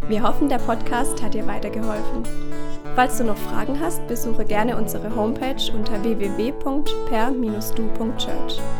Wir 0.09 0.23
hoffen, 0.25 0.49
der 0.49 0.59
Podcast 0.59 1.23
hat 1.23 1.35
dir 1.35 1.47
weitergeholfen. 1.47 2.25
Falls 2.97 3.19
du 3.19 3.25
noch 3.25 3.37
Fragen 3.37 3.79
hast, 3.79 4.05
besuche 4.09 4.45
gerne 4.45 4.77
unsere 4.77 5.15
Homepage 5.15 5.73
unter 5.73 6.03
www.per-du.church. 6.03 8.80